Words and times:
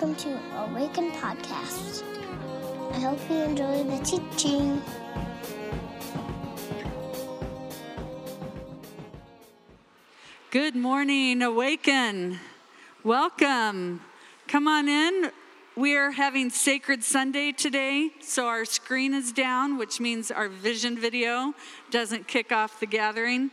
welcome 0.00 0.14
to 0.14 0.38
Awaken 0.58 1.10
Podcast. 1.10 2.04
I 2.92 3.00
hope 3.00 3.18
you 3.28 3.38
enjoy 3.38 3.82
the 3.82 3.98
teaching. 4.04 4.80
Good 10.52 10.76
morning, 10.76 11.42
Awaken. 11.42 12.38
Welcome. 13.02 14.00
Come 14.46 14.68
on 14.68 14.88
in. 14.88 15.32
We 15.74 15.96
are 15.96 16.12
having 16.12 16.50
Sacred 16.50 17.02
Sunday 17.02 17.50
today, 17.50 18.10
so 18.20 18.46
our 18.46 18.64
screen 18.64 19.12
is 19.12 19.32
down, 19.32 19.78
which 19.78 19.98
means 19.98 20.30
our 20.30 20.48
vision 20.48 20.96
video 20.96 21.54
doesn't 21.90 22.28
kick 22.28 22.52
off 22.52 22.78
the 22.78 22.86
gathering. 22.86 23.50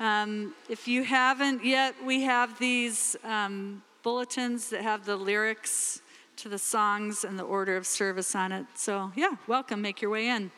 Um, 0.00 0.54
if 0.70 0.88
you 0.88 1.04
haven't 1.04 1.66
yet, 1.66 1.94
we 2.02 2.22
have 2.22 2.58
these 2.58 3.14
um, 3.24 3.82
bulletins 4.02 4.70
that 4.70 4.82
have 4.82 5.04
the 5.04 5.16
lyrics 5.16 6.02
to 6.36 6.48
the 6.48 6.58
songs 6.58 7.24
and 7.24 7.38
the 7.38 7.44
order 7.44 7.76
of 7.76 7.86
service 7.86 8.34
on 8.34 8.50
it. 8.50 8.66
So, 8.74 9.12
yeah, 9.14 9.36
welcome. 9.46 9.80
Make 9.80 10.02
your 10.02 10.10
way 10.10 10.28
in. 10.28 10.50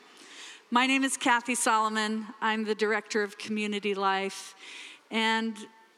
My 0.70 0.86
name 0.86 1.04
is 1.04 1.18
Kathy 1.18 1.54
Solomon. 1.54 2.26
I'm 2.40 2.64
the 2.64 2.74
Director 2.74 3.22
of 3.22 3.36
Community 3.36 3.94
Life. 3.94 4.54
And 5.10 5.54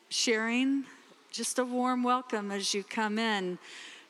sharing, 0.09 0.85
just 1.31 1.61
a 1.61 1.65
warm 1.65 2.03
welcome 2.03 2.51
as 2.51 2.75
you 2.75 2.83
come 2.83 3.19
in. 3.19 3.59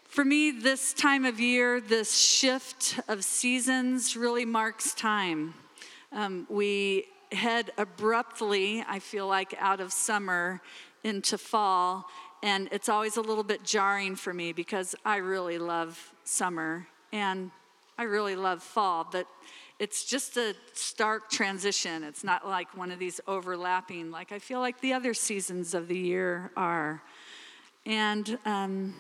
For 0.05 0.25
me, 0.25 0.51
this 0.51 0.95
time 0.95 1.27
of 1.27 1.39
year, 1.39 1.79
this 1.81 2.17
shift 2.17 2.99
of 3.07 3.23
seasons 3.23 4.17
really 4.17 4.47
marks 4.47 4.95
time. 4.95 5.53
Um, 6.11 6.47
we 6.49 7.05
head 7.33 7.73
abruptly, 7.77 8.83
I 8.89 8.99
feel 8.99 9.27
like, 9.27 9.55
out 9.59 9.81
of 9.81 9.93
summer 9.93 10.63
into 11.05 11.37
fall, 11.37 12.07
and 12.47 12.69
it's 12.71 12.89
always 12.89 13.17
a 13.17 13.21
little 13.21 13.43
bit 13.43 13.65
jarring 13.65 14.15
for 14.15 14.33
me 14.33 14.53
because 14.53 14.95
I 15.05 15.17
really 15.17 15.59
love 15.59 16.13
summer 16.23 16.87
and 17.13 17.51
I 17.99 18.05
really 18.05 18.37
love 18.37 18.63
fall, 18.63 19.05
but 19.11 19.27
it's 19.81 20.05
just 20.05 20.37
a 20.37 20.55
stark 20.73 21.29
transition. 21.29 22.05
It's 22.05 22.23
not 22.23 22.47
like 22.47 22.69
one 22.77 22.93
of 22.93 23.01
these 23.01 23.21
overlapping, 23.27 24.13
like 24.13 24.31
I 24.31 24.39
feel 24.39 24.61
like 24.61 24.81
the 24.81 24.93
other 24.93 25.13
seasons 25.13 25.75
of 25.75 25.89
the 25.89 25.99
year 25.99 26.53
are. 26.57 27.03
And 27.85 28.39
um, 28.45 28.95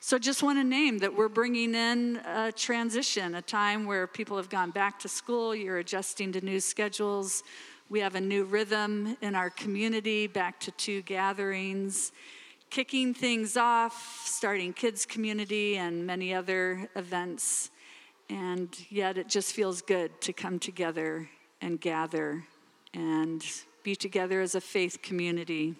so, 0.00 0.18
just 0.18 0.42
want 0.42 0.58
to 0.58 0.64
name 0.64 0.98
that 0.98 1.16
we're 1.16 1.30
bringing 1.30 1.74
in 1.74 2.16
a 2.26 2.52
transition, 2.52 3.36
a 3.36 3.42
time 3.42 3.86
where 3.86 4.06
people 4.06 4.36
have 4.36 4.50
gone 4.50 4.70
back 4.70 4.98
to 5.00 5.08
school, 5.08 5.54
you're 5.54 5.78
adjusting 5.78 6.30
to 6.32 6.42
new 6.42 6.60
schedules. 6.60 7.42
We 7.88 8.00
have 8.00 8.16
a 8.16 8.20
new 8.20 8.44
rhythm 8.44 9.16
in 9.22 9.34
our 9.34 9.48
community, 9.48 10.26
back 10.26 10.60
to 10.60 10.70
two 10.72 11.00
gatherings, 11.02 12.12
kicking 12.70 13.12
things 13.12 13.56
off, 13.56 14.22
starting 14.24 14.72
kids' 14.72 15.04
community, 15.04 15.76
and 15.76 16.06
many 16.06 16.32
other 16.32 16.88
events. 16.94 17.70
And 18.28 18.68
yet 18.90 19.18
it 19.18 19.28
just 19.28 19.52
feels 19.52 19.82
good 19.82 20.20
to 20.20 20.32
come 20.32 20.60
together 20.60 21.28
and 21.60 21.80
gather 21.80 22.44
and 22.94 23.44
be 23.82 23.96
together 23.96 24.40
as 24.40 24.54
a 24.54 24.60
faith 24.60 25.02
community. 25.02 25.74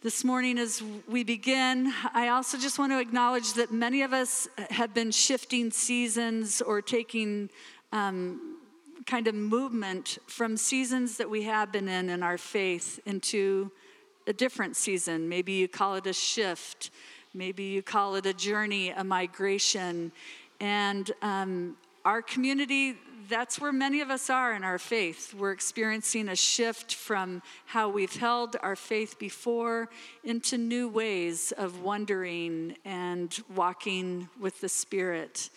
This 0.00 0.24
morning, 0.24 0.58
as 0.58 0.82
we 1.06 1.22
begin, 1.22 1.92
I 2.14 2.28
also 2.28 2.56
just 2.56 2.78
want 2.78 2.92
to 2.92 3.00
acknowledge 3.00 3.54
that 3.54 3.72
many 3.72 4.02
of 4.02 4.12
us 4.12 4.48
have 4.70 4.94
been 4.94 5.10
shifting 5.10 5.70
seasons 5.70 6.62
or 6.62 6.80
taking 6.80 7.50
um, 7.92 8.58
kind 9.06 9.26
of 9.26 9.34
movement 9.34 10.18
from 10.26 10.56
seasons 10.56 11.18
that 11.18 11.28
we 11.28 11.42
have 11.42 11.72
been 11.72 11.88
in 11.88 12.08
in 12.08 12.22
our 12.22 12.38
faith 12.38 13.00
into 13.06 13.70
a 14.28 14.32
different 14.32 14.76
season. 14.76 15.28
Maybe 15.28 15.52
you 15.52 15.66
call 15.66 15.94
it 15.94 16.06
a 16.06 16.12
shift. 16.12 16.90
Maybe 17.32 17.64
you 17.64 17.82
call 17.82 18.14
it 18.16 18.26
a 18.26 18.34
journey, 18.34 18.90
a 18.90 19.02
migration. 19.02 20.12
And 20.60 21.10
um, 21.22 21.78
our 22.04 22.20
community, 22.20 22.96
that's 23.30 23.58
where 23.58 23.72
many 23.72 24.02
of 24.02 24.10
us 24.10 24.28
are 24.28 24.52
in 24.52 24.64
our 24.64 24.78
faith. 24.78 25.32
We're 25.32 25.52
experiencing 25.52 26.28
a 26.28 26.36
shift 26.36 26.94
from 26.94 27.42
how 27.64 27.88
we've 27.88 28.14
held 28.14 28.56
our 28.62 28.76
faith 28.76 29.18
before 29.18 29.88
into 30.24 30.58
new 30.58 30.88
ways 30.88 31.52
of 31.52 31.82
wondering 31.82 32.76
and 32.84 33.34
walking 33.56 34.28
with 34.38 34.60
the 34.60 34.68
Spirit. 34.68 35.48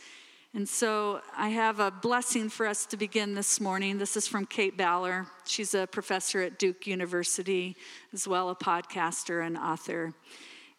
And 0.53 0.67
so 0.67 1.21
I 1.37 1.47
have 1.49 1.79
a 1.79 1.91
blessing 1.91 2.49
for 2.49 2.67
us 2.67 2.85
to 2.87 2.97
begin 2.97 3.35
this 3.35 3.61
morning. 3.61 3.97
This 3.97 4.17
is 4.17 4.27
from 4.27 4.45
Kate 4.45 4.77
Bowler. 4.77 5.27
She's 5.45 5.73
a 5.73 5.87
professor 5.87 6.41
at 6.41 6.59
Duke 6.59 6.85
University, 6.85 7.77
as 8.11 8.27
well 8.27 8.49
a 8.49 8.55
podcaster 8.55 9.45
and 9.45 9.57
author. 9.57 10.13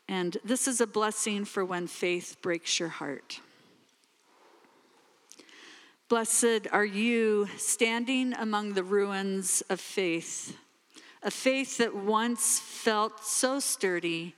And 0.09 0.37
this 0.45 0.69
is 0.69 0.83
a 0.83 0.87
blessing 0.87 1.47
for 1.47 1.65
when 1.65 1.87
faith 1.87 2.37
breaks 2.43 2.79
your 2.79 2.91
heart. 2.91 3.41
Blessed 6.11 6.67
are 6.71 6.85
you 6.85 7.49
standing 7.57 8.35
among 8.35 8.75
the 8.75 8.85
ruins 8.85 9.63
of 9.71 9.81
faith, 9.81 10.55
a 11.23 11.31
faith 11.31 11.79
that 11.79 11.97
once 11.97 12.59
felt 12.59 13.25
so 13.25 13.59
sturdy, 13.59 14.35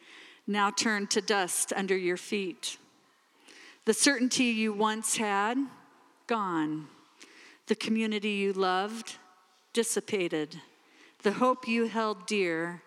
now 0.47 0.71
turned 0.71 1.11
to 1.11 1.21
dust 1.21 1.73
under 1.75 1.97
your 1.97 2.17
feet. 2.17 2.79
The 3.85 3.95
certainty 3.95 4.45
you 4.45 4.73
once 4.73 5.17
had, 5.17 5.59
gone. 6.27 6.89
The 7.67 7.75
community 7.75 8.31
you 8.31 8.53
loved, 8.53 9.17
dissipated. 9.75 10.61
The 11.23 11.33
hope 11.33 11.69
you 11.69 11.87
held 11.87 12.27
dear, 12.27 12.83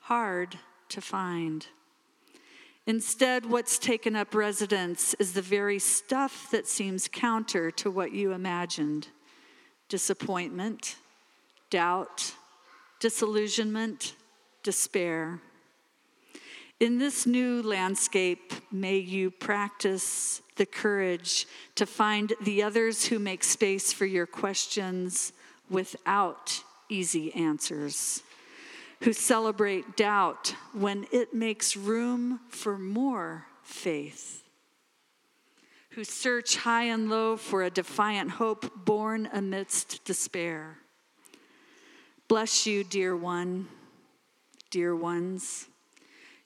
hard 0.00 0.58
to 0.88 1.00
find. 1.00 1.66
Instead, 2.86 3.46
what's 3.46 3.78
taken 3.78 4.16
up 4.16 4.34
residence 4.34 5.14
is 5.20 5.34
the 5.34 5.42
very 5.42 5.78
stuff 5.78 6.50
that 6.50 6.66
seems 6.66 7.06
counter 7.06 7.70
to 7.70 7.90
what 7.90 8.12
you 8.12 8.32
imagined 8.32 9.08
disappointment, 9.88 10.96
doubt, 11.68 12.34
disillusionment, 13.00 14.14
despair. 14.62 15.40
In 16.80 16.98
this 16.98 17.26
new 17.26 17.62
landscape, 17.62 18.52
may 18.72 18.96
you 18.96 19.30
practice 19.30 20.42
the 20.56 20.66
courage 20.66 21.46
to 21.76 21.86
find 21.86 22.32
the 22.42 22.62
others 22.62 23.04
who 23.04 23.18
make 23.18 23.44
space 23.44 23.92
for 23.92 24.06
your 24.06 24.26
questions 24.26 25.32
without 25.68 26.64
easy 26.88 27.32
answers 27.34 28.22
who 29.02 29.12
celebrate 29.12 29.96
doubt 29.96 30.54
when 30.72 31.06
it 31.10 31.32
makes 31.32 31.76
room 31.76 32.40
for 32.48 32.78
more 32.78 33.46
faith, 33.62 34.44
who 35.90 36.04
search 36.04 36.56
high 36.56 36.84
and 36.84 37.08
low 37.08 37.36
for 37.36 37.62
a 37.62 37.70
defiant 37.70 38.32
hope 38.32 38.84
born 38.84 39.28
amidst 39.32 40.04
despair. 40.04 40.76
Bless 42.28 42.66
you, 42.66 42.84
dear 42.84 43.16
one, 43.16 43.68
dear 44.70 44.94
ones. 44.94 45.69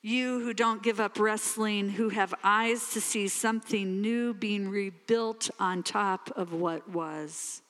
You 0.07 0.41
who 0.41 0.53
don't 0.53 0.83
give 0.83 1.01
up 1.01 1.19
wrestling, 1.19 1.89
who 1.89 2.11
have 2.11 2.35
eyes 2.45 2.91
to 2.91 3.01
see 3.01 3.27
something 3.27 4.03
new 4.03 4.35
being 4.35 4.69
rebuilt 4.69 5.49
on 5.59 5.83
top 5.83 6.31
of 6.37 6.53
what 6.53 6.87
was. 6.91 7.63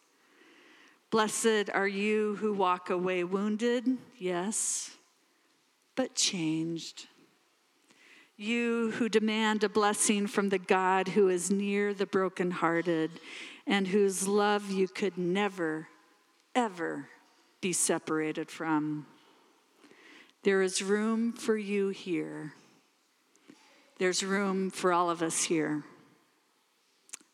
Blessed 1.13 1.71
are 1.73 1.87
you 1.87 2.35
who 2.41 2.53
walk 2.53 2.91
away 2.91 3.23
wounded, 3.23 3.87
yes, 4.19 4.97
but 5.95 6.17
changed. 6.17 7.07
You 8.37 8.91
who 8.91 9.09
demand 9.09 9.63
a 9.63 9.69
blessing 9.69 10.27
from 10.27 10.49
the 10.49 10.59
God 10.59 11.07
who 11.07 11.29
is 11.29 11.53
near 11.53 11.95
the 11.95 12.05
brokenhearted 12.05 13.13
and 13.65 13.87
whose 13.87 14.27
love 14.27 14.73
you 14.73 14.89
could 14.89 15.17
never, 15.17 15.87
ever 16.57 17.11
be 17.61 17.73
separated 17.73 18.51
from. 18.51 19.07
There 20.45 20.61
is 20.61 20.83
room 20.83 21.33
for 21.33 21.57
you 21.57 21.89
here. 21.89 22.53
There's 23.99 24.23
room 24.23 24.71
for 24.71 24.93
all 24.93 25.09
of 25.09 25.23
us 25.23 25.45
here. 25.45 25.85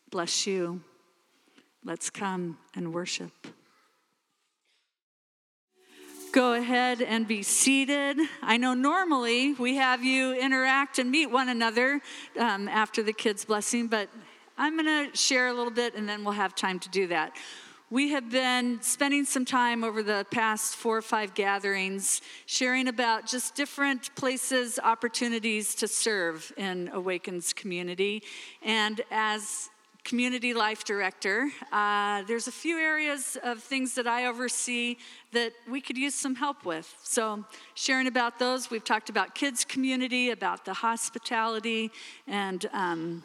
Bless 0.09 0.47
you. 0.47 0.81
Let's 1.83 2.09
come 2.09 2.57
and 2.73 2.93
worship. 2.93 3.33
Go 6.31 6.53
ahead 6.53 7.01
and 7.01 7.27
be 7.27 7.43
seated. 7.43 8.17
I 8.41 8.55
know 8.55 8.73
normally 8.73 9.55
we 9.55 9.75
have 9.75 10.05
you 10.05 10.33
interact 10.33 10.97
and 10.97 11.11
meet 11.11 11.29
one 11.29 11.49
another 11.49 11.99
um, 12.39 12.69
after 12.69 13.03
the 13.03 13.11
kids' 13.11 13.43
blessing, 13.43 13.87
but 13.87 14.07
I'm 14.57 14.77
going 14.77 15.09
to 15.11 15.17
share 15.17 15.49
a 15.49 15.53
little 15.53 15.73
bit 15.73 15.95
and 15.95 16.07
then 16.07 16.23
we'll 16.23 16.35
have 16.35 16.55
time 16.55 16.79
to 16.79 16.87
do 16.87 17.07
that. 17.07 17.35
We 17.91 18.11
have 18.11 18.31
been 18.31 18.81
spending 18.81 19.25
some 19.25 19.43
time 19.43 19.83
over 19.83 20.01
the 20.01 20.25
past 20.31 20.77
four 20.77 20.95
or 20.95 21.01
five 21.01 21.33
gatherings 21.33 22.21
sharing 22.45 22.87
about 22.87 23.27
just 23.27 23.53
different 23.53 24.15
places, 24.15 24.79
opportunities 24.81 25.75
to 25.75 25.89
serve 25.89 26.53
in 26.55 26.89
Awakens 26.93 27.51
community. 27.51 28.23
And 28.61 29.01
as 29.11 29.69
community 30.03 30.53
life 30.53 30.83
director. 30.83 31.51
Uh, 31.71 32.23
there's 32.23 32.47
a 32.47 32.51
few 32.51 32.79
areas 32.79 33.37
of 33.43 33.61
things 33.61 33.93
that 33.93 34.07
I 34.07 34.25
oversee 34.25 34.97
that 35.31 35.53
we 35.69 35.79
could 35.79 35.95
use 35.97 36.15
some 36.15 36.33
help 36.33 36.65
with. 36.65 36.91
So, 37.03 37.45
sharing 37.75 38.07
about 38.07 38.39
those, 38.39 38.71
we've 38.71 38.83
talked 38.83 39.09
about 39.09 39.35
kids' 39.35 39.63
community, 39.63 40.31
about 40.31 40.65
the 40.65 40.73
hospitality, 40.73 41.91
and 42.25 42.67
um, 42.73 43.21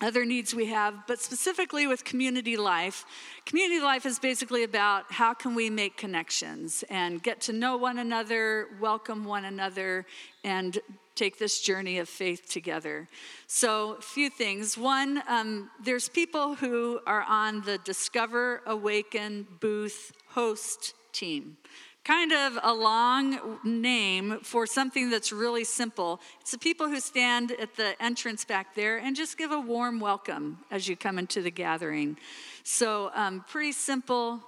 other 0.00 0.24
needs 0.24 0.54
we 0.54 0.66
have, 0.66 1.06
but 1.06 1.20
specifically 1.20 1.86
with 1.86 2.04
community 2.04 2.56
life. 2.56 3.04
Community 3.46 3.80
life 3.80 4.04
is 4.04 4.18
basically 4.18 4.64
about 4.64 5.10
how 5.12 5.32
can 5.34 5.54
we 5.54 5.70
make 5.70 5.96
connections 5.96 6.84
and 6.90 7.22
get 7.22 7.40
to 7.42 7.52
know 7.52 7.76
one 7.76 7.98
another, 7.98 8.68
welcome 8.80 9.24
one 9.24 9.44
another, 9.44 10.04
and 10.42 10.80
take 11.14 11.38
this 11.38 11.60
journey 11.60 11.98
of 11.98 12.08
faith 12.08 12.48
together. 12.50 13.08
So, 13.46 13.96
a 13.98 14.02
few 14.02 14.30
things. 14.30 14.76
One, 14.76 15.22
um, 15.28 15.70
there's 15.82 16.08
people 16.08 16.56
who 16.56 17.00
are 17.06 17.22
on 17.22 17.62
the 17.62 17.78
Discover, 17.78 18.62
Awaken, 18.66 19.46
Booth, 19.60 20.12
Host 20.30 20.94
team 21.12 21.56
kind 22.04 22.32
of 22.32 22.58
a 22.62 22.72
long 22.72 23.58
name 23.64 24.38
for 24.42 24.66
something 24.66 25.08
that's 25.08 25.32
really 25.32 25.64
simple. 25.64 26.20
It's 26.40 26.50
the 26.50 26.58
people 26.58 26.88
who 26.88 27.00
stand 27.00 27.52
at 27.52 27.76
the 27.76 28.00
entrance 28.02 28.44
back 28.44 28.74
there 28.74 28.98
and 28.98 29.16
just 29.16 29.38
give 29.38 29.52
a 29.52 29.58
warm 29.58 30.00
welcome 30.00 30.58
as 30.70 30.86
you 30.86 30.96
come 30.96 31.18
into 31.18 31.40
the 31.40 31.50
gathering. 31.50 32.18
So, 32.62 33.10
um, 33.14 33.44
pretty 33.48 33.72
simple. 33.72 34.40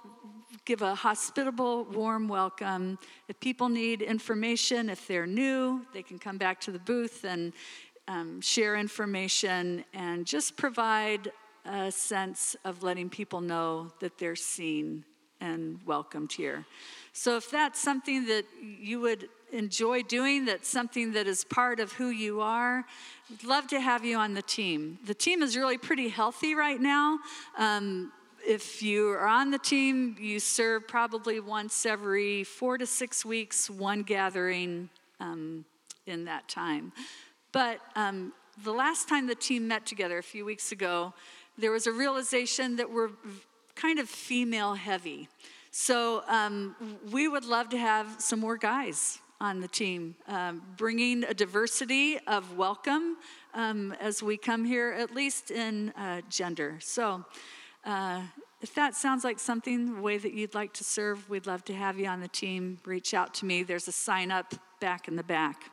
Give 0.65 0.83
a 0.83 0.93
hospitable, 0.93 1.85
warm 1.85 2.27
welcome. 2.27 2.99
If 3.27 3.39
people 3.39 3.69
need 3.69 4.01
information, 4.01 4.89
if 4.89 5.07
they're 5.07 5.27
new, 5.27 5.85
they 5.93 6.03
can 6.03 6.19
come 6.19 6.37
back 6.37 6.61
to 6.61 6.71
the 6.71 6.79
booth 6.79 7.23
and 7.23 7.53
um, 8.07 8.39
share 8.39 8.75
information 8.75 9.83
and 9.93 10.25
just 10.25 10.57
provide 10.57 11.31
a 11.65 11.91
sense 11.91 12.55
of 12.63 12.83
letting 12.83 13.09
people 13.09 13.41
know 13.41 13.91
that 13.99 14.17
they're 14.17 14.35
seen 14.35 15.03
and 15.41 15.79
welcomed 15.85 16.31
here. 16.31 16.65
So, 17.13 17.37
if 17.37 17.49
that's 17.49 17.79
something 17.79 18.25
that 18.27 18.45
you 18.61 18.99
would 19.01 19.29
enjoy 19.51 20.03
doing, 20.03 20.45
that's 20.45 20.67
something 20.67 21.13
that 21.13 21.27
is 21.27 21.43
part 21.43 21.79
of 21.79 21.93
who 21.93 22.09
you 22.09 22.41
are, 22.41 22.85
love 23.43 23.67
to 23.67 23.79
have 23.79 24.03
you 24.03 24.17
on 24.17 24.33
the 24.33 24.41
team. 24.41 24.99
The 25.05 25.13
team 25.13 25.41
is 25.41 25.55
really 25.55 25.77
pretty 25.77 26.09
healthy 26.09 26.53
right 26.53 26.79
now. 26.79 27.19
Um, 27.57 28.11
if 28.45 28.81
you 28.81 29.09
are 29.09 29.27
on 29.27 29.51
the 29.51 29.57
team, 29.57 30.15
you 30.19 30.39
serve 30.39 30.87
probably 30.87 31.39
once 31.39 31.85
every 31.85 32.43
four 32.43 32.77
to 32.77 32.85
six 32.85 33.25
weeks, 33.25 33.69
one 33.69 34.03
gathering 34.03 34.89
um, 35.19 35.65
in 36.05 36.25
that 36.25 36.47
time. 36.47 36.93
But 37.51 37.79
um, 37.95 38.33
the 38.63 38.71
last 38.71 39.09
time 39.09 39.27
the 39.27 39.35
team 39.35 39.67
met 39.67 39.85
together 39.85 40.17
a 40.17 40.23
few 40.23 40.45
weeks 40.45 40.71
ago, 40.71 41.13
there 41.57 41.71
was 41.71 41.87
a 41.87 41.91
realization 41.91 42.75
that 42.75 42.91
we're 42.91 43.09
kind 43.77 43.99
of 43.99 44.09
female 44.09 44.73
heavy. 44.73 45.29
So 45.71 46.23
um, 46.27 46.75
we 47.11 47.27
would 47.27 47.45
love 47.45 47.69
to 47.69 47.77
have 47.77 48.15
some 48.19 48.39
more 48.39 48.57
guys 48.57 49.19
on 49.39 49.61
the 49.61 49.67
team, 49.67 50.15
um, 50.27 50.63
bringing 50.75 51.23
a 51.23 51.33
diversity 51.33 52.17
of 52.25 52.57
welcome 52.57 53.17
um, 53.53 53.93
as 54.01 54.23
we 54.23 54.35
come 54.35 54.65
here, 54.65 54.91
at 54.97 55.13
least 55.13 55.51
in 55.51 55.89
uh, 55.91 56.21
gender. 56.29 56.77
So 56.81 57.23
uh, 57.85 58.23
if 58.61 58.73
that 58.73 58.95
sounds 58.95 59.23
like 59.23 59.39
something, 59.39 59.95
the 59.95 60.01
way 60.01 60.17
that 60.17 60.33
you'd 60.33 60.55
like 60.55 60.73
to 60.73 60.83
serve, 60.83 61.29
we'd 61.29 61.45
love 61.45 61.63
to 61.65 61.73
have 61.73 61.99
you 61.99 62.07
on 62.07 62.19
the 62.19 62.27
team. 62.27 62.79
Reach 62.83 63.13
out 63.13 63.35
to 63.35 63.45
me. 63.45 63.61
There's 63.61 63.87
a 63.87 63.91
sign 63.91 64.31
up 64.31 64.55
back 64.81 65.07
in 65.07 65.15
the 65.15 65.23
back. 65.23 65.69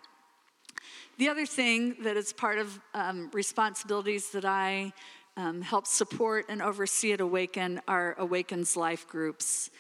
The 1.17 1.31
other 1.31 1.47
thing 1.47 1.97
that 2.03 2.19
is 2.19 2.33
part 2.35 2.59
of 2.59 2.79
um, 2.93 3.31
responsibilities 3.33 4.31
that 4.33 4.45
I 4.45 4.93
um, 5.37 5.63
help 5.63 5.87
support 5.87 6.47
and 6.49 6.63
oversee 6.63 7.13
at 7.13 7.21
Awaken 7.21 7.81
are 7.89 8.15
Awaken's 8.19 8.77
life 8.77 9.09
groups. 9.09 9.71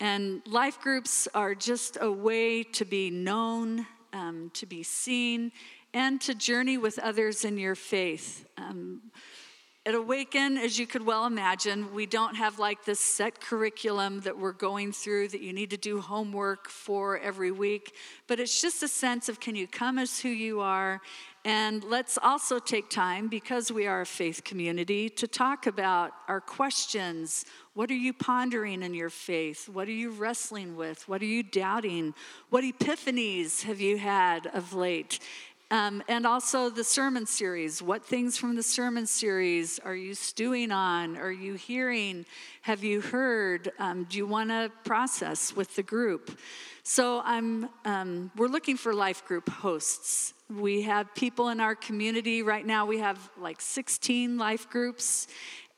And 0.00 0.42
life 0.46 0.80
groups 0.80 1.28
are 1.34 1.54
just 1.54 1.98
a 2.00 2.10
way 2.10 2.62
to 2.64 2.84
be 2.84 3.10
known, 3.10 3.86
um, 4.12 4.50
to 4.54 4.66
be 4.66 4.82
seen, 4.82 5.52
and 5.94 6.20
to 6.22 6.34
journey 6.34 6.78
with 6.78 6.98
others 6.98 7.44
in 7.44 7.58
your 7.58 7.74
faith. 7.74 8.46
Um, 8.56 9.02
at 9.84 9.94
Awaken, 9.94 10.58
as 10.58 10.78
you 10.78 10.86
could 10.86 11.04
well 11.04 11.26
imagine, 11.26 11.92
we 11.92 12.06
don't 12.06 12.36
have 12.36 12.60
like 12.60 12.84
this 12.84 13.00
set 13.00 13.40
curriculum 13.40 14.20
that 14.20 14.38
we're 14.38 14.52
going 14.52 14.92
through 14.92 15.28
that 15.28 15.40
you 15.40 15.52
need 15.52 15.70
to 15.70 15.76
do 15.76 16.00
homework 16.00 16.68
for 16.68 17.18
every 17.18 17.50
week, 17.50 17.94
but 18.28 18.38
it's 18.38 18.62
just 18.62 18.84
a 18.84 18.88
sense 18.88 19.28
of 19.28 19.40
can 19.40 19.56
you 19.56 19.66
come 19.66 19.98
as 19.98 20.20
who 20.20 20.28
you 20.28 20.60
are 20.60 21.00
and 21.44 21.82
let's 21.84 22.18
also 22.22 22.58
take 22.58 22.88
time, 22.88 23.28
because 23.28 23.72
we 23.72 23.86
are 23.86 24.02
a 24.02 24.06
faith 24.06 24.44
community, 24.44 25.08
to 25.08 25.26
talk 25.26 25.66
about 25.66 26.12
our 26.28 26.40
questions. 26.40 27.44
What 27.74 27.90
are 27.90 27.94
you 27.94 28.12
pondering 28.12 28.82
in 28.82 28.94
your 28.94 29.10
faith? 29.10 29.68
What 29.68 29.88
are 29.88 29.92
you 29.92 30.10
wrestling 30.10 30.76
with? 30.76 31.08
What 31.08 31.20
are 31.20 31.26
you 31.26 31.42
doubting? 31.42 32.14
What 32.50 32.64
epiphanies 32.64 33.62
have 33.62 33.80
you 33.80 33.98
had 33.98 34.46
of 34.48 34.72
late? 34.72 35.18
Um, 35.72 36.02
and 36.06 36.26
also 36.26 36.68
the 36.68 36.84
sermon 36.84 37.24
series. 37.24 37.80
What 37.80 38.04
things 38.04 38.36
from 38.36 38.56
the 38.56 38.62
sermon 38.62 39.06
series 39.06 39.78
are 39.78 39.94
you 39.94 40.12
stewing 40.12 40.70
on? 40.70 41.16
Are 41.16 41.32
you 41.32 41.54
hearing? 41.54 42.26
Have 42.60 42.84
you 42.84 43.00
heard? 43.00 43.72
Um, 43.78 44.04
do 44.04 44.18
you 44.18 44.26
want 44.26 44.50
to 44.50 44.70
process 44.84 45.56
with 45.56 45.74
the 45.74 45.82
group? 45.82 46.38
So 46.82 47.22
I'm, 47.24 47.70
um, 47.86 48.30
we're 48.36 48.48
looking 48.48 48.76
for 48.76 48.92
life 48.92 49.24
group 49.24 49.48
hosts. 49.48 50.34
We 50.54 50.82
have 50.82 51.14
people 51.14 51.48
in 51.48 51.58
our 51.58 51.74
community 51.74 52.42
right 52.42 52.66
now. 52.66 52.84
We 52.84 52.98
have 52.98 53.30
like 53.40 53.62
16 53.62 54.36
life 54.36 54.68
groups, 54.68 55.26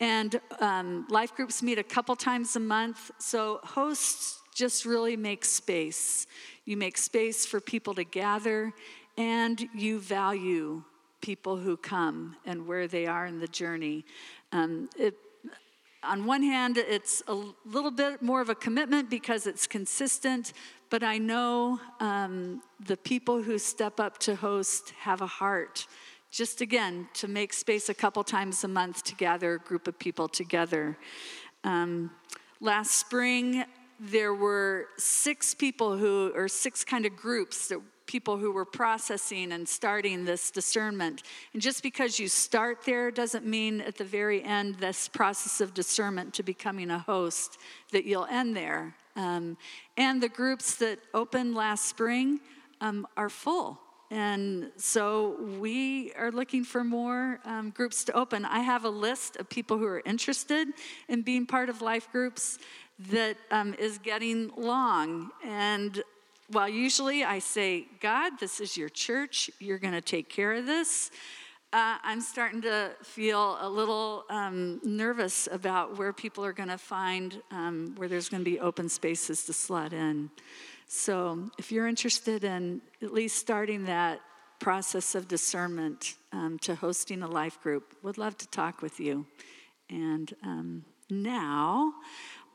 and 0.01 0.41
um, 0.59 1.07
life 1.09 1.33
groups 1.33 1.63
meet 1.63 1.79
a 1.79 1.83
couple 1.83 2.17
times 2.17 2.57
a 2.57 2.59
month. 2.59 3.11
So 3.17 3.61
hosts 3.63 4.41
just 4.53 4.85
really 4.85 5.15
make 5.15 5.45
space. 5.45 6.27
You 6.65 6.75
make 6.75 6.97
space 6.97 7.45
for 7.45 7.61
people 7.61 7.93
to 7.93 8.03
gather, 8.03 8.73
and 9.17 9.67
you 9.73 9.99
value 9.99 10.83
people 11.21 11.57
who 11.57 11.77
come 11.77 12.35
and 12.45 12.67
where 12.67 12.87
they 12.87 13.07
are 13.07 13.25
in 13.25 13.39
the 13.39 13.47
journey. 13.47 14.05
Um, 14.51 14.89
it, 14.97 15.15
on 16.03 16.25
one 16.25 16.43
hand, 16.43 16.77
it's 16.77 17.23
a 17.27 17.35
little 17.65 17.91
bit 17.91 18.21
more 18.21 18.41
of 18.41 18.49
a 18.49 18.55
commitment 18.55 19.09
because 19.09 19.47
it's 19.47 19.65
consistent, 19.65 20.53
but 20.89 21.03
I 21.03 21.17
know 21.17 21.79
um, 21.99 22.61
the 22.85 22.97
people 22.97 23.41
who 23.41 23.57
step 23.57 23.99
up 23.99 24.19
to 24.19 24.35
host 24.35 24.91
have 24.99 25.21
a 25.21 25.27
heart, 25.27 25.87
just 26.29 26.61
again, 26.61 27.07
to 27.15 27.27
make 27.27 27.53
space 27.53 27.89
a 27.89 27.93
couple 27.93 28.23
times 28.23 28.63
a 28.63 28.67
month 28.67 29.03
to 29.05 29.15
gather 29.15 29.55
a 29.55 29.59
group 29.59 29.87
of 29.87 29.97
people 29.97 30.27
together. 30.27 30.97
Um, 31.63 32.11
last 32.59 32.91
spring, 32.91 33.65
there 33.99 34.33
were 34.33 34.87
six 34.97 35.55
people 35.55 35.97
who, 35.97 36.31
or 36.35 36.47
six 36.47 36.83
kind 36.83 37.05
of 37.05 37.15
groups 37.15 37.69
that 37.69 37.79
people 38.05 38.37
who 38.37 38.51
were 38.51 38.65
processing 38.65 39.51
and 39.51 39.67
starting 39.67 40.25
this 40.25 40.51
discernment. 40.51 41.23
And 41.53 41.61
just 41.61 41.83
because 41.83 42.19
you 42.19 42.27
start 42.27 42.83
there 42.85 43.11
doesn't 43.11 43.45
mean 43.45 43.81
at 43.81 43.97
the 43.97 44.03
very 44.03 44.43
end, 44.43 44.75
this 44.75 45.07
process 45.07 45.61
of 45.61 45.73
discernment 45.73 46.33
to 46.35 46.43
becoming 46.43 46.91
a 46.91 46.99
host, 46.99 47.57
that 47.91 48.05
you'll 48.05 48.25
end 48.25 48.55
there. 48.55 48.95
Um, 49.15 49.57
and 49.97 50.21
the 50.21 50.29
groups 50.29 50.75
that 50.75 50.99
opened 51.13 51.55
last 51.55 51.85
spring 51.85 52.39
um, 52.81 53.07
are 53.15 53.29
full. 53.29 53.79
And 54.11 54.71
so 54.77 55.37
we 55.59 56.13
are 56.13 56.31
looking 56.31 56.63
for 56.63 56.83
more 56.83 57.39
um, 57.43 57.71
groups 57.71 58.03
to 58.05 58.13
open. 58.13 58.45
I 58.45 58.59
have 58.59 58.85
a 58.85 58.89
list 58.89 59.37
of 59.37 59.49
people 59.49 59.77
who 59.77 59.85
are 59.85 60.03
interested 60.05 60.67
in 61.07 61.23
being 61.23 61.45
part 61.45 61.69
of 61.69 61.81
life 61.81 62.11
groups 62.11 62.59
that 63.11 63.37
um, 63.51 63.73
is 63.79 63.97
getting 63.97 64.51
long. 64.55 65.31
And 65.43 66.03
while 66.49 66.69
usually 66.69 67.23
I 67.23 67.39
say, 67.39 67.87
God, 68.01 68.33
this 68.39 68.59
is 68.59 68.77
your 68.77 68.89
church, 68.89 69.49
you're 69.59 69.79
going 69.79 69.93
to 69.93 70.01
take 70.01 70.29
care 70.29 70.53
of 70.53 70.65
this 70.65 71.11
uh, 71.75 71.97
I'm 72.03 72.21
starting 72.21 72.61
to 72.61 72.91
feel 73.03 73.57
a 73.59 73.67
little 73.67 74.23
um, 74.29 74.79
nervous 74.85 75.49
about 75.51 75.97
where 75.97 76.13
people 76.13 76.45
are 76.45 76.53
going 76.53 76.69
to 76.69 76.77
find 76.77 77.41
um, 77.51 77.93
where 77.97 78.07
there's 78.07 78.29
going 78.29 78.41
to 78.41 78.49
be 78.49 78.61
open 78.61 78.87
spaces 78.87 79.43
to 79.43 79.51
slot 79.51 79.91
in. 79.91 80.29
So, 80.87 81.49
if 81.57 81.73
you're 81.73 81.87
interested 81.87 82.45
in 82.45 82.81
at 83.01 83.11
least 83.11 83.37
starting 83.37 83.83
that 83.85 84.21
process 84.59 85.15
of 85.15 85.27
discernment 85.27 86.13
um, 86.31 86.57
to 86.59 86.75
hosting 86.75 87.23
a 87.23 87.27
life 87.27 87.59
group, 87.61 87.93
would 88.03 88.17
love 88.17 88.37
to 88.37 88.47
talk 88.47 88.81
with 88.81 89.01
you. 89.01 89.25
And 89.89 90.33
um, 90.43 90.85
now, 91.09 91.93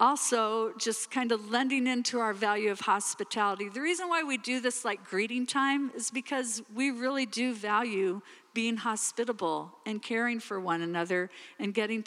also 0.00 0.72
just 0.78 1.10
kind 1.10 1.30
of 1.30 1.50
lending 1.50 1.86
into 1.86 2.18
our 2.18 2.32
value 2.32 2.70
of 2.70 2.80
hospitality. 2.80 3.68
The 3.68 3.82
reason 3.82 4.08
why 4.08 4.22
we 4.22 4.38
do 4.38 4.60
this 4.60 4.84
like 4.84 5.04
greeting 5.04 5.46
time 5.46 5.92
is 5.94 6.10
because 6.10 6.62
we 6.74 6.90
really 6.90 7.26
do 7.26 7.54
value 7.54 8.22
being 8.54 8.78
hospitable 8.78 9.72
and 9.86 10.02
caring 10.02 10.40
for 10.40 10.58
one 10.58 10.80
another 10.82 11.30
and 11.58 11.74
getting 11.74 12.04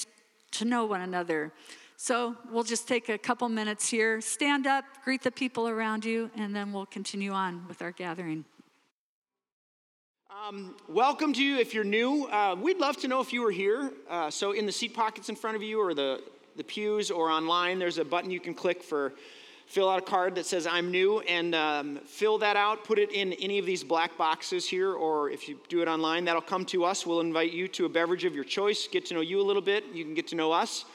to 0.52 0.66
know 0.66 0.86
one 0.86 1.02
another. 1.02 1.54
So 1.96 2.36
we'll 2.52 2.64
just 2.64 2.88
take 2.88 3.08
a 3.10 3.18
couple 3.18 3.48
minutes 3.48 3.88
here, 3.88 4.20
stand 4.20 4.68
up, 4.68 4.84
greet 5.06 5.22
the 5.22 5.32
people 5.32 5.70
around 5.70 6.04
you, 6.04 6.32
and 6.36 6.54
then 6.54 6.74
we'll 6.74 6.88
continue 6.88 7.32
on 7.32 7.66
with 7.68 7.82
our 7.82 7.92
gathering. 7.92 8.44
Um, 10.46 10.76
welcome 10.90 11.32
to 11.32 11.44
you 11.44 11.58
if 11.60 11.74
you're 11.74 11.86
new. 11.86 12.26
Uh, 12.26 12.56
we'd 12.60 12.80
love 12.80 12.98
to 12.98 13.08
know 13.08 13.22
if 13.22 13.32
you 13.32 13.42
were 13.42 13.52
here. 13.52 13.94
Uh, 14.10 14.30
so, 14.30 14.52
in 14.52 14.66
the 14.66 14.72
seat 14.72 14.94
pockets 14.94 15.30
in 15.30 15.36
front 15.36 15.56
of 15.56 15.64
you, 15.64 15.80
or 15.80 15.94
the, 15.94 16.22
the 16.56 16.64
pews, 16.64 17.12
or 17.12 17.30
online, 17.30 17.80
there's 17.80 17.98
a 17.98 18.06
button 18.06 18.32
you 18.32 18.40
can 18.40 18.54
click 18.54 18.84
for 18.84 19.14
fill 19.66 19.90
out 19.90 19.98
a 19.98 20.06
card 20.06 20.36
that 20.36 20.46
says 20.46 20.68
I'm 20.68 20.92
new 20.92 21.20
and 21.22 21.56
um, 21.56 22.00
fill 22.06 22.38
that 22.40 22.56
out, 22.56 22.84
put 22.84 23.00
it 23.00 23.12
in 23.12 23.34
any 23.34 23.58
of 23.60 23.66
these 23.66 23.84
black 23.84 24.18
boxes 24.18 24.68
here, 24.68 24.94
or 24.94 25.30
if 25.32 25.50
you 25.50 25.60
do 25.70 25.82
it 25.82 25.88
online, 25.88 26.26
that'll 26.26 26.42
come 26.42 26.66
to 26.66 26.84
us. 26.84 27.08
We'll 27.08 27.22
invite 27.22 27.54
you 27.54 27.68
to 27.70 27.86
a 27.86 27.90
beverage 27.90 28.24
of 28.26 28.36
your 28.36 28.44
choice, 28.44 28.88
get 28.88 29.06
to 29.08 29.16
know 29.16 29.22
you 29.22 29.42
a 29.42 29.44
little 29.44 29.62
bit. 29.62 29.86
You 29.94 30.04
can 30.04 30.14
get 30.14 30.28
to 30.28 30.36
know 30.36 30.52
us. 30.52 30.86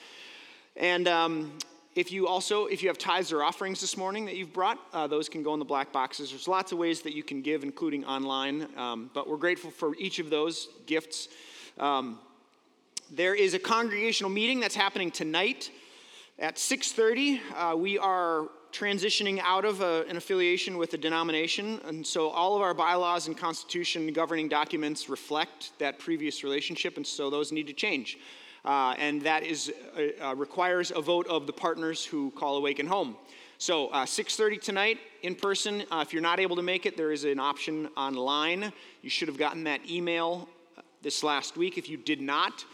And 0.77 1.09
um, 1.09 1.59
if 1.97 2.13
you 2.13 2.29
also, 2.29 2.67
if 2.67 2.83
you 2.83 2.89
have 2.89 2.99
tithes 2.99 3.33
or 3.33 3.43
offerings 3.43 3.81
this 3.81 3.97
morning 3.97 4.27
that 4.27 4.37
you've 4.37 4.53
brought, 4.53 4.79
uh, 4.93 5.09
those 5.09 5.29
can 5.29 5.43
go 5.43 5.55
in 5.55 5.59
the 5.59 5.65
black 5.65 5.93
boxes. 5.93 6.31
There's 6.31 6.47
lots 6.47 6.71
of 6.71 6.79
ways 6.79 7.03
that 7.03 7.15
you 7.15 7.25
can 7.25 7.43
give, 7.43 7.65
including 7.65 8.05
online. 8.05 8.69
Um, 8.77 9.11
but 9.13 9.29
we're 9.29 9.39
grateful 9.39 9.73
for 9.73 9.97
each 9.97 10.21
of 10.21 10.31
those 10.31 10.69
gifts. 10.87 11.29
Um, 11.79 12.21
there 13.11 13.35
is 13.35 13.55
a 13.55 13.59
congregational 13.59 14.31
meeting 14.31 14.61
that's 14.61 14.75
happening 14.75 15.11
tonight 15.11 15.71
at 16.39 16.57
6:30. 16.57 17.41
Uh, 17.55 17.77
we 17.77 17.99
are 17.99 18.49
transitioning 18.73 19.41
out 19.43 19.65
of 19.65 19.81
a, 19.81 20.05
an 20.09 20.17
affiliation 20.17 20.77
with 20.77 20.93
a 20.95 20.99
denomination, 20.99 21.81
and 21.87 22.07
so 22.07 22.29
all 22.29 22.55
of 22.55 22.63
our 22.63 22.75
bylaws 22.75 23.27
and 23.27 23.37
constitution 23.37 24.13
governing 24.13 24.49
documents 24.49 25.09
reflect 25.09 25.73
that 25.79 25.99
previous 25.99 26.45
relationship, 26.45 26.97
and 26.97 27.07
so 27.07 27.31
those 27.31 27.51
need 27.51 27.67
to 27.67 27.73
change. 27.73 28.19
Uh, 28.65 28.95
and 28.99 29.23
that 29.23 29.43
is, 29.43 29.73
uh, 29.97 30.27
uh, 30.27 30.35
requires 30.35 30.93
a 30.95 31.01
vote 31.01 31.27
of 31.29 31.47
the 31.47 31.53
partners 31.53 32.05
who 32.05 32.31
call 32.33 32.57
Awaken 32.57 32.87
home. 32.87 33.17
So 33.57 33.89
6.30 33.89 34.61
tonight 34.61 34.99
in 35.23 35.35
person. 35.35 35.85
Uh, 35.91 36.05
if 36.07 36.13
you're 36.13 36.23
not 36.23 36.39
able 36.39 36.57
to 36.57 36.63
make 36.63 36.87
it, 36.87 36.97
there 36.97 37.11
is 37.11 37.25
an 37.25 37.41
option 37.41 37.89
online. 37.97 38.73
You 39.03 39.11
should 39.11 39.29
have 39.29 39.39
gotten 39.39 39.65
that 39.65 39.81
email 39.91 40.49
uh, 40.77 40.83
this 41.03 41.23
last 41.23 41.57
week. 41.57 41.79
If 41.79 41.89
you 41.89 41.97
did 41.97 42.21
not, 42.21 42.65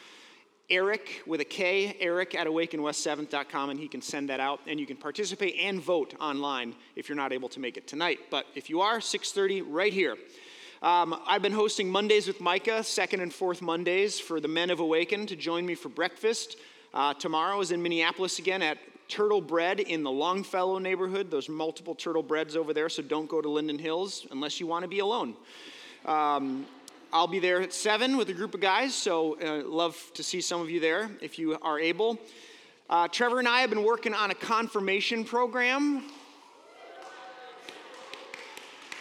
Erik 0.71 1.23
with 1.27 1.41
a 1.41 1.45
K, 1.45 1.97
Erik 2.01 2.35
at 2.35 2.47
awakenwest7th.com, 2.47 3.71
and 3.71 3.79
he 3.79 3.89
can 3.89 4.01
send 4.01 4.29
that 4.31 4.41
out. 4.41 4.61
And 4.67 4.81
you 4.81 4.87
can 4.87 4.97
participate 4.97 5.57
and 5.61 5.81
vote 5.81 6.15
online 6.21 6.75
if 6.97 7.09
you're 7.09 7.17
not 7.17 7.33
able 7.33 7.49
to 7.51 7.61
make 7.61 7.77
it 7.77 7.87
tonight. 7.87 8.19
But 8.31 8.47
if 8.55 8.71
you 8.71 8.81
are, 8.81 8.99
6.30 8.99 9.65
right 9.67 9.93
here. 9.93 10.17
Um, 10.83 11.19
I've 11.27 11.43
been 11.43 11.53
hosting 11.53 11.89
Mondays 11.89 12.27
with 12.27 12.41
Micah, 12.41 12.83
second 12.83 13.21
and 13.21 13.33
fourth 13.33 13.63
Mondays 13.63 14.21
for 14.21 14.41
the 14.41 14.49
Men 14.49 14.71
of 14.71 14.81
Awaken 14.81 15.27
to 15.27 15.37
join 15.37 15.65
me 15.65 15.75
for 15.75 15.89
breakfast. 15.89 16.57
Uh, 16.93 17.15
tomorrow 17.15 17.61
is 17.61 17.71
in 17.71 17.83
Minneapolis 17.83 18.39
again 18.39 18.63
at 18.63 18.79
Turtle 19.09 19.41
Bread 19.41 19.81
in 19.81 20.03
the 20.03 20.11
Longfellow 20.11 20.79
neighborhood. 20.79 21.31
There's 21.31 21.49
multiple 21.49 21.95
Turtle 21.95 22.23
Breads 22.23 22.57
over 22.57 22.73
there, 22.73 22.89
so 22.89 23.03
don't 23.03 23.29
go 23.29 23.41
to 23.41 23.49
Linden 23.49 23.79
Hills 23.79 24.27
unless 24.31 24.61
you 24.61 24.67
want 24.67 24.83
to 24.83 24.89
be 24.89 24.99
alone. 24.99 25.35
Um, 26.05 26.67
I'll 27.15 27.29
be 27.29 27.39
there 27.39 27.61
at 27.61 27.73
7 27.73 28.17
with 28.17 28.29
a 28.31 28.33
group 28.33 28.55
of 28.55 28.61
guys, 28.61 28.93
so 28.93 29.39
uh, 29.41 29.63
love 29.65 29.97
to 30.15 30.25
see 30.25 30.41
some 30.41 30.61
of 30.61 30.69
you 30.69 30.81
there 30.81 31.09
if 31.21 31.39
you 31.39 31.57
are 31.63 31.79
able. 31.79 32.19
Uh, 32.91 33.07
Trevor 33.07 33.39
and 33.39 33.47
I 33.47 33.61
have 33.61 33.71
been 33.71 33.85
working 33.85 34.13
on 34.13 34.33
a 34.33 34.35
confirmation 34.35 35.25
program. 35.25 36.11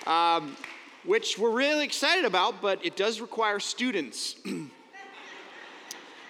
Um, 0.05 0.55
which 1.05 1.39
we're 1.39 1.49
really 1.49 1.85
excited 1.85 2.23
about, 2.23 2.61
but 2.61 2.85
it 2.85 2.95
does 2.95 3.19
require 3.19 3.59
students. 3.59 4.35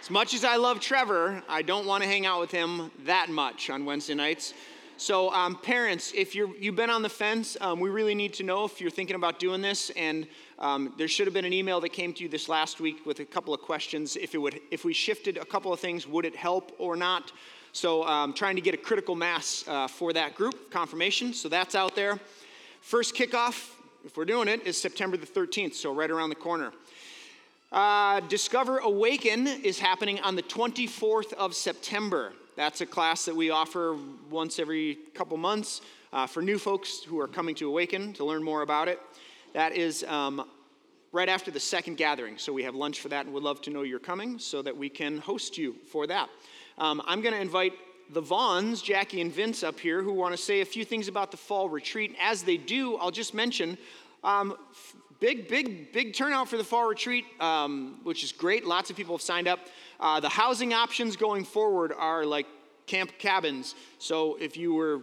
as 0.02 0.10
much 0.10 0.34
as 0.34 0.46
I 0.46 0.56
love 0.56 0.80
Trevor, 0.80 1.44
I 1.50 1.63
don't 1.63 1.86
want 1.86 2.02
to 2.02 2.08
hang 2.08 2.25
out 2.25 2.40
with 2.40 2.52
him 2.52 2.92
that 3.04 3.28
much 3.28 3.70
on 3.70 3.84
Wednesday 3.84 4.13
nights. 4.13 4.54
So, 4.97 5.31
um, 5.33 5.55
parents, 5.55 6.12
if 6.15 6.35
you're, 6.35 6.55
you've 6.55 6.75
been 6.75 6.89
on 6.89 7.01
the 7.01 7.09
fence, 7.09 7.57
um, 7.62 7.79
we 7.79 7.89
really 7.89 8.15
need 8.15 8.33
to 8.35 8.43
know 8.43 8.63
if 8.63 8.79
you're 8.79 8.91
thinking 8.91 9.15
about 9.15 9.39
doing 9.39 9.62
this. 9.62 9.89
And 9.91 10.27
um, 10.59 10.93
there 10.97 11.07
should 11.07 11.27
have 11.27 11.33
been 11.33 11.45
an 11.45 11.53
email 11.53 11.81
that 11.81 11.89
came 11.89 12.13
to 12.13 12.23
you 12.23 12.29
this 12.29 12.47
last 12.47 12.79
week 12.79 13.05
with 13.05 13.19
a 13.19 13.25
couple 13.25 13.53
of 13.53 13.62
questions. 13.62 14.15
If, 14.15 14.35
it 14.35 14.38
would, 14.38 14.62
if 14.71 14.85
we 14.85 14.93
shifted 14.93 15.38
a 15.38 15.45
couple 15.45 15.73
of 15.73 15.79
things, 15.79 16.07
would 16.07 16.25
it 16.25 16.35
help 16.35 16.75
or 16.77 16.95
not? 16.95 17.31
So, 17.71 18.03
um, 18.05 18.33
trying 18.33 18.55
to 18.55 18.62
get 18.62 18.73
a 18.73 18.77
critical 18.77 19.15
mass 19.15 19.63
uh, 19.67 19.88
for 19.88 20.13
that 20.13 20.35
group, 20.35 20.71
confirmation. 20.71 21.33
So, 21.33 21.50
that's 21.50 21.75
out 21.75 21.95
there. 21.95 22.19
First 22.81 23.15
kickoff 23.15 23.71
if 24.05 24.17
we're 24.17 24.25
doing 24.25 24.50
it, 24.50 24.65
is 24.67 24.79
September 24.79 25.15
the 25.15 25.25
13th, 25.25 25.75
so 25.75 25.93
right 25.93 26.12
around 26.12 26.29
the 26.29 26.35
corner. 26.35 26.73
Uh, 27.71 28.19
Discover 28.21 28.79
Awaken 28.79 29.47
is 29.47 29.79
happening 29.79 30.19
on 30.19 30.35
the 30.35 30.43
24th 30.43 31.31
of 31.33 31.55
September. 31.55 32.33
That's 32.55 32.81
a 32.81 32.86
class 32.86 33.25
that 33.25 33.36
we 33.36 33.50
offer 33.50 33.98
once 34.29 34.60
every 34.60 35.00
couple 35.15 35.38
months 35.38 35.81
uh, 36.12 36.27
for 36.27 36.43
new 36.43 36.60
folks 36.60 37.01
who 37.01 37.19
are 37.19 37.27
coming 37.27 37.55
to 37.55 37.67
Awaken 37.67 38.13
to 38.13 38.25
learn 38.25 38.43
more 38.43 38.62
about 38.62 38.88
it. 38.88 39.00
That 39.53 39.75
is 39.75 40.03
um, 40.03 40.48
right 41.12 41.29
after 41.29 41.50
the 41.50 41.60
second 41.60 41.98
gathering. 41.98 42.38
So 42.38 42.53
we 42.53 42.62
have 42.63 42.75
lunch 42.75 43.00
for 43.00 43.10
that 43.10 43.25
and 43.25 43.33
would 43.33 43.41
love 43.41 43.62
to 43.63 43.72
know 43.72 43.81
you're 43.81 43.98
coming 43.98 44.38
so 44.38 44.62
that 44.62 44.77
we 44.77 44.88
can 44.88 45.17
host 45.17 45.57
you 45.57 45.75
for 45.88 46.05
that. 46.05 46.29
Um, 46.77 47.01
I'm 47.07 47.22
going 47.22 47.33
to 47.33 47.41
invite 47.41 47.74
the 48.12 48.22
Vaughns, 48.22 48.83
Jackie 48.83 49.22
and 49.22 49.31
Vince, 49.31 49.63
up 49.63 49.79
here, 49.79 50.03
who 50.03 50.13
want 50.13 50.36
to 50.36 50.41
say 50.41 50.62
a 50.62 50.65
few 50.65 50.86
things 50.86 51.07
about 51.07 51.31
the 51.31 51.38
fall 51.38 51.69
retreat. 51.69 52.15
As 52.22 52.43
they 52.43 52.57
do, 52.57 52.98
I'll 52.98 53.10
just 53.10 53.33
mention 53.33 53.79
um, 54.24 54.55
big, 55.24 55.48
big, 55.48 55.94
big 55.94 56.13
turnout 56.13 56.50
for 56.50 56.58
the 56.58 56.63
fall 56.65 56.86
retreat, 56.86 57.24
um, 57.39 57.98
which 58.03 58.25
is 58.25 58.34
great. 58.34 58.65
Lots 58.65 58.89
of 58.89 58.98
people 58.98 59.15
have 59.15 59.22
signed 59.22 59.48
up. 59.48 59.60
Uh, 59.98 60.20
the 60.20 60.27
housing 60.27 60.74
options 60.74 61.15
going 61.15 61.46
forward 61.46 61.94
are 61.98 62.25
like 62.25 62.46
camp 62.88 63.18
cabins. 63.20 63.74
So 64.00 64.36
if 64.42 64.58
you 64.58 64.74
were, 64.74 65.00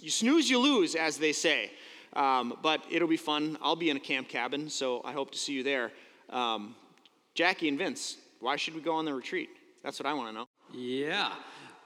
you 0.00 0.08
snooze, 0.08 0.48
you 0.48 0.58
lose, 0.58 0.94
as 0.94 1.18
they 1.18 1.32
say. 1.32 1.72
Um, 2.14 2.56
but 2.62 2.82
it'll 2.90 3.06
be 3.06 3.18
fun. 3.18 3.58
I'll 3.60 3.76
be 3.76 3.90
in 3.90 3.98
a 3.98 4.00
camp 4.00 4.30
cabin, 4.30 4.70
so 4.70 5.02
I 5.04 5.12
hope 5.12 5.30
to 5.32 5.38
see 5.38 5.52
you 5.52 5.62
there. 5.62 5.92
Um, 6.30 6.74
Jackie 7.34 7.68
and 7.68 7.76
Vince, 7.76 8.16
why 8.40 8.56
should 8.56 8.74
we 8.74 8.80
go 8.80 8.94
on 8.94 9.04
the 9.04 9.12
retreat? 9.12 9.50
That's 9.82 10.00
what 10.00 10.06
I 10.06 10.14
want 10.14 10.30
to 10.30 10.32
know. 10.32 10.48
Yeah. 10.72 11.34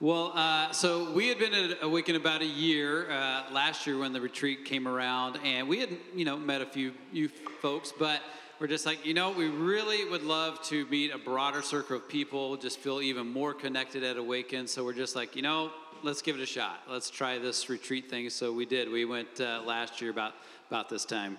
Well, 0.05 0.33
uh, 0.35 0.71
so 0.73 1.11
we 1.13 1.29
had 1.29 1.39
been 1.39 1.55
at 1.55 1.79
Awaken 1.81 2.15
about 2.15 2.43
a 2.43 2.45
year 2.45 3.11
uh, 3.11 3.45
last 3.51 3.87
year 3.87 3.97
when 3.97 4.13
the 4.13 4.21
retreat 4.21 4.67
came 4.67 4.87
around, 4.87 5.39
and 5.43 5.67
we 5.67 5.81
had, 5.81 5.89
you 6.15 6.27
know, 6.27 6.37
met 6.37 6.61
a 6.61 6.67
few 6.67 6.93
youth 7.11 7.33
folks, 7.63 7.91
but 7.99 8.21
we're 8.61 8.67
just 8.67 8.85
like, 8.85 9.07
you 9.07 9.15
know, 9.15 9.31
we 9.31 9.49
really 9.49 10.07
would 10.11 10.23
love 10.23 10.61
to 10.65 10.85
meet 10.89 11.11
a 11.11 11.17
broader 11.17 11.63
circle 11.63 11.97
of 11.97 12.07
people, 12.07 12.59
just 12.59 12.81
feel 12.81 13.01
even 13.01 13.27
more 13.27 13.55
connected 13.55 14.05
at 14.05 14.19
Awaken. 14.19 14.67
So 14.67 14.85
we're 14.85 14.93
just 14.93 15.17
like, 15.17 15.37
you 15.37 15.41
know, 15.41 15.71
let's 16.03 16.21
give 16.21 16.37
it 16.37 16.43
a 16.43 16.47
shot. 16.47 16.83
Let's 16.87 17.09
try 17.09 17.39
this 17.39 17.71
retreat 17.71 18.11
thing. 18.11 18.29
So 18.29 18.53
we 18.53 18.67
did. 18.67 18.91
We 18.93 19.07
went 19.07 19.41
uh, 19.41 19.63
last 19.65 20.03
year 20.03 20.11
about 20.11 20.35
about 20.69 20.91
this 20.91 21.07
time. 21.07 21.39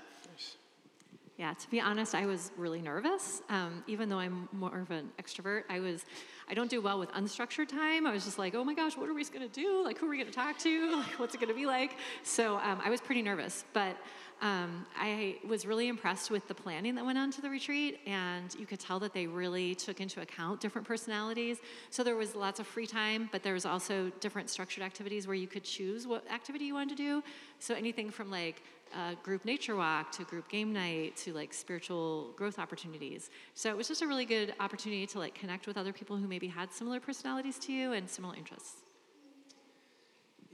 Yeah, 1.37 1.53
to 1.53 1.69
be 1.69 1.81
honest, 1.81 2.15
I 2.15 2.25
was 2.25 2.51
really 2.55 2.81
nervous. 2.81 3.41
Um, 3.49 3.83
even 3.87 4.07
though 4.07 4.19
I'm 4.19 4.47
more 4.53 4.79
of 4.79 4.89
an 4.89 5.09
extrovert, 5.21 5.63
I 5.69 5.81
was, 5.81 6.05
I 6.49 6.53
don't 6.53 6.69
do 6.69 6.81
well 6.81 6.97
with 6.97 7.11
unstructured 7.11 7.67
time. 7.67 8.07
I 8.07 8.13
was 8.13 8.23
just 8.23 8.39
like, 8.39 8.55
oh 8.55 8.63
my 8.63 8.73
gosh, 8.73 8.95
what 8.95 9.09
are 9.09 9.13
we 9.13 9.21
going 9.25 9.41
to 9.41 9.53
do? 9.53 9.83
Like, 9.83 9.97
who 9.97 10.05
are 10.05 10.09
we 10.09 10.17
going 10.17 10.29
to 10.29 10.33
talk 10.33 10.57
to? 10.59 10.95
Like, 11.05 11.19
what's 11.19 11.35
it 11.35 11.39
going 11.39 11.49
to 11.49 11.55
be 11.55 11.65
like? 11.65 11.97
So 12.23 12.55
um, 12.59 12.81
I 12.83 12.89
was 12.89 13.01
pretty 13.01 13.21
nervous, 13.21 13.65
but 13.73 13.97
um, 14.41 14.85
I 14.97 15.37
was 15.47 15.65
really 15.65 15.87
impressed 15.87 16.29
with 16.29 16.47
the 16.47 16.53
planning 16.53 16.95
that 16.95 17.05
went 17.05 17.17
on 17.17 17.31
to 17.31 17.41
the 17.41 17.49
retreat, 17.49 17.99
and 18.05 18.53
you 18.59 18.65
could 18.65 18.79
tell 18.79 18.99
that 18.99 19.13
they 19.13 19.27
really 19.27 19.75
took 19.75 20.01
into 20.01 20.21
account 20.21 20.59
different 20.59 20.87
personalities. 20.87 21.59
So 21.89 22.03
there 22.03 22.15
was 22.15 22.35
lots 22.35 22.59
of 22.59 22.67
free 22.67 22.85
time, 22.85 23.29
but 23.31 23.43
there 23.43 23.53
was 23.53 23.65
also 23.65 24.11
different 24.19 24.49
structured 24.49 24.83
activities 24.83 25.25
where 25.25 25.35
you 25.35 25.47
could 25.47 25.63
choose 25.63 26.05
what 26.05 26.29
activity 26.31 26.65
you 26.65 26.73
wanted 26.73 26.97
to 26.97 27.03
do. 27.03 27.23
So 27.59 27.75
anything 27.75 28.09
from 28.09 28.29
like 28.29 28.61
a 28.95 29.15
group 29.23 29.45
nature 29.45 29.75
walk 29.75 30.11
to 30.13 30.23
group 30.23 30.47
game 30.49 30.71
night 30.71 31.15
to 31.17 31.33
like 31.33 31.53
spiritual 31.53 32.31
growth 32.35 32.59
opportunities. 32.59 33.29
So 33.53 33.69
it 33.69 33.77
was 33.77 33.87
just 33.87 34.01
a 34.01 34.07
really 34.07 34.25
good 34.25 34.53
opportunity 34.59 35.07
to 35.07 35.19
like 35.19 35.33
connect 35.33 35.65
with 35.65 35.77
other 35.77 35.93
people 35.93 36.17
who 36.17 36.27
maybe 36.27 36.47
had 36.47 36.71
similar 36.71 36.99
personalities 36.99 37.57
to 37.59 37.73
you 37.73 37.93
and 37.93 38.09
similar 38.09 38.35
interests. 38.35 38.84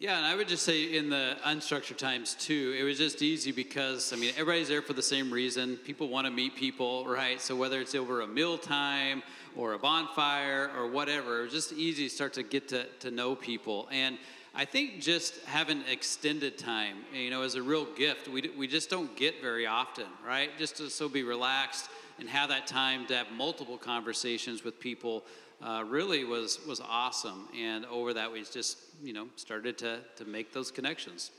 Yeah, 0.01 0.17
and 0.17 0.25
I 0.25 0.35
would 0.35 0.47
just 0.47 0.63
say 0.63 0.97
in 0.97 1.11
the 1.11 1.37
unstructured 1.45 1.97
times 1.97 2.33
too, 2.33 2.75
it 2.75 2.81
was 2.81 2.97
just 2.97 3.21
easy 3.21 3.51
because 3.51 4.11
I 4.11 4.15
mean 4.15 4.31
everybody's 4.31 4.67
there 4.67 4.81
for 4.81 4.93
the 4.93 5.03
same 5.03 5.29
reason. 5.29 5.77
People 5.77 6.09
want 6.09 6.25
to 6.25 6.31
meet 6.31 6.55
people, 6.55 7.05
right? 7.05 7.39
So 7.39 7.55
whether 7.55 7.79
it's 7.79 7.93
over 7.93 8.21
a 8.21 8.27
meal 8.27 8.57
time 8.57 9.21
or 9.55 9.73
a 9.73 9.77
bonfire 9.77 10.71
or 10.75 10.89
whatever, 10.89 11.41
it 11.41 11.43
was 11.43 11.51
just 11.51 11.73
easy 11.73 12.09
to 12.09 12.09
start 12.09 12.33
to 12.33 12.41
get 12.41 12.67
to, 12.69 12.87
to 13.01 13.11
know 13.11 13.35
people. 13.35 13.87
And 13.91 14.17
I 14.55 14.65
think 14.65 15.01
just 15.01 15.39
having 15.45 15.83
extended 15.87 16.57
time, 16.57 16.97
you 17.13 17.29
know, 17.29 17.43
is 17.43 17.53
a 17.53 17.61
real 17.61 17.85
gift. 17.93 18.27
We, 18.27 18.49
we 18.57 18.65
just 18.65 18.89
don't 18.89 19.15
get 19.15 19.39
very 19.39 19.67
often, 19.67 20.07
right? 20.25 20.49
Just 20.57 20.77
to 20.77 20.89
so 20.89 21.09
be 21.09 21.21
relaxed 21.21 21.91
and 22.19 22.27
have 22.27 22.49
that 22.49 22.65
time 22.65 23.05
to 23.05 23.15
have 23.15 23.31
multiple 23.31 23.77
conversations 23.77 24.63
with 24.63 24.79
people 24.79 25.25
uh, 25.63 25.83
really 25.87 26.23
was 26.23 26.59
was 26.67 26.81
awesome. 26.81 27.47
And 27.57 27.85
over 27.85 28.13
that, 28.13 28.31
we 28.31 28.43
just 28.43 28.77
you 29.03 29.13
know 29.13 29.27
started 29.35 29.77
to 29.79 29.99
to 30.17 30.25
make 30.25 30.53
those 30.53 30.71
connections. 30.71 31.31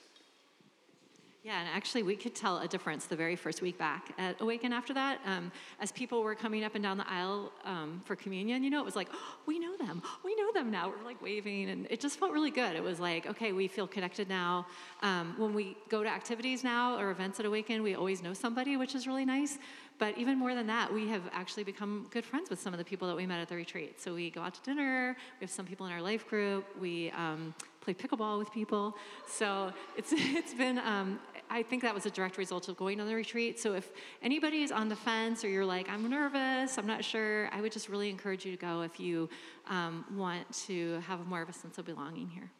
Yeah, 1.44 1.58
and 1.58 1.68
actually, 1.74 2.04
we 2.04 2.14
could 2.14 2.36
tell 2.36 2.58
a 2.58 2.68
difference 2.68 3.06
the 3.06 3.16
very 3.16 3.34
first 3.34 3.62
week 3.62 3.76
back 3.76 4.12
at 4.16 4.40
Awaken 4.40 4.72
after 4.72 4.94
that. 4.94 5.18
Um, 5.26 5.50
as 5.80 5.90
people 5.90 6.22
were 6.22 6.36
coming 6.36 6.62
up 6.62 6.76
and 6.76 6.84
down 6.84 6.98
the 6.98 7.10
aisle 7.10 7.50
um, 7.64 8.00
for 8.04 8.14
communion, 8.14 8.62
you 8.62 8.70
know, 8.70 8.78
it 8.78 8.84
was 8.84 8.94
like, 8.94 9.08
oh, 9.12 9.38
we 9.44 9.58
know 9.58 9.76
them. 9.76 10.02
We 10.24 10.36
know 10.36 10.52
them 10.52 10.70
now. 10.70 10.88
We're 10.88 11.04
like 11.04 11.20
waving, 11.20 11.70
and 11.70 11.88
it 11.90 11.98
just 11.98 12.20
felt 12.20 12.30
really 12.30 12.52
good. 12.52 12.76
It 12.76 12.82
was 12.82 13.00
like, 13.00 13.26
okay, 13.26 13.50
we 13.50 13.66
feel 13.66 13.88
connected 13.88 14.28
now. 14.28 14.68
Um, 15.02 15.34
when 15.36 15.52
we 15.52 15.76
go 15.88 16.04
to 16.04 16.08
activities 16.08 16.62
now 16.62 16.96
or 16.96 17.10
events 17.10 17.40
at 17.40 17.46
Awaken, 17.46 17.82
we 17.82 17.96
always 17.96 18.22
know 18.22 18.34
somebody, 18.34 18.76
which 18.76 18.94
is 18.94 19.08
really 19.08 19.24
nice. 19.24 19.58
But 19.98 20.16
even 20.16 20.38
more 20.38 20.54
than 20.54 20.68
that, 20.68 20.94
we 20.94 21.08
have 21.08 21.22
actually 21.32 21.64
become 21.64 22.06
good 22.12 22.24
friends 22.24 22.50
with 22.50 22.60
some 22.60 22.72
of 22.72 22.78
the 22.78 22.84
people 22.84 23.08
that 23.08 23.16
we 23.16 23.26
met 23.26 23.40
at 23.40 23.48
the 23.48 23.56
retreat. 23.56 24.00
So 24.00 24.14
we 24.14 24.30
go 24.30 24.42
out 24.42 24.54
to 24.54 24.62
dinner. 24.62 25.16
We 25.40 25.44
have 25.44 25.50
some 25.50 25.66
people 25.66 25.86
in 25.86 25.92
our 25.92 26.02
life 26.02 26.28
group. 26.28 26.66
We 26.80 27.10
um, 27.10 27.52
play 27.82 27.92
pickleball 27.92 28.38
with 28.38 28.50
people. 28.52 28.96
So 29.26 29.72
it's 29.96 30.12
it's 30.16 30.54
been. 30.54 30.78
Um, 30.78 31.20
I 31.50 31.62
think 31.62 31.82
that 31.82 31.94
was 31.94 32.06
a 32.06 32.10
direct 32.10 32.38
result 32.38 32.70
of 32.70 32.78
going 32.78 32.98
on 32.98 33.06
the 33.06 33.14
retreat. 33.14 33.60
So 33.60 33.74
if 33.74 33.90
anybody 34.22 34.62
is 34.62 34.72
on 34.72 34.88
the 34.88 34.96
fence 34.96 35.44
or 35.44 35.50
you're 35.50 35.66
like, 35.66 35.86
I'm 35.90 36.08
nervous, 36.08 36.78
I'm 36.78 36.86
not 36.86 37.04
sure, 37.04 37.50
I 37.52 37.60
would 37.60 37.72
just 37.72 37.90
really 37.90 38.08
encourage 38.08 38.46
you 38.46 38.52
to 38.52 38.56
go 38.56 38.80
if 38.80 38.98
you 38.98 39.28
um, 39.68 40.06
want 40.16 40.50
to 40.66 40.98
have 41.06 41.26
more 41.26 41.42
of 41.42 41.50
a 41.50 41.52
sense 41.52 41.76
of 41.76 41.84
belonging 41.84 42.28
here. 42.28 42.50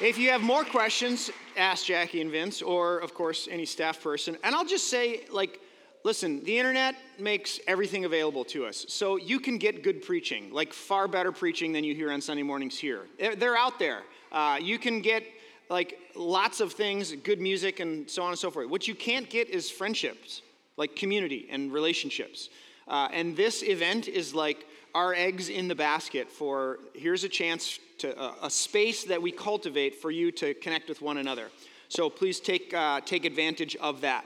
If 0.00 0.16
you 0.16 0.30
have 0.30 0.42
more 0.42 0.64
questions, 0.64 1.30
ask 1.56 1.84
Jackie 1.84 2.22
and 2.22 2.30
Vince, 2.30 2.62
or 2.62 2.98
of 2.98 3.12
course, 3.12 3.46
any 3.50 3.66
staff 3.66 4.02
person. 4.02 4.38
And 4.42 4.54
I'll 4.54 4.64
just 4.64 4.88
say, 4.88 5.26
like, 5.30 5.60
listen, 6.06 6.40
the 6.44 6.56
internet 6.56 6.94
makes 7.18 7.58
everything 7.66 8.04
available 8.04 8.44
to 8.44 8.64
us. 8.64 8.86
So 8.88 9.16
you 9.16 9.40
can 9.40 9.58
get 9.58 9.82
good 9.82 10.02
preaching, 10.02 10.52
like 10.52 10.72
far 10.72 11.08
better 11.08 11.32
preaching 11.32 11.72
than 11.72 11.82
you 11.82 11.96
hear 11.96 12.12
on 12.12 12.20
Sunday 12.20 12.44
mornings 12.44 12.78
here. 12.78 13.06
They're 13.18 13.56
out 13.56 13.80
there. 13.80 14.02
Uh, 14.30 14.56
you 14.62 14.78
can 14.78 15.00
get 15.00 15.24
like 15.68 15.98
lots 16.14 16.60
of 16.60 16.72
things, 16.72 17.12
good 17.24 17.40
music, 17.40 17.80
and 17.80 18.08
so 18.08 18.22
on 18.22 18.28
and 18.28 18.38
so 18.38 18.52
forth. 18.52 18.70
What 18.70 18.86
you 18.86 18.94
can't 18.94 19.28
get 19.28 19.50
is 19.50 19.68
friendships, 19.68 20.42
like 20.76 20.94
community 20.94 21.48
and 21.50 21.72
relationships. 21.72 22.50
Uh, 22.86 23.08
and 23.12 23.36
this 23.36 23.64
event 23.64 24.06
is 24.06 24.32
like 24.32 24.64
our 24.94 25.12
eggs 25.12 25.48
in 25.48 25.66
the 25.66 25.74
basket 25.74 26.30
for 26.30 26.78
here's 26.94 27.24
a 27.24 27.28
chance 27.28 27.80
to 27.98 28.16
uh, 28.16 28.34
a 28.44 28.50
space 28.50 29.02
that 29.02 29.20
we 29.20 29.32
cultivate 29.32 29.96
for 29.96 30.12
you 30.12 30.30
to 30.30 30.54
connect 30.54 30.88
with 30.88 31.02
one 31.02 31.16
another. 31.16 31.48
So 31.88 32.08
please 32.08 32.38
take 32.38 32.72
uh, 32.72 33.00
take 33.00 33.24
advantage 33.24 33.74
of 33.76 34.02
that. 34.02 34.24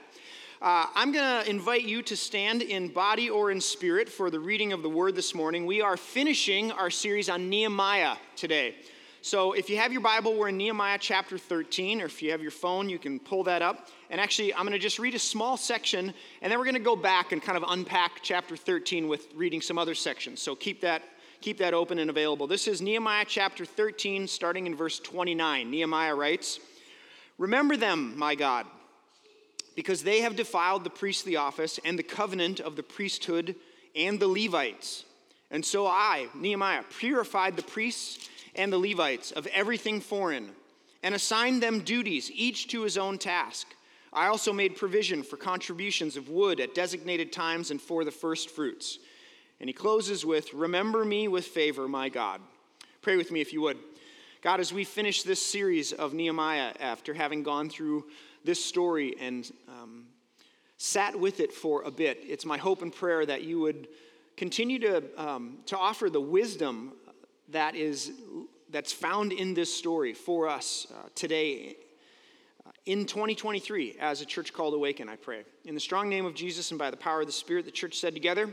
Uh, 0.62 0.84
I'm 0.94 1.10
going 1.10 1.42
to 1.42 1.48
invite 1.48 1.84
you 1.84 2.02
to 2.02 2.14
stand 2.14 2.60
in 2.60 2.88
body 2.88 3.30
or 3.30 3.50
in 3.50 3.62
spirit 3.62 4.10
for 4.10 4.30
the 4.30 4.38
reading 4.38 4.74
of 4.74 4.82
the 4.82 4.90
word 4.90 5.14
this 5.14 5.34
morning. 5.34 5.64
We 5.64 5.80
are 5.80 5.96
finishing 5.96 6.70
our 6.72 6.90
series 6.90 7.30
on 7.30 7.48
Nehemiah 7.48 8.16
today. 8.36 8.74
So 9.22 9.54
if 9.54 9.70
you 9.70 9.78
have 9.78 9.90
your 9.90 10.02
Bible, 10.02 10.36
we're 10.36 10.50
in 10.50 10.58
Nehemiah 10.58 10.98
chapter 11.00 11.38
13, 11.38 12.02
or 12.02 12.04
if 12.04 12.20
you 12.20 12.30
have 12.32 12.42
your 12.42 12.50
phone, 12.50 12.90
you 12.90 12.98
can 12.98 13.18
pull 13.18 13.42
that 13.44 13.62
up. 13.62 13.88
And 14.10 14.20
actually, 14.20 14.52
I'm 14.52 14.64
going 14.64 14.72
to 14.72 14.78
just 14.78 14.98
read 14.98 15.14
a 15.14 15.18
small 15.18 15.56
section, 15.56 16.12
and 16.42 16.52
then 16.52 16.58
we're 16.58 16.66
going 16.66 16.74
to 16.74 16.80
go 16.80 16.94
back 16.94 17.32
and 17.32 17.40
kind 17.40 17.56
of 17.56 17.64
unpack 17.66 18.20
chapter 18.20 18.54
13 18.54 19.08
with 19.08 19.28
reading 19.34 19.62
some 19.62 19.78
other 19.78 19.94
sections. 19.94 20.42
So 20.42 20.54
keep 20.54 20.82
that, 20.82 21.02
keep 21.40 21.56
that 21.56 21.72
open 21.72 21.98
and 21.98 22.10
available. 22.10 22.46
This 22.46 22.68
is 22.68 22.82
Nehemiah 22.82 23.24
chapter 23.26 23.64
13, 23.64 24.28
starting 24.28 24.66
in 24.66 24.76
verse 24.76 25.00
29. 25.00 25.70
Nehemiah 25.70 26.14
writes, 26.14 26.60
Remember 27.38 27.78
them, 27.78 28.12
my 28.18 28.34
God, 28.34 28.66
because 29.76 30.02
they 30.02 30.20
have 30.20 30.36
defiled 30.36 30.84
the 30.84 30.90
priestly 30.90 31.36
office 31.36 31.78
and 31.84 31.98
the 31.98 32.02
covenant 32.02 32.60
of 32.60 32.76
the 32.76 32.82
priesthood 32.82 33.54
and 33.94 34.18
the 34.18 34.28
Levites. 34.28 35.04
And 35.50 35.64
so 35.64 35.86
I, 35.86 36.28
Nehemiah, 36.34 36.84
purified 36.98 37.56
the 37.56 37.62
priests 37.62 38.28
and 38.54 38.72
the 38.72 38.78
Levites 38.78 39.32
of 39.32 39.46
everything 39.48 40.00
foreign, 40.00 40.50
and 41.02 41.14
assigned 41.14 41.62
them 41.62 41.80
duties, 41.80 42.30
each 42.32 42.68
to 42.68 42.82
his 42.82 42.98
own 42.98 43.18
task. 43.18 43.66
I 44.12 44.26
also 44.26 44.52
made 44.52 44.76
provision 44.76 45.22
for 45.22 45.36
contributions 45.36 46.16
of 46.16 46.28
wood 46.28 46.60
at 46.60 46.74
designated 46.74 47.32
times 47.32 47.70
and 47.70 47.80
for 47.80 48.04
the 48.04 48.10
first 48.10 48.50
fruits. 48.50 48.98
And 49.60 49.68
he 49.68 49.72
closes 49.72 50.24
with, 50.24 50.52
Remember 50.52 51.04
me 51.04 51.28
with 51.28 51.46
favor, 51.46 51.86
my 51.86 52.08
God. 52.08 52.40
Pray 53.02 53.16
with 53.16 53.30
me 53.30 53.40
if 53.40 53.52
you 53.52 53.60
would. 53.62 53.78
God, 54.42 54.58
as 54.58 54.72
we 54.72 54.84
finish 54.84 55.22
this 55.22 55.44
series 55.44 55.92
of 55.92 56.14
Nehemiah 56.14 56.72
after 56.80 57.14
having 57.14 57.42
gone 57.42 57.68
through 57.68 58.04
this 58.44 58.64
story 58.64 59.14
and 59.20 59.50
um, 59.68 60.06
sat 60.76 61.18
with 61.18 61.40
it 61.40 61.52
for 61.52 61.82
a 61.82 61.90
bit, 61.90 62.18
it's 62.22 62.44
my 62.44 62.56
hope 62.56 62.82
and 62.82 62.94
prayer 62.94 63.24
that 63.26 63.42
you 63.42 63.60
would 63.60 63.88
continue 64.36 64.78
to, 64.78 65.02
um, 65.22 65.58
to 65.66 65.76
offer 65.76 66.08
the 66.08 66.20
wisdom 66.20 66.92
that 67.50 67.74
is 67.74 68.12
that's 68.70 68.92
found 68.92 69.32
in 69.32 69.52
this 69.52 69.74
story 69.74 70.14
for 70.14 70.48
us 70.48 70.86
uh, 70.94 71.08
today 71.16 71.76
uh, 72.64 72.70
in 72.86 73.04
2023 73.04 73.96
as 74.00 74.20
a 74.20 74.24
church 74.24 74.52
called 74.52 74.74
awaken 74.74 75.08
i 75.08 75.16
pray. 75.16 75.42
In 75.64 75.74
the 75.74 75.80
strong 75.80 76.08
name 76.08 76.24
of 76.24 76.34
jesus 76.34 76.70
and 76.70 76.78
by 76.78 76.90
the 76.90 76.96
power 76.96 77.20
of 77.20 77.26
the 77.26 77.32
spirit 77.32 77.64
the 77.64 77.72
church 77.72 77.98
said 77.98 78.14
together 78.14 78.48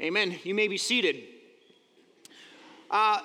amen. 0.00 0.38
You 0.42 0.54
may 0.54 0.68
be 0.68 0.76
seated. 0.76 1.22
Uh, 2.90 3.20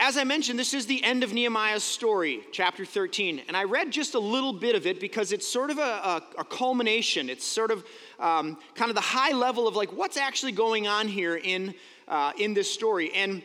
as 0.00 0.16
I 0.16 0.24
mentioned, 0.24 0.58
this 0.58 0.74
is 0.74 0.86
the 0.86 1.02
end 1.04 1.22
of 1.22 1.32
Nehemiah's 1.32 1.84
story, 1.84 2.40
chapter 2.50 2.84
13. 2.84 3.42
And 3.46 3.56
I 3.56 3.64
read 3.64 3.90
just 3.90 4.14
a 4.14 4.18
little 4.18 4.52
bit 4.52 4.74
of 4.74 4.86
it 4.86 5.00
because 5.00 5.32
it's 5.32 5.46
sort 5.46 5.70
of 5.70 5.78
a, 5.78 5.80
a, 5.80 6.22
a 6.38 6.44
culmination. 6.44 7.30
It's 7.30 7.44
sort 7.44 7.70
of 7.70 7.84
um, 8.18 8.58
kind 8.74 8.90
of 8.90 8.94
the 8.94 9.00
high 9.00 9.32
level 9.32 9.68
of 9.68 9.76
like 9.76 9.92
what's 9.92 10.16
actually 10.16 10.52
going 10.52 10.88
on 10.88 11.06
here 11.08 11.36
in, 11.36 11.74
uh, 12.08 12.32
in 12.38 12.54
this 12.54 12.70
story. 12.70 13.12
And 13.14 13.42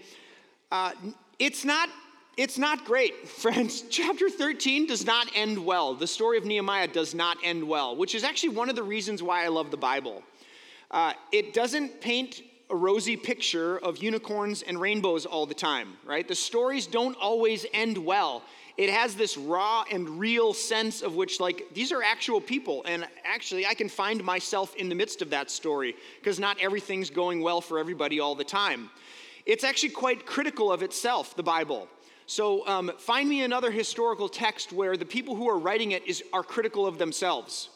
uh, 0.72 0.92
it's 1.40 1.64
not 1.64 1.90
it's 2.38 2.60
not 2.60 2.86
great, 2.86 3.28
friends. 3.42 3.84
Chapter 3.90 4.30
13 4.30 4.86
does 4.86 5.06
not 5.06 5.28
end 5.34 5.58
well. 5.58 5.96
The 5.96 6.08
story 6.08 6.38
of 6.38 6.46
Nehemiah 6.46 6.88
does 6.88 7.16
not 7.16 7.38
end 7.44 7.68
well, 7.68 7.96
which 7.96 8.14
is 8.14 8.24
actually 8.24 8.50
one 8.50 8.70
of 8.70 8.76
the 8.76 8.84
reasons 8.84 9.24
why 9.24 9.44
I 9.44 9.48
love 9.48 9.72
the 9.72 9.78
Bible. 9.78 10.24
Uh, 10.92 11.14
it 11.32 11.54
doesn't 11.54 12.00
paint 12.00 12.42
a 12.70 12.76
rosy 12.76 13.16
picture 13.16 13.78
of 13.78 13.98
unicorns 13.98 14.62
and 14.62 14.80
rainbows 14.80 15.26
all 15.26 15.46
the 15.46 15.54
time, 15.54 15.98
right? 16.06 16.28
The 16.28 16.36
stories 16.36 16.86
don't 16.86 17.16
always 17.18 17.66
end 17.74 17.98
well. 17.98 18.44
It 18.76 18.90
has 18.90 19.16
this 19.16 19.38
raw 19.38 19.86
and 19.92 20.20
real 20.20 20.54
sense 20.54 21.02
of 21.02 21.16
which, 21.16 21.40
like, 21.40 21.64
these 21.74 21.92
are 21.92 22.04
actual 22.04 22.42
people. 22.42 22.84
And 22.86 23.08
actually, 23.24 23.66
I 23.66 23.74
can 23.74 23.90
find 23.90 24.24
myself 24.24 24.76
in 24.76 24.90
the 24.90 24.96
midst 24.96 25.22
of 25.22 25.30
that 25.32 25.50
story 25.50 25.96
because 26.20 26.40
not 26.40 26.58
everything's 26.62 27.10
going 27.10 27.42
well 27.42 27.62
for 27.62 27.80
everybody 27.80 28.20
all 28.20 28.36
the 28.36 28.44
time. 28.44 28.90
It's 29.46 29.64
actually 29.64 29.90
quite 29.90 30.26
critical 30.26 30.72
of 30.72 30.84
itself, 30.84 31.36
the 31.36 31.44
Bible. 31.44 31.88
So 32.28 32.68
um, 32.68 32.92
find 33.00 33.30
me 33.30 33.44
another 33.44 33.72
historical 33.72 34.28
text 34.28 34.74
where 34.74 34.98
the 34.98 35.06
people 35.06 35.36
who 35.36 35.50
are 35.50 35.58
writing 35.58 35.92
it 35.92 36.06
is, 36.06 36.22
are 36.34 36.44
critical 36.44 36.86
of 36.86 36.98
themselves. 36.98 37.70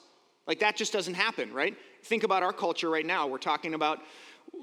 Like 0.46 0.60
that 0.60 0.76
just 0.76 0.92
doesn't 0.92 1.14
happen, 1.14 1.54
right? 1.54 1.76
Think 2.04 2.24
about 2.24 2.44
our 2.44 2.52
culture 2.52 2.90
right 2.90 3.06
now. 3.06 3.28
We're 3.28 3.38
talking 3.38 3.74
about 3.74 4.02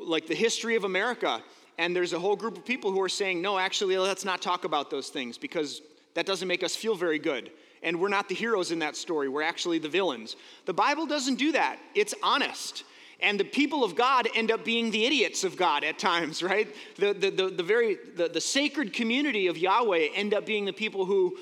like 0.01 0.27
the 0.27 0.35
history 0.35 0.77
of 0.77 0.85
America, 0.85 1.43
and 1.79 1.95
there's 1.95 2.13
a 2.13 2.19
whole 2.19 2.37
group 2.37 2.57
of 2.57 2.65
people 2.65 2.91
who 2.91 3.01
are 3.01 3.09
saying, 3.09 3.41
no, 3.41 3.59
actually, 3.59 3.97
let's 3.99 4.25
not 4.25 4.43
talk 4.43 4.65
about 4.65 4.91
those 4.91 5.09
things 5.09 5.39
because 5.39 5.81
that 6.15 6.27
doesn't 6.27 6.49
make 6.49 6.63
us 6.63 6.75
feel 6.75 6.95
very 6.95 7.19
good. 7.19 7.51
And 7.83 8.01
we're 8.01 8.09
not 8.09 8.29
the 8.29 8.35
heroes 8.35 8.73
in 8.73 8.81
that 8.81 8.97
story, 8.97 9.29
we're 9.29 9.43
actually 9.43 9.79
the 9.79 9.89
villains. 9.89 10.37
The 10.67 10.75
Bible 10.75 11.07
doesn't 11.07 11.37
do 11.37 11.53
that, 11.53 11.79
it's 11.95 12.15
honest. 12.23 12.85
And 13.21 13.39
the 13.39 13.45
people 13.45 13.83
of 13.83 13.97
God 13.97 14.29
end 14.35 14.53
up 14.53 14.65
being 14.65 14.93
the 14.93 15.05
idiots 15.05 15.43
of 15.43 15.57
God 15.57 15.83
at 15.83 15.99
times, 15.99 16.41
right? 16.43 16.73
The, 16.97 17.13
the, 17.13 17.31
the, 17.31 17.49
the 17.49 17.63
very, 17.65 17.99
the, 18.17 18.29
the 18.29 18.41
sacred 18.41 18.93
community 18.93 19.49
of 19.49 19.59
Yahweh 19.59 20.11
end 20.15 20.35
up 20.35 20.47
being 20.47 20.65
the 20.65 20.73
people 20.73 21.05
who 21.05 21.37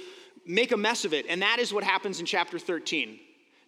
make 0.47 0.73
a 0.73 0.77
mess 0.77 1.05
of 1.05 1.13
it. 1.13 1.27
And 1.29 1.43
that 1.43 1.59
is 1.59 1.75
what 1.75 1.85
happens 1.85 2.19
in 2.19 2.25
chapter 2.25 2.59
13. 2.59 3.19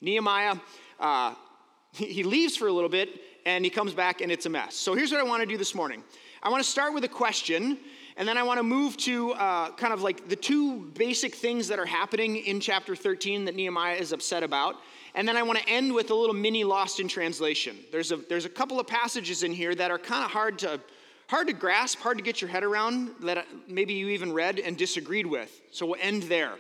Nehemiah, 0.00 0.56
uh, 0.98 1.34
he 1.92 2.22
leaves 2.22 2.56
for 2.56 2.66
a 2.68 2.72
little 2.72 2.88
bit 2.88 3.20
and 3.48 3.64
he 3.64 3.70
comes 3.70 3.94
back 3.94 4.20
and 4.20 4.30
it's 4.30 4.44
a 4.44 4.50
mess. 4.50 4.74
So 4.74 4.94
here's 4.94 5.10
what 5.10 5.20
I 5.20 5.24
want 5.24 5.40
to 5.40 5.46
do 5.46 5.56
this 5.56 5.74
morning 5.74 6.02
I 6.42 6.50
want 6.50 6.62
to 6.62 6.68
start 6.68 6.92
with 6.92 7.04
a 7.04 7.08
question, 7.08 7.78
and 8.16 8.28
then 8.28 8.36
I 8.36 8.42
want 8.42 8.58
to 8.58 8.62
move 8.62 8.96
to 8.98 9.32
uh, 9.32 9.70
kind 9.72 9.92
of 9.92 10.02
like 10.02 10.28
the 10.28 10.36
two 10.36 10.82
basic 10.82 11.34
things 11.34 11.66
that 11.68 11.78
are 11.78 11.86
happening 11.86 12.36
in 12.36 12.60
chapter 12.60 12.94
13 12.94 13.46
that 13.46 13.54
Nehemiah 13.54 13.96
is 13.96 14.12
upset 14.12 14.42
about. 14.42 14.76
And 15.14 15.26
then 15.26 15.36
I 15.36 15.42
want 15.42 15.58
to 15.58 15.68
end 15.68 15.92
with 15.92 16.10
a 16.10 16.14
little 16.14 16.34
mini 16.34 16.62
lost 16.62 17.00
in 17.00 17.08
translation. 17.08 17.76
There's 17.90 18.12
a, 18.12 18.16
there's 18.16 18.44
a 18.44 18.50
couple 18.50 18.78
of 18.78 18.86
passages 18.86 19.42
in 19.42 19.52
here 19.52 19.74
that 19.74 19.90
are 19.90 19.98
kind 19.98 20.24
of 20.24 20.30
hard 20.30 20.58
to, 20.60 20.78
hard 21.26 21.46
to 21.46 21.54
grasp, 21.54 21.98
hard 21.98 22.18
to 22.18 22.22
get 22.22 22.40
your 22.40 22.50
head 22.50 22.62
around, 22.62 23.12
that 23.22 23.46
maybe 23.66 23.94
you 23.94 24.08
even 24.10 24.32
read 24.32 24.60
and 24.60 24.76
disagreed 24.76 25.26
with. 25.26 25.60
So 25.72 25.86
we'll 25.86 26.00
end 26.00 26.24
there. 26.24 26.52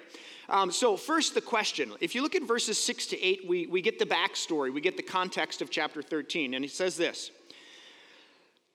Um, 0.50 0.70
so, 0.70 0.96
first, 0.96 1.34
the 1.34 1.40
question. 1.42 1.92
If 2.00 2.14
you 2.14 2.22
look 2.22 2.34
at 2.34 2.42
verses 2.42 2.82
6 2.82 3.06
to 3.08 3.22
8, 3.22 3.46
we, 3.46 3.66
we 3.66 3.82
get 3.82 3.98
the 3.98 4.06
backstory, 4.06 4.72
we 4.72 4.80
get 4.80 4.96
the 4.96 5.02
context 5.02 5.60
of 5.60 5.70
chapter 5.70 6.00
13. 6.00 6.54
And 6.54 6.64
he 6.64 6.68
says 6.68 6.96
this 6.96 7.30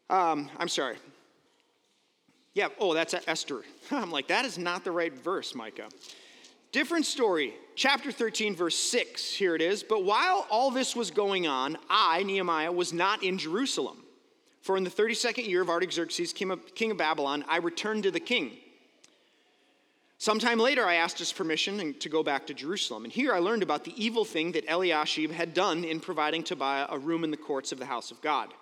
um, 0.09 0.49
I'm 0.57 0.67
sorry. 0.67 0.97
Yeah, 2.53 2.67
oh, 2.79 2.93
that's 2.93 3.15
Esther. 3.25 3.63
I'm 3.91 4.11
like, 4.11 4.27
that 4.27 4.45
is 4.45 4.57
not 4.57 4.83
the 4.83 4.91
right 4.91 5.13
verse, 5.13 5.55
Micah. 5.55 5.89
Different 6.71 7.05
story, 7.05 7.53
chapter 7.75 8.11
13, 8.11 8.55
verse 8.55 8.75
6. 8.75 9.33
Here 9.33 9.55
it 9.55 9.61
is. 9.61 9.83
But 9.83 10.03
while 10.03 10.45
all 10.49 10.69
this 10.69 10.95
was 10.95 11.11
going 11.11 11.47
on, 11.47 11.77
I, 11.89 12.23
Nehemiah, 12.23 12.71
was 12.71 12.93
not 12.93 13.23
in 13.23 13.37
Jerusalem. 13.37 14.03
For 14.61 14.77
in 14.77 14.83
the 14.83 14.89
32nd 14.89 15.47
year 15.47 15.61
of 15.61 15.69
Artaxerxes, 15.69 16.33
king 16.33 16.91
of 16.91 16.97
Babylon, 16.97 17.43
I 17.47 17.57
returned 17.57 18.03
to 18.03 18.11
the 18.11 18.19
king. 18.19 18.51
Sometime 20.23 20.57
later, 20.57 20.85
I 20.85 20.95
asked 20.95 21.19
his 21.19 21.33
permission 21.33 21.95
to 21.95 22.07
go 22.07 22.23
back 22.23 22.47
to 22.47 22.53
Jerusalem. 22.53 23.03
And 23.03 23.11
here 23.11 23.33
I 23.33 23.39
learned 23.39 23.61
about 23.61 23.83
the 23.83 23.93
evil 24.01 24.23
thing 24.23 24.53
that 24.53 24.63
Eliashib 24.69 25.29
had 25.31 25.53
done 25.53 25.83
in 25.83 25.99
providing 25.99 26.43
Tobiah 26.43 26.85
a 26.87 26.97
room 26.97 27.25
in 27.25 27.29
the 27.29 27.35
courts 27.35 27.73
of 27.73 27.77
the 27.77 27.85
house 27.85 28.09
of 28.09 28.21
God. 28.21 28.53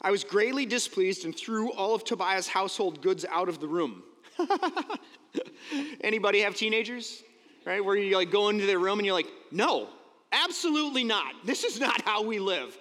I 0.00 0.10
was 0.10 0.24
greatly 0.24 0.64
displeased 0.64 1.26
and 1.26 1.36
threw 1.36 1.72
all 1.72 1.94
of 1.94 2.04
Tobiah's 2.04 2.48
household 2.48 3.02
goods 3.02 3.26
out 3.28 3.50
of 3.50 3.60
the 3.60 3.68
room. 3.68 4.02
Anybody 6.00 6.40
have 6.40 6.54
teenagers? 6.54 7.22
Right? 7.66 7.84
Where 7.84 7.96
you 7.96 8.16
like 8.16 8.30
go 8.30 8.48
into 8.48 8.64
their 8.64 8.78
room 8.78 8.98
and 8.98 9.04
you're 9.04 9.14
like, 9.14 9.30
no, 9.50 9.90
absolutely 10.32 11.04
not. 11.04 11.34
This 11.44 11.64
is 11.64 11.78
not 11.78 12.00
how 12.00 12.22
we 12.22 12.38
live. 12.38 12.78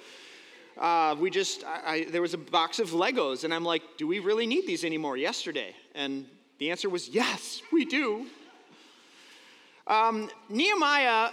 Uh, 0.77 1.13
we 1.19 1.29
just, 1.29 1.65
I, 1.65 1.81
I, 1.85 2.03
there 2.05 2.21
was 2.21 2.33
a 2.33 2.37
box 2.37 2.79
of 2.79 2.91
Legos, 2.91 3.43
and 3.43 3.53
I'm 3.53 3.65
like, 3.65 3.81
do 3.97 4.07
we 4.07 4.19
really 4.19 4.47
need 4.47 4.65
these 4.65 4.85
anymore 4.85 5.17
yesterday? 5.17 5.75
And 5.93 6.25
the 6.59 6.71
answer 6.71 6.89
was 6.89 7.09
yes, 7.09 7.61
we 7.71 7.85
do. 7.85 8.27
Um, 9.87 10.29
Nehemiah 10.49 11.31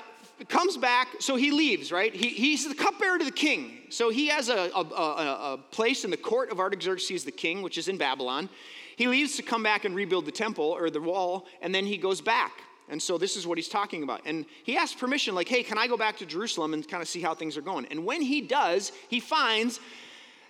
comes 0.49 0.77
back, 0.77 1.09
so 1.19 1.37
he 1.37 1.51
leaves, 1.51 1.93
right? 1.93 2.15
He, 2.15 2.29
he's 2.29 2.67
the 2.67 2.75
cupbearer 2.75 3.19
to 3.19 3.25
the 3.25 3.31
king. 3.31 3.79
So 3.91 4.11
he 4.11 4.29
has 4.29 4.49
a, 4.49 4.71
a, 4.75 4.81
a, 4.81 5.55
a 5.55 5.59
place 5.71 6.05
in 6.05 6.11
the 6.11 6.17
court 6.17 6.51
of 6.51 6.59
Artaxerxes 6.59 7.25
the 7.25 7.33
king, 7.33 7.63
which 7.63 7.79
is 7.79 7.89
in 7.89 7.99
Babylon. 7.99 8.49
He 8.97 9.09
leaves 9.09 9.37
to 9.37 9.43
come 9.43 9.63
back 9.63 9.85
and 9.85 9.95
rebuild 9.95 10.25
the 10.25 10.33
temple 10.33 10.65
or 10.65 10.89
the 10.89 11.01
wall, 11.01 11.47
and 11.61 11.75
then 11.75 11.85
he 11.85 11.99
goes 11.99 12.21
back. 12.21 12.63
And 12.89 13.03
so 13.03 13.19
this 13.19 13.37
is 13.37 13.47
what 13.47 13.59
he's 13.59 13.69
talking 13.69 14.03
about. 14.05 14.23
And 14.25 14.47
he 14.63 14.77
asks 14.77 14.99
permission, 14.99 15.35
like, 15.35 15.49
hey, 15.49 15.63
can 15.63 15.77
I 15.77 15.87
go 15.87 15.97
back 15.97 16.17
to 16.19 16.27
Jerusalem 16.27 16.73
and 16.73 16.87
kind 16.87 17.03
of 17.03 17.09
see 17.09 17.21
how 17.21 17.35
things 17.35 17.57
are 17.57 17.63
going? 17.63 17.87
And 17.91 18.05
when 18.05 18.23
he 18.23 18.41
does, 18.41 18.93
he 19.09 19.21
finds 19.21 19.81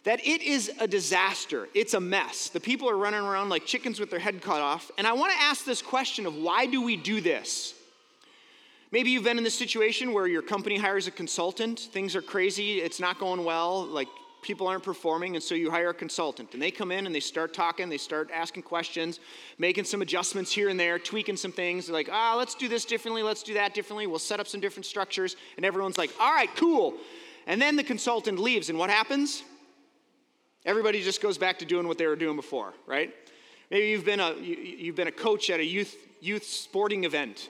that 0.07 0.25
it 0.25 0.41
is 0.41 0.71
a 0.79 0.87
disaster. 0.87 1.69
It's 1.75 1.93
a 1.93 2.01
mess. 2.01 2.49
The 2.49 2.61
people 2.61 2.89
are 2.89 2.97
running 2.97 3.21
around 3.21 3.49
like 3.49 3.67
chickens 3.67 3.99
with 3.99 4.09
their 4.09 4.21
head 4.21 4.41
cut 4.41 4.61
off. 4.61 4.89
And 4.99 5.05
I 5.05 5.13
want 5.13 5.33
to 5.33 5.39
ask 5.39 5.65
this 5.65 5.83
question 5.83 6.27
of 6.27 6.37
why 6.37 6.67
do 6.67 6.81
we 6.81 6.97
do 6.97 7.21
this? 7.21 7.75
Maybe 8.93 9.11
you've 9.11 9.25
been 9.25 9.37
in 9.37 9.43
this 9.43 9.59
situation 9.59 10.13
where 10.13 10.29
your 10.29 10.43
company 10.43 10.79
hires 10.79 11.09
a 11.09 11.11
consultant, 11.11 11.81
things 11.93 12.15
are 12.15 12.23
crazy, 12.23 12.79
it's 12.79 13.01
not 13.01 13.19
going 13.19 13.45
well, 13.45 13.85
like 13.85 14.07
people 14.43 14.69
aren't 14.69 14.85
performing, 14.85 15.35
and 15.35 15.43
so 15.43 15.57
you 15.57 15.73
hire 15.73 15.91
a 15.91 15.95
consultant. 15.95 16.53
And 16.53 16.63
they 16.63 16.71
come 16.71 16.93
in 16.93 17.07
and 17.07 17.13
they 17.13 17.19
start 17.19 17.53
talking, 17.53 17.89
they 17.89 17.99
start 17.99 18.31
asking 18.33 18.63
questions, 18.63 19.19
making 19.59 19.87
some 19.87 20.03
adjustments 20.03 20.53
here 20.53 20.69
and 20.69 20.79
there, 20.79 21.01
tweaking 21.01 21.37
some 21.37 21.51
things. 21.51 21.87
They're 21.89 21.95
like, 21.95 22.11
ah, 22.13 22.37
let's 22.39 22.55
do 22.55 22.69
this 22.69 22.85
differently, 22.85 23.25
let's 23.25 23.43
do 23.43 23.55
that 23.55 23.75
differently, 23.75 24.07
we'll 24.07 24.21
set 24.21 24.39
up 24.39 24.47
some 24.47 24.61
different 24.61 24.87
structures. 24.87 25.35
And 25.57 25.67
everyone's 25.67 25.99
like, 25.99 26.13
all 26.21 26.33
right, 26.33 26.55
cool. 26.55 26.95
And 27.49 27.61
then 27.61 27.75
the 27.75 27.83
consultant 27.83 28.39
leaves, 28.39 28.71
and 28.71 28.79
what 28.79 28.89
happens? 28.89 29.43
Everybody 30.67 31.03
just 31.03 31.23
goes 31.23 31.39
back 31.39 31.61
to 31.61 31.65
doing 31.65 31.89
what 31.89 31.97
they 31.97 32.07
were 32.07 32.17
doing 32.17 32.37
before, 32.37 32.75
right? 32.87 33.15
Maybe 33.71 33.87
you've 33.89 34.05
been 34.05 34.21
a, 34.21 34.35
you, 34.35 34.89
have 34.89 34.97
been 34.97 35.09
a 35.09 35.13
coach 35.13 35.49
at 35.49 35.61
a 35.61 35.65
youth, 35.65 35.97
youth 36.21 36.45
sporting 36.45 37.05
event 37.05 37.49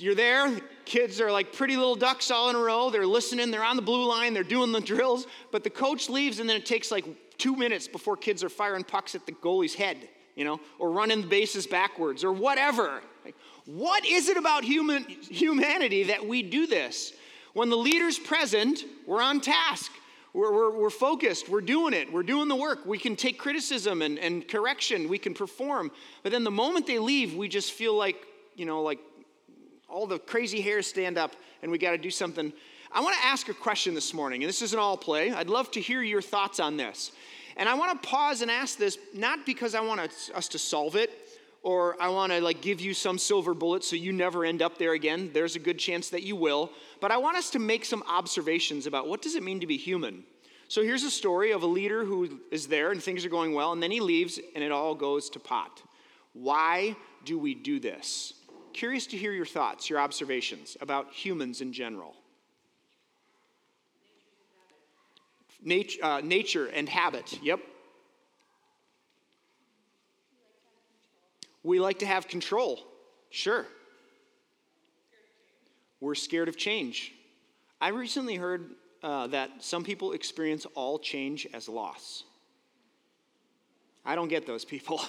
you're 0.00 0.14
there, 0.14 0.50
the 0.50 0.62
kids 0.84 1.20
are 1.20 1.30
like 1.30 1.52
pretty 1.52 1.76
little 1.76 1.96
ducks 1.96 2.30
all 2.30 2.50
in 2.50 2.56
a 2.56 2.58
row. 2.58 2.90
They're 2.90 3.06
listening, 3.06 3.50
they're 3.50 3.64
on 3.64 3.76
the 3.76 3.82
blue 3.82 4.06
line, 4.06 4.32
they're 4.32 4.44
doing 4.44 4.72
the 4.72 4.80
drills, 4.80 5.26
but 5.50 5.64
the 5.64 5.70
coach 5.70 6.08
leaves, 6.08 6.38
and 6.38 6.48
then 6.48 6.56
it 6.56 6.66
takes 6.66 6.90
like 6.90 7.04
two 7.36 7.56
minutes 7.56 7.88
before 7.88 8.16
kids 8.16 8.44
are 8.44 8.48
firing 8.48 8.84
pucks 8.84 9.14
at 9.14 9.26
the 9.26 9.32
goalie's 9.32 9.74
head, 9.74 9.96
you 10.36 10.44
know, 10.44 10.60
or 10.78 10.90
running 10.90 11.22
the 11.22 11.26
bases 11.26 11.66
backwards, 11.66 12.22
or 12.22 12.32
whatever. 12.32 13.00
Like, 13.24 13.34
what 13.66 14.06
is 14.06 14.28
it 14.28 14.36
about 14.36 14.64
human, 14.64 15.04
humanity 15.04 16.04
that 16.04 16.26
we 16.26 16.42
do 16.42 16.66
this? 16.66 17.12
When 17.54 17.68
the 17.68 17.76
leader's 17.76 18.18
present, 18.18 18.84
we're 19.06 19.22
on 19.22 19.40
task. 19.40 19.90
We're, 20.34 20.52
we're, 20.52 20.78
we're, 20.78 20.90
focused. 20.90 21.48
We're 21.48 21.62
doing 21.62 21.94
it. 21.94 22.12
We're 22.12 22.22
doing 22.22 22.48
the 22.48 22.56
work. 22.56 22.84
We 22.84 22.98
can 22.98 23.16
take 23.16 23.38
criticism 23.38 24.02
and, 24.02 24.18
and 24.18 24.46
correction. 24.46 25.08
We 25.08 25.18
can 25.18 25.34
perform. 25.34 25.90
But 26.22 26.32
then 26.32 26.44
the 26.44 26.50
moment 26.50 26.86
they 26.86 26.98
leave, 26.98 27.34
we 27.34 27.48
just 27.48 27.72
feel 27.72 27.94
like, 27.94 28.16
you 28.54 28.66
know, 28.66 28.82
like 28.82 28.98
all 29.88 30.06
the 30.06 30.18
crazy 30.18 30.60
hairs 30.60 30.86
stand 30.86 31.16
up 31.16 31.34
and 31.62 31.72
we 31.72 31.78
got 31.78 31.92
to 31.92 31.98
do 31.98 32.10
something. 32.10 32.52
I 32.92 33.00
want 33.00 33.16
to 33.16 33.26
ask 33.26 33.48
a 33.48 33.54
question 33.54 33.94
this 33.94 34.14
morning, 34.14 34.42
and 34.42 34.48
this 34.48 34.62
isn't 34.62 34.78
all 34.78 34.96
play. 34.96 35.30
I'd 35.30 35.50
love 35.50 35.70
to 35.72 35.80
hear 35.80 36.02
your 36.02 36.22
thoughts 36.22 36.60
on 36.60 36.76
this. 36.76 37.12
And 37.56 37.68
I 37.68 37.74
want 37.74 38.00
to 38.00 38.08
pause 38.08 38.40
and 38.40 38.50
ask 38.50 38.78
this 38.78 38.98
not 39.14 39.44
because 39.44 39.74
I 39.74 39.80
want 39.80 40.00
us 40.00 40.48
to 40.48 40.58
solve 40.58 40.94
it 40.94 41.27
or 41.68 42.00
I 42.00 42.08
want 42.08 42.32
to 42.32 42.40
like 42.40 42.62
give 42.62 42.80
you 42.80 42.94
some 42.94 43.18
silver 43.18 43.52
bullet 43.52 43.84
so 43.84 43.94
you 43.94 44.10
never 44.10 44.42
end 44.42 44.62
up 44.62 44.78
there 44.78 44.94
again. 44.94 45.28
There's 45.34 45.54
a 45.54 45.58
good 45.58 45.78
chance 45.78 46.08
that 46.08 46.22
you 46.22 46.34
will. 46.34 46.70
But 46.98 47.10
I 47.10 47.18
want 47.18 47.36
us 47.36 47.50
to 47.50 47.58
make 47.58 47.84
some 47.84 48.02
observations 48.08 48.86
about 48.86 49.06
what 49.06 49.20
does 49.20 49.34
it 49.34 49.42
mean 49.42 49.60
to 49.60 49.66
be 49.66 49.76
human? 49.76 50.24
So 50.68 50.82
here's 50.82 51.02
a 51.02 51.10
story 51.10 51.50
of 51.50 51.62
a 51.62 51.66
leader 51.66 52.06
who 52.06 52.40
is 52.50 52.68
there 52.68 52.90
and 52.90 53.02
things 53.02 53.22
are 53.22 53.28
going 53.28 53.52
well 53.52 53.72
and 53.72 53.82
then 53.82 53.90
he 53.90 54.00
leaves 54.00 54.40
and 54.54 54.64
it 54.64 54.72
all 54.72 54.94
goes 54.94 55.28
to 55.28 55.38
pot. 55.38 55.82
Why 56.32 56.96
do 57.26 57.38
we 57.38 57.54
do 57.54 57.78
this? 57.78 58.32
Curious 58.72 59.06
to 59.08 59.18
hear 59.18 59.32
your 59.32 59.44
thoughts, 59.44 59.90
your 59.90 60.00
observations 60.00 60.74
about 60.80 61.12
humans 61.12 61.60
in 61.60 61.74
general. 61.74 62.16
Nature, 65.62 66.02
uh, 66.02 66.20
nature 66.22 66.68
and 66.68 66.88
habit, 66.88 67.38
yep. 67.42 67.60
We 71.62 71.80
like 71.80 72.00
to 72.00 72.06
have 72.06 72.28
control, 72.28 72.80
sure. 73.30 73.66
We're 76.00 76.14
scared 76.14 76.48
of 76.48 76.56
change. 76.56 77.12
I 77.80 77.88
recently 77.88 78.36
heard 78.36 78.70
uh, 79.02 79.28
that 79.28 79.50
some 79.60 79.84
people 79.84 80.12
experience 80.12 80.66
all 80.74 80.98
change 80.98 81.46
as 81.52 81.68
loss. 81.68 82.24
I 84.04 84.14
don't 84.14 84.28
get 84.28 84.46
those 84.46 84.64
people. 84.64 85.00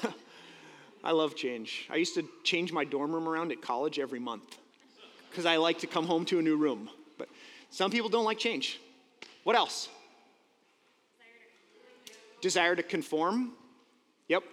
I 1.04 1.12
love 1.12 1.36
change. 1.36 1.88
I 1.90 1.96
used 1.96 2.16
to 2.16 2.28
change 2.44 2.74
my 2.74 2.84
dorm 2.84 3.14
room 3.14 3.28
around 3.28 3.52
at 3.52 3.62
college 3.62 4.00
every 4.00 4.20
month 4.20 4.58
because 5.30 5.46
I 5.46 5.58
like 5.58 5.80
to 5.80 5.88
come 5.88 6.06
home 6.06 6.26
to 6.26 6.40
a 6.40 6.42
new 6.42 6.58
room. 6.58 6.90
But 7.18 7.30
some 7.70 7.92
people 7.92 8.10
don't 8.10 8.26
like 8.26 8.38
change. 8.38 8.80
What 9.44 9.56
else? 9.56 9.90
Desire 12.42 12.76
to 12.76 12.84
conform. 12.84 13.54
Yep. 14.28 14.44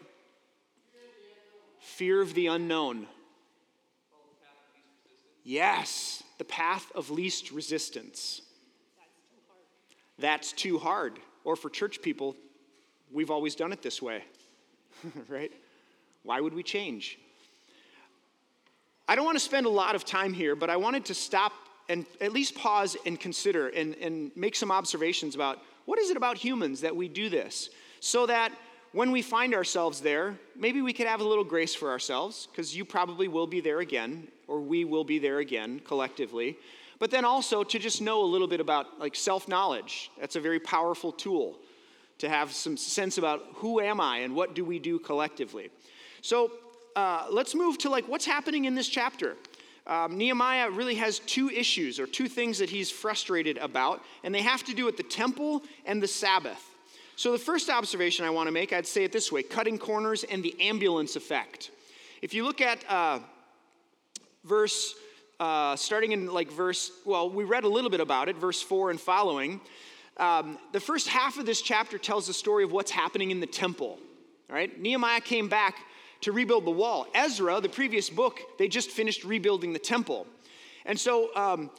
Fear 1.86 2.20
of 2.20 2.34
the 2.34 2.48
unknown. 2.48 3.06
Yes, 5.44 6.24
the 6.36 6.44
path 6.44 6.90
of 6.94 7.10
least 7.10 7.52
resistance. 7.52 8.42
That's 10.18 10.52
too 10.52 10.78
hard. 10.78 11.20
Or 11.44 11.54
for 11.54 11.70
church 11.70 12.02
people, 12.02 12.34
we've 13.12 13.30
always 13.30 13.54
done 13.54 13.72
it 13.72 13.82
this 13.82 14.02
way, 14.02 14.24
right? 15.28 15.52
Why 16.24 16.40
would 16.40 16.52
we 16.52 16.64
change? 16.64 17.18
I 19.08 19.14
don't 19.14 19.24
want 19.24 19.38
to 19.38 19.44
spend 19.44 19.64
a 19.64 19.70
lot 19.70 19.94
of 19.94 20.04
time 20.04 20.34
here, 20.34 20.56
but 20.56 20.68
I 20.68 20.76
wanted 20.76 21.04
to 21.06 21.14
stop 21.14 21.52
and 21.88 22.04
at 22.20 22.32
least 22.32 22.56
pause 22.56 22.96
and 23.06 23.18
consider 23.18 23.68
and, 23.68 23.94
and 24.02 24.32
make 24.34 24.56
some 24.56 24.72
observations 24.72 25.36
about 25.36 25.60
what 25.84 26.00
is 26.00 26.10
it 26.10 26.16
about 26.16 26.36
humans 26.36 26.80
that 26.80 26.96
we 26.96 27.08
do 27.08 27.28
this 27.28 27.70
so 28.00 28.26
that 28.26 28.52
when 28.96 29.12
we 29.12 29.20
find 29.20 29.54
ourselves 29.54 30.00
there, 30.00 30.38
maybe 30.58 30.80
we 30.80 30.90
could 30.90 31.06
have 31.06 31.20
a 31.20 31.28
little 31.28 31.44
grace 31.44 31.74
for 31.74 31.90
ourselves, 31.90 32.48
because 32.50 32.74
you 32.74 32.82
probably 32.82 33.28
will 33.28 33.46
be 33.46 33.60
there 33.60 33.80
again, 33.80 34.26
or 34.48 34.58
we 34.58 34.86
will 34.86 35.04
be 35.04 35.18
there 35.18 35.40
again 35.40 35.82
collectively. 35.84 36.56
But 36.98 37.10
then 37.10 37.22
also 37.22 37.62
to 37.62 37.78
just 37.78 38.00
know 38.00 38.22
a 38.22 38.24
little 38.24 38.48
bit 38.48 38.58
about 38.58 38.98
like 38.98 39.14
self-knowledge. 39.14 40.10
That's 40.18 40.36
a 40.36 40.40
very 40.40 40.58
powerful 40.58 41.12
tool 41.12 41.58
to 42.20 42.28
have 42.30 42.54
some 42.54 42.78
sense 42.78 43.18
about 43.18 43.42
who 43.56 43.80
am 43.80 44.00
I 44.00 44.20
and 44.20 44.34
what 44.34 44.54
do 44.54 44.64
we 44.64 44.78
do 44.78 44.98
collectively. 44.98 45.68
So 46.22 46.52
uh, 46.96 47.26
let's 47.30 47.54
move 47.54 47.76
to 47.78 47.90
like 47.90 48.08
what's 48.08 48.24
happening 48.24 48.64
in 48.64 48.74
this 48.74 48.88
chapter. 48.88 49.36
Um, 49.86 50.16
Nehemiah 50.16 50.70
really 50.70 50.94
has 50.94 51.18
two 51.18 51.50
issues 51.50 52.00
or 52.00 52.06
two 52.06 52.28
things 52.28 52.56
that 52.60 52.70
he's 52.70 52.90
frustrated 52.90 53.58
about, 53.58 54.02
and 54.24 54.34
they 54.34 54.40
have 54.40 54.64
to 54.64 54.72
do 54.72 54.86
with 54.86 54.96
the 54.96 55.02
temple 55.02 55.64
and 55.84 56.02
the 56.02 56.08
Sabbath. 56.08 56.72
So, 57.18 57.32
the 57.32 57.38
first 57.38 57.70
observation 57.70 58.26
I 58.26 58.30
want 58.30 58.46
to 58.46 58.52
make, 58.52 58.74
I'd 58.74 58.86
say 58.86 59.02
it 59.02 59.10
this 59.10 59.32
way 59.32 59.42
cutting 59.42 59.78
corners 59.78 60.22
and 60.22 60.42
the 60.42 60.54
ambulance 60.60 61.16
effect. 61.16 61.70
If 62.20 62.34
you 62.34 62.44
look 62.44 62.60
at 62.60 62.78
uh, 62.90 63.20
verse, 64.44 64.94
uh, 65.40 65.76
starting 65.76 66.12
in 66.12 66.26
like 66.26 66.52
verse, 66.52 66.92
well, 67.06 67.30
we 67.30 67.44
read 67.44 67.64
a 67.64 67.68
little 67.68 67.88
bit 67.88 68.00
about 68.00 68.28
it, 68.28 68.36
verse 68.36 68.60
4 68.60 68.90
and 68.90 69.00
following. 69.00 69.62
Um, 70.18 70.58
the 70.72 70.80
first 70.80 71.08
half 71.08 71.38
of 71.38 71.46
this 71.46 71.62
chapter 71.62 71.96
tells 71.96 72.26
the 72.26 72.34
story 72.34 72.64
of 72.64 72.72
what's 72.72 72.90
happening 72.90 73.30
in 73.30 73.40
the 73.40 73.46
temple. 73.46 73.98
All 74.50 74.56
right, 74.56 74.78
Nehemiah 74.78 75.22
came 75.22 75.48
back 75.48 75.76
to 76.20 76.32
rebuild 76.32 76.66
the 76.66 76.70
wall. 76.70 77.06
Ezra, 77.14 77.62
the 77.62 77.68
previous 77.70 78.10
book, 78.10 78.40
they 78.58 78.68
just 78.68 78.90
finished 78.90 79.24
rebuilding 79.24 79.72
the 79.72 79.78
temple. 79.78 80.26
And 80.84 81.00
so, 81.00 81.34
um, 81.34 81.70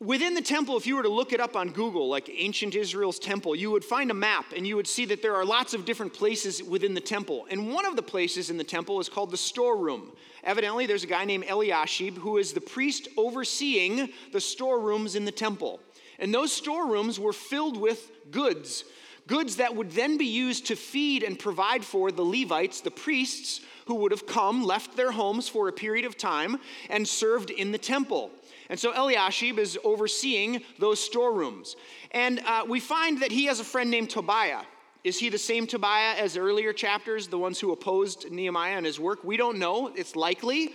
within 0.00 0.34
the 0.34 0.42
temple, 0.42 0.76
if 0.76 0.86
you 0.86 0.96
were 0.96 1.02
to 1.02 1.08
look 1.10 1.32
it 1.32 1.40
up 1.40 1.54
on 1.54 1.70
Google, 1.70 2.08
like 2.08 2.30
ancient 2.32 2.74
Israel's 2.74 3.18
temple, 3.18 3.54
you 3.54 3.70
would 3.70 3.84
find 3.84 4.10
a 4.10 4.14
map 4.14 4.46
and 4.56 4.66
you 4.66 4.74
would 4.76 4.86
see 4.86 5.04
that 5.04 5.22
there 5.22 5.36
are 5.36 5.44
lots 5.44 5.74
of 5.74 5.84
different 5.84 6.12
places 6.12 6.62
within 6.62 6.94
the 6.94 7.00
temple. 7.00 7.46
And 7.50 7.72
one 7.72 7.84
of 7.84 7.96
the 7.96 8.02
places 8.02 8.50
in 8.50 8.56
the 8.56 8.64
temple 8.64 8.98
is 8.98 9.08
called 9.08 9.30
the 9.30 9.36
storeroom. 9.36 10.12
Evidently, 10.42 10.86
there's 10.86 11.04
a 11.04 11.08
guy 11.08 11.24
named 11.26 11.44
Eliashib 11.48 12.16
who 12.16 12.38
is 12.38 12.52
the 12.52 12.60
priest 12.60 13.08
overseeing 13.16 14.08
the 14.32 14.40
storerooms 14.40 15.14
in 15.14 15.26
the 15.26 15.32
temple. 15.32 15.80
And 16.18 16.34
those 16.34 16.52
storerooms 16.52 17.20
were 17.20 17.32
filled 17.32 17.76
with 17.76 18.10
goods 18.30 18.84
goods 19.26 19.56
that 19.56 19.76
would 19.76 19.92
then 19.92 20.18
be 20.18 20.26
used 20.26 20.66
to 20.66 20.74
feed 20.74 21.22
and 21.22 21.38
provide 21.38 21.84
for 21.84 22.10
the 22.10 22.24
Levites, 22.24 22.80
the 22.80 22.90
priests, 22.90 23.60
who 23.86 23.94
would 23.94 24.10
have 24.10 24.26
come, 24.26 24.64
left 24.64 24.96
their 24.96 25.12
homes 25.12 25.48
for 25.48 25.68
a 25.68 25.72
period 25.72 26.04
of 26.04 26.16
time, 26.16 26.58
and 26.88 27.06
served 27.06 27.50
in 27.50 27.70
the 27.70 27.78
temple. 27.78 28.32
And 28.70 28.78
so 28.78 28.92
Eliashib 28.92 29.58
is 29.58 29.76
overseeing 29.82 30.62
those 30.78 31.00
storerooms. 31.00 31.74
And 32.12 32.40
uh, 32.46 32.64
we 32.66 32.78
find 32.78 33.20
that 33.20 33.32
he 33.32 33.46
has 33.46 33.58
a 33.58 33.64
friend 33.64 33.90
named 33.90 34.10
Tobiah. 34.10 34.62
Is 35.02 35.18
he 35.18 35.28
the 35.28 35.38
same 35.38 35.66
Tobiah 35.66 36.14
as 36.16 36.36
earlier 36.36 36.72
chapters, 36.72 37.26
the 37.26 37.36
ones 37.36 37.58
who 37.58 37.72
opposed 37.72 38.30
Nehemiah 38.30 38.76
and 38.76 38.86
his 38.86 39.00
work? 39.00 39.24
We 39.24 39.36
don't 39.36 39.58
know. 39.58 39.88
It's 39.88 40.14
likely. 40.14 40.72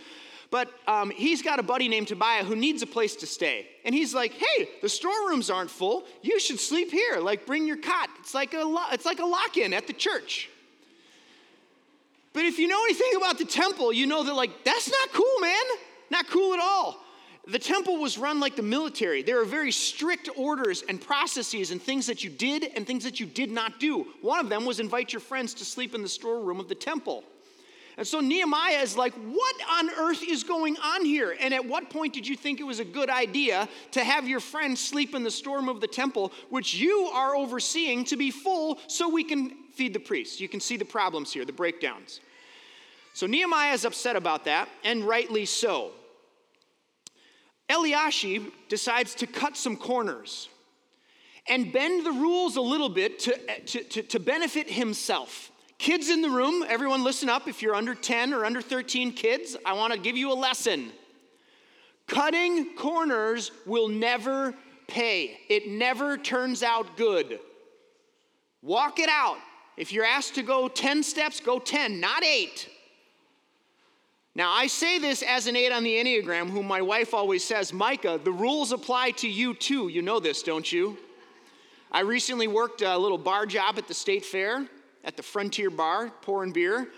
But 0.52 0.70
um, 0.88 1.10
he's 1.10 1.42
got 1.42 1.58
a 1.58 1.64
buddy 1.64 1.88
named 1.88 2.10
Tobiah 2.10 2.44
who 2.44 2.56
needs 2.56 2.82
a 2.82 2.88
place 2.88 3.16
to 3.18 3.28
stay. 3.28 3.68
And 3.86 3.96
he's 3.96 4.14
like, 4.14 4.34
hey, 4.34 4.70
the 4.82 4.90
storerooms 4.90 5.50
aren't 5.50 5.72
full. 5.72 6.04
You 6.22 6.38
should 6.38 6.60
sleep 6.60 6.92
here. 6.92 7.20
Like, 7.22 7.46
bring 7.46 7.66
your 7.66 7.78
cot. 7.78 8.10
It's 8.20 8.34
like 8.34 8.54
a, 8.54 8.64
lo- 8.64 8.92
it's 8.92 9.06
like 9.06 9.20
a 9.20 9.26
lock 9.26 9.56
in 9.56 9.74
at 9.74 9.88
the 9.88 9.94
church. 9.94 10.50
But 12.34 12.44
if 12.44 12.60
you 12.60 12.68
know 12.68 12.84
anything 12.84 13.16
about 13.16 13.38
the 13.38 13.46
temple, 13.46 13.94
you 13.94 14.06
know 14.06 14.24
that, 14.24 14.34
like, 14.34 14.66
that's 14.66 14.92
not 14.92 15.14
cool, 15.14 15.40
man. 15.40 15.64
Not 16.12 16.28
cool 16.28 16.54
at 16.54 16.60
all. 16.60 17.05
The 17.48 17.60
temple 17.60 17.98
was 17.98 18.18
run 18.18 18.40
like 18.40 18.56
the 18.56 18.64
military. 18.64 19.22
There 19.22 19.40
are 19.40 19.46
very 19.46 19.72
strict 19.72 20.30
orders 20.36 20.84
and 20.88 21.00
processes 21.00 21.70
and 21.70 21.80
things 21.80 22.08
that 22.08 22.24
you 22.24 22.30
did 22.30 22.72
and 22.76 22.88
things 22.88 23.04
that 23.04 23.20
you 23.20 23.28
did 23.28 23.52
not 23.52 23.80
do. 23.80 24.08
One 24.22 24.40
of 24.40 24.50
them 24.50 24.66
was 24.66 24.80
invite 24.80 25.14
your 25.14 25.20
friends 25.20 25.54
to 25.56 25.66
sleep 25.66 25.94
in 25.94 26.02
the 26.02 26.10
storeroom 26.10 26.60
of 26.60 26.70
the 26.70 26.76
temple. 26.76 27.24
And 27.98 28.06
so 28.06 28.20
Nehemiah 28.20 28.82
is 28.82 28.98
like, 28.98 29.14
what 29.14 29.56
on 29.70 29.90
earth 29.92 30.22
is 30.28 30.44
going 30.44 30.76
on 30.78 31.06
here? 31.06 31.36
And 31.40 31.54
at 31.54 31.66
what 31.66 31.90
point 31.90 32.14
did 32.14 32.28
you 32.28 32.36
think 32.36 32.60
it 32.60 32.64
was 32.64 32.80
a 32.80 32.86
good 32.86 33.10
idea 33.10 33.70
to 33.92 34.04
have 34.04 34.28
your 34.28 34.42
friends 34.42 34.82
sleep 34.82 35.16
in 35.16 35.24
the 35.24 35.32
storeroom 35.32 35.70
of 35.70 35.80
the 35.80 35.88
temple, 35.88 36.34
which 36.50 36.74
you 36.74 37.10
are 37.14 37.36
overseeing, 37.36 38.04
to 38.06 38.18
be 38.18 38.32
full 38.32 38.80
so 38.88 39.08
we 39.08 39.24
can 39.24 39.52
feed 39.72 39.94
the 39.94 40.00
priests? 40.00 40.42
You 40.42 40.50
can 40.50 40.60
see 40.60 40.78
the 40.78 40.84
problems 40.84 41.32
here, 41.32 41.46
the 41.46 41.54
breakdowns. 41.54 42.20
So 43.14 43.28
Nehemiah 43.28 43.74
is 43.74 43.86
upset 43.86 44.18
about 44.18 44.44
that, 44.46 44.68
and 44.84 45.06
rightly 45.06 45.46
so. 45.46 45.92
Eliashib 47.70 48.52
decides 48.70 49.16
to 49.16 49.28
cut 49.28 49.58
some 49.58 49.76
corners 49.76 50.50
and 51.48 51.72
bend 51.72 52.06
the 52.06 52.12
rules 52.12 52.56
a 52.56 52.62
little 52.62 52.90
bit 52.90 53.20
to, 53.20 53.38
to, 53.66 53.84
to, 53.84 54.02
to, 54.04 54.20
benefit 54.20 54.70
himself. 54.70 55.52
Kids 55.78 56.10
in 56.10 56.22
the 56.22 56.30
room, 56.30 56.64
everyone 56.68 57.04
listen 57.04 57.30
up. 57.30 57.48
If 57.48 57.62
you're 57.62 57.76
under 57.76 57.94
10 57.94 58.34
or 58.34 58.46
under 58.46 58.62
13 58.62 59.12
kids, 59.14 59.56
I 59.66 59.74
want 59.74 59.94
to 59.94 60.00
give 60.00 60.18
you 60.18 60.32
a 60.32 60.34
lesson. 60.34 60.92
Cutting 62.08 62.76
corners 62.76 63.52
will 63.66 63.88
never 63.88 64.54
pay, 64.88 65.38
it 65.50 65.68
never 65.68 66.18
turns 66.18 66.62
out 66.62 66.96
good. 66.98 67.40
Walk 68.62 69.00
it 69.00 69.10
out. 69.10 69.38
If 69.78 69.92
you're 69.92 70.06
asked 70.06 70.36
to 70.36 70.44
go 70.44 70.68
10 70.68 71.04
steps, 71.04 71.40
go 71.40 71.60
10, 71.60 72.00
not 72.00 72.24
8. 72.24 72.70
Now, 74.38 74.52
I 74.52 74.68
say 74.68 75.00
this 75.00 75.24
as 75.24 75.48
an 75.48 75.56
eight 75.56 75.72
on 75.72 75.86
the 75.86 75.94
Enneagram, 75.96 76.50
whom 76.50 76.68
my 76.68 76.82
wife 76.82 77.14
always 77.14 77.42
says, 77.42 77.72
Micah, 77.72 78.20
the 78.22 78.34
rules 78.34 78.74
apply 78.74 79.12
to 79.12 79.30
you 79.30 79.54
too. 79.54 79.88
You 79.88 80.02
know 80.02 80.20
this, 80.20 80.44
don't 80.44 80.70
you? 80.70 80.98
I 81.90 82.02
recently 82.02 82.48
worked 82.48 82.82
a 82.82 82.98
little 82.98 83.18
bar 83.18 83.46
job 83.46 83.78
at 83.78 83.88
the 83.88 83.94
state 83.94 84.26
fair, 84.26 84.66
at 85.06 85.16
the 85.16 85.24
Frontier 85.24 85.70
Bar, 85.70 86.12
pouring 86.22 86.52
beer. 86.52 86.90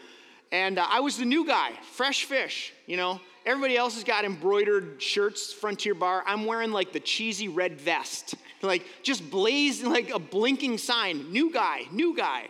And 0.52 0.80
uh, 0.80 0.88
I 0.90 1.00
was 1.02 1.18
the 1.18 1.26
new 1.26 1.46
guy, 1.46 1.74
fresh 1.92 2.26
fish, 2.26 2.74
you 2.88 2.98
know. 2.98 3.22
Everybody 3.46 3.78
else 3.78 3.94
has 3.94 4.04
got 4.04 4.26
embroidered 4.26 5.00
shirts, 5.00 5.54
Frontier 5.54 5.94
Bar. 5.94 6.24
I'm 6.26 6.46
wearing 6.46 6.72
like 6.72 6.92
the 6.92 7.00
cheesy 7.00 7.50
red 7.50 7.80
vest, 7.80 8.34
like 8.64 8.84
just 9.04 9.30
blazing 9.30 9.92
like 9.92 10.10
a 10.10 10.20
blinking 10.20 10.80
sign. 10.80 11.32
New 11.32 11.54
guy, 11.54 11.84
new 11.92 12.18
guy. 12.18 12.48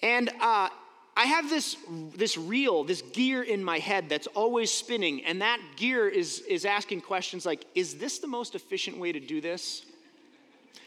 And 0.00 0.30
uh, 0.40 0.68
I 1.20 1.26
have 1.26 1.50
this, 1.50 1.76
this 2.16 2.38
reel, 2.38 2.82
this 2.82 3.02
gear 3.02 3.42
in 3.42 3.62
my 3.62 3.78
head 3.78 4.08
that's 4.08 4.26
always 4.28 4.70
spinning, 4.70 5.22
and 5.26 5.42
that 5.42 5.60
gear 5.76 6.08
is, 6.08 6.40
is 6.48 6.64
asking 6.64 7.02
questions 7.02 7.44
like 7.44 7.66
Is 7.74 7.96
this 7.96 8.20
the 8.20 8.26
most 8.26 8.54
efficient 8.54 8.96
way 8.96 9.12
to 9.12 9.20
do 9.20 9.42
this? 9.42 9.84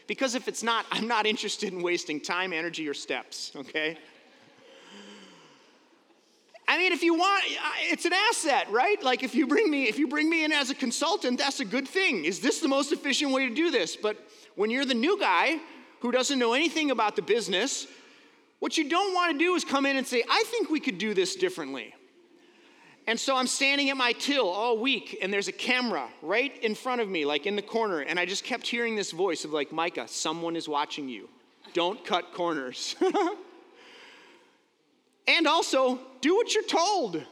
Because 0.08 0.34
if 0.34 0.48
it's 0.48 0.64
not, 0.64 0.86
I'm 0.90 1.06
not 1.06 1.24
interested 1.24 1.72
in 1.72 1.82
wasting 1.82 2.20
time, 2.20 2.52
energy, 2.52 2.88
or 2.88 2.94
steps, 2.94 3.52
okay? 3.54 3.96
I 6.66 6.78
mean, 6.78 6.90
if 6.90 7.04
you 7.04 7.14
want, 7.14 7.44
it's 7.82 8.04
an 8.04 8.12
asset, 8.12 8.68
right? 8.72 9.00
Like 9.04 9.22
if 9.22 9.36
you 9.36 9.46
bring 9.46 9.70
me, 9.70 9.84
if 9.84 10.00
you 10.00 10.08
bring 10.08 10.28
me 10.28 10.44
in 10.44 10.50
as 10.50 10.68
a 10.68 10.74
consultant, 10.74 11.38
that's 11.38 11.60
a 11.60 11.64
good 11.64 11.86
thing. 11.86 12.24
Is 12.24 12.40
this 12.40 12.58
the 12.58 12.66
most 12.66 12.90
efficient 12.90 13.30
way 13.30 13.48
to 13.48 13.54
do 13.54 13.70
this? 13.70 13.94
But 13.94 14.16
when 14.56 14.68
you're 14.68 14.84
the 14.84 14.94
new 14.94 15.16
guy 15.16 15.60
who 16.00 16.10
doesn't 16.10 16.40
know 16.40 16.54
anything 16.54 16.90
about 16.90 17.14
the 17.14 17.22
business, 17.22 17.86
what 18.64 18.78
you 18.78 18.88
don't 18.88 19.12
want 19.12 19.30
to 19.30 19.36
do 19.38 19.54
is 19.56 19.62
come 19.62 19.84
in 19.84 19.98
and 19.98 20.06
say, 20.06 20.24
I 20.26 20.42
think 20.46 20.70
we 20.70 20.80
could 20.80 20.96
do 20.96 21.12
this 21.12 21.36
differently. 21.36 21.94
And 23.06 23.20
so 23.20 23.36
I'm 23.36 23.46
standing 23.46 23.90
at 23.90 23.96
my 23.98 24.12
till 24.12 24.48
all 24.48 24.78
week, 24.78 25.18
and 25.20 25.30
there's 25.30 25.48
a 25.48 25.52
camera 25.52 26.08
right 26.22 26.56
in 26.64 26.74
front 26.74 27.02
of 27.02 27.08
me, 27.10 27.26
like 27.26 27.44
in 27.44 27.56
the 27.56 27.62
corner, 27.62 28.00
and 28.00 28.18
I 28.18 28.24
just 28.24 28.42
kept 28.42 28.66
hearing 28.66 28.96
this 28.96 29.10
voice 29.10 29.44
of, 29.44 29.52
like, 29.52 29.70
Micah, 29.70 30.08
someone 30.08 30.56
is 30.56 30.66
watching 30.66 31.10
you. 31.10 31.28
Don't 31.74 32.02
cut 32.06 32.32
corners. 32.32 32.96
and 35.28 35.46
also, 35.46 36.00
do 36.22 36.34
what 36.34 36.54
you're 36.54 36.64
told. 36.64 37.22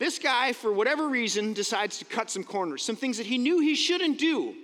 This 0.00 0.18
guy, 0.18 0.52
for 0.52 0.72
whatever 0.72 1.08
reason, 1.08 1.52
decides 1.52 1.98
to 2.00 2.04
cut 2.04 2.28
some 2.28 2.42
corners, 2.42 2.82
some 2.82 2.96
things 2.96 3.18
that 3.18 3.26
he 3.26 3.38
knew 3.38 3.60
he 3.60 3.76
shouldn't 3.76 4.18
do 4.18 4.56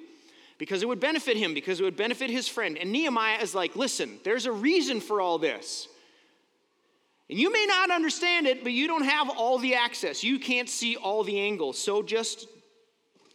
because 0.58 0.82
it 0.82 0.88
would 0.88 1.00
benefit 1.00 1.36
him, 1.36 1.54
because 1.54 1.80
it 1.80 1.84
would 1.84 1.96
benefit 1.96 2.30
his 2.30 2.48
friend. 2.48 2.78
And 2.78 2.90
Nehemiah 2.90 3.38
is 3.40 3.54
like, 3.54 3.76
listen, 3.76 4.18
there's 4.24 4.46
a 4.46 4.52
reason 4.52 5.00
for 5.00 5.20
all 5.20 5.38
this. 5.38 5.88
And 7.28 7.38
you 7.38 7.52
may 7.52 7.66
not 7.66 7.90
understand 7.90 8.46
it, 8.46 8.62
but 8.62 8.72
you 8.72 8.86
don't 8.86 9.04
have 9.04 9.28
all 9.28 9.58
the 9.58 9.74
access. 9.74 10.22
You 10.22 10.38
can't 10.38 10.68
see 10.68 10.96
all 10.96 11.24
the 11.24 11.40
angles. 11.40 11.78
So 11.78 12.02
just 12.02 12.46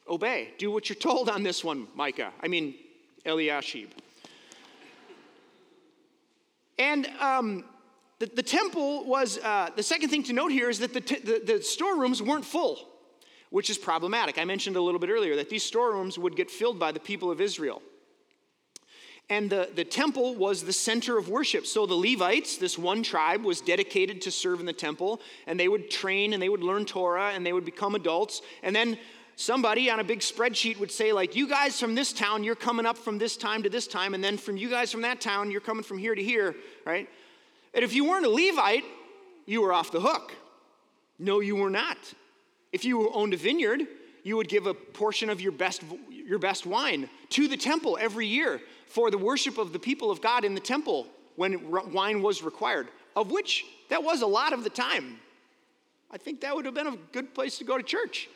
obey. 0.07 0.53
Do 0.57 0.71
what 0.71 0.89
you're 0.89 0.95
told 0.95 1.29
on 1.29 1.43
this 1.43 1.63
one, 1.63 1.87
Micah. 1.95 2.31
I 2.41 2.47
mean, 2.47 2.75
Eliashib. 3.25 3.89
And 6.79 7.07
um, 7.19 7.65
the, 8.19 8.25
the, 8.27 8.41
temple 8.41 9.05
was, 9.05 9.37
uh, 9.39 9.69
the 9.75 9.83
second 9.83 10.09
thing 10.09 10.23
to 10.23 10.33
note 10.33 10.51
here 10.51 10.69
is 10.69 10.79
that 10.79 10.93
the, 10.93 11.01
t- 11.01 11.19
the, 11.19 11.41
the 11.45 11.61
storerooms 11.61 12.21
weren't 12.21 12.45
full 12.45 12.87
which 13.51 13.69
is 13.69 13.77
problematic. 13.77 14.39
I 14.39 14.45
mentioned 14.45 14.75
a 14.75 14.81
little 14.81 14.99
bit 14.99 15.09
earlier 15.09 15.35
that 15.35 15.49
these 15.49 15.63
storerooms 15.63 16.17
would 16.17 16.35
get 16.35 16.49
filled 16.49 16.79
by 16.79 16.91
the 16.91 16.99
people 16.99 17.29
of 17.29 17.39
Israel. 17.39 17.81
And 19.29 19.49
the, 19.49 19.69
the 19.75 19.85
temple 19.85 20.35
was 20.35 20.63
the 20.63 20.73
center 20.73 21.17
of 21.17 21.29
worship. 21.29 21.65
So 21.65 21.85
the 21.85 21.95
Levites, 21.95 22.57
this 22.57 22.77
one 22.77 23.03
tribe, 23.03 23.43
was 23.43 23.61
dedicated 23.61 24.21
to 24.23 24.31
serve 24.31 24.59
in 24.59 24.65
the 24.65 24.73
temple, 24.73 25.21
and 25.47 25.59
they 25.59 25.67
would 25.67 25.91
train 25.91 26.33
and 26.33 26.41
they 26.41 26.49
would 26.49 26.63
learn 26.63 26.85
Torah 26.85 27.31
and 27.33 27.45
they 27.45 27.53
would 27.53 27.63
become 27.63 27.95
adults. 27.95 28.41
And 28.63 28.75
then 28.75 28.97
somebody 29.35 29.89
on 29.89 29.99
a 29.99 30.03
big 30.03 30.19
spreadsheet 30.19 30.79
would 30.79 30.91
say, 30.91 31.13
like, 31.13 31.35
you 31.35 31.47
guys 31.47 31.79
from 31.79 31.93
this 31.93 32.11
town, 32.11 32.43
you're 32.43 32.55
coming 32.55 32.85
up 32.85 32.97
from 32.97 33.17
this 33.17 33.37
time 33.37 33.63
to 33.63 33.69
this 33.69 33.87
time, 33.87 34.13
and 34.13 34.23
then 34.23 34.37
from 34.37 34.57
you 34.57 34.69
guys 34.69 34.91
from 34.91 35.01
that 35.01 35.21
town, 35.21 35.51
you're 35.51 35.61
coming 35.61 35.83
from 35.83 35.97
here 35.97 36.15
to 36.15 36.23
here, 36.23 36.55
right? 36.85 37.07
And 37.73 37.83
if 37.83 37.93
you 37.93 38.09
weren't 38.09 38.25
a 38.25 38.29
Levite, 38.29 38.85
you 39.45 39.61
were 39.61 39.71
off 39.71 39.91
the 39.91 40.01
hook. 40.01 40.33
No, 41.19 41.39
you 41.39 41.55
were 41.55 41.69
not. 41.69 41.97
If 42.71 42.85
you 42.85 43.11
owned 43.13 43.33
a 43.33 43.37
vineyard, 43.37 43.87
you 44.23 44.37
would 44.37 44.47
give 44.47 44.65
a 44.67 44.73
portion 44.73 45.29
of 45.29 45.41
your 45.41 45.51
best, 45.51 45.83
your 46.09 46.39
best 46.39 46.65
wine 46.65 47.09
to 47.29 47.47
the 47.47 47.57
temple 47.57 47.97
every 47.99 48.27
year 48.27 48.61
for 48.87 49.11
the 49.11 49.17
worship 49.17 49.57
of 49.57 49.73
the 49.73 49.79
people 49.79 50.11
of 50.11 50.21
God 50.21 50.45
in 50.45 50.53
the 50.53 50.61
temple 50.61 51.07
when 51.35 51.71
wine 51.91 52.21
was 52.21 52.43
required, 52.43 52.87
of 53.15 53.31
which 53.31 53.65
that 53.89 54.03
was 54.03 54.21
a 54.21 54.27
lot 54.27 54.53
of 54.53 54.63
the 54.63 54.69
time. 54.69 55.19
I 56.11 56.17
think 56.17 56.41
that 56.41 56.55
would 56.55 56.65
have 56.65 56.73
been 56.73 56.87
a 56.87 56.97
good 57.11 57.33
place 57.33 57.57
to 57.59 57.63
go 57.63 57.77
to 57.77 57.83
church. 57.83 58.29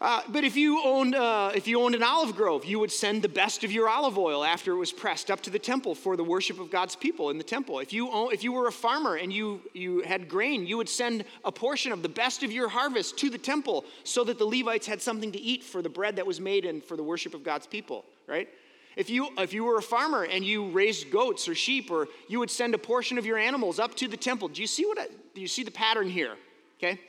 Uh, 0.00 0.22
but 0.28 0.44
if 0.44 0.56
you 0.56 0.80
owned 0.84 1.16
uh, 1.16 1.50
if 1.56 1.66
you 1.66 1.82
owned 1.82 1.94
an 1.94 2.04
olive 2.04 2.36
grove, 2.36 2.64
you 2.64 2.78
would 2.78 2.92
send 2.92 3.20
the 3.20 3.28
best 3.28 3.64
of 3.64 3.72
your 3.72 3.88
olive 3.88 4.16
oil 4.16 4.44
after 4.44 4.72
it 4.72 4.76
was 4.76 4.92
pressed 4.92 5.28
up 5.28 5.40
to 5.40 5.50
the 5.50 5.58
temple 5.58 5.92
for 5.92 6.16
the 6.16 6.22
worship 6.22 6.60
of 6.60 6.70
God's 6.70 6.94
people 6.94 7.30
in 7.30 7.38
the 7.38 7.44
temple. 7.44 7.80
If 7.80 7.92
you 7.92 8.08
own, 8.10 8.32
if 8.32 8.44
you 8.44 8.52
were 8.52 8.68
a 8.68 8.72
farmer 8.72 9.16
and 9.16 9.32
you 9.32 9.60
you 9.74 10.02
had 10.02 10.28
grain, 10.28 10.66
you 10.66 10.76
would 10.76 10.88
send 10.88 11.24
a 11.44 11.50
portion 11.50 11.90
of 11.90 12.02
the 12.02 12.08
best 12.08 12.44
of 12.44 12.52
your 12.52 12.68
harvest 12.68 13.18
to 13.18 13.30
the 13.30 13.38
temple 13.38 13.84
so 14.04 14.22
that 14.22 14.38
the 14.38 14.44
Levites 14.44 14.86
had 14.86 15.02
something 15.02 15.32
to 15.32 15.40
eat 15.40 15.64
for 15.64 15.82
the 15.82 15.88
bread 15.88 16.14
that 16.14 16.26
was 16.26 16.40
made 16.40 16.64
and 16.64 16.84
for 16.84 16.96
the 16.96 17.02
worship 17.02 17.34
of 17.34 17.42
God's 17.42 17.66
people. 17.66 18.04
Right? 18.28 18.48
If 18.94 19.10
you 19.10 19.30
if 19.36 19.52
you 19.52 19.64
were 19.64 19.78
a 19.78 19.82
farmer 19.82 20.22
and 20.22 20.44
you 20.44 20.70
raised 20.70 21.10
goats 21.10 21.48
or 21.48 21.56
sheep, 21.56 21.90
or 21.90 22.06
you 22.28 22.38
would 22.38 22.50
send 22.50 22.72
a 22.72 22.78
portion 22.78 23.18
of 23.18 23.26
your 23.26 23.38
animals 23.38 23.80
up 23.80 23.96
to 23.96 24.06
the 24.06 24.16
temple. 24.16 24.46
Do 24.46 24.60
you 24.60 24.68
see 24.68 24.86
what? 24.86 25.00
I, 25.00 25.08
do 25.34 25.40
you 25.40 25.48
see 25.48 25.64
the 25.64 25.72
pattern 25.72 26.08
here? 26.08 26.36
Okay. 26.78 27.00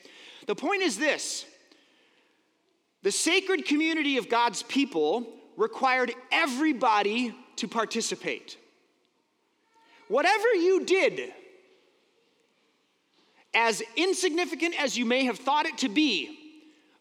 The 0.48 0.56
point 0.56 0.82
is 0.82 0.98
this 0.98 1.46
the 3.04 3.12
sacred 3.12 3.66
community 3.66 4.18
of 4.18 4.30
God's 4.30 4.64
people 4.64 5.28
required 5.56 6.14
everybody 6.32 7.36
to 7.58 7.68
participate. 7.68 8.58
Whatever 10.08 10.54
you 10.56 10.86
did, 10.86 11.34
as 13.54 13.82
insignificant 13.96 14.80
as 14.80 14.98
you 14.98 15.06
may 15.06 15.26
have 15.26 15.38
thought 15.38 15.66
it 15.66 15.78
to 15.80 15.90
be, 15.90 16.36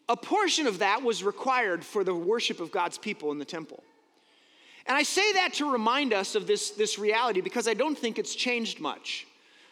a 0.07 0.17
portion 0.17 0.67
of 0.67 0.79
that 0.79 1.03
was 1.03 1.23
required 1.23 1.83
for 1.83 2.03
the 2.03 2.15
worship 2.15 2.59
of 2.59 2.71
God's 2.71 2.97
people 2.97 3.31
in 3.31 3.37
the 3.37 3.45
temple. 3.45 3.83
And 4.85 4.97
I 4.97 5.03
say 5.03 5.33
that 5.33 5.53
to 5.55 5.71
remind 5.71 6.13
us 6.13 6.33
of 6.33 6.47
this, 6.47 6.71
this 6.71 6.97
reality 6.97 7.41
because 7.41 7.67
I 7.67 7.75
don't 7.75 7.97
think 7.97 8.17
it's 8.17 8.33
changed 8.33 8.79
much. 8.79 9.27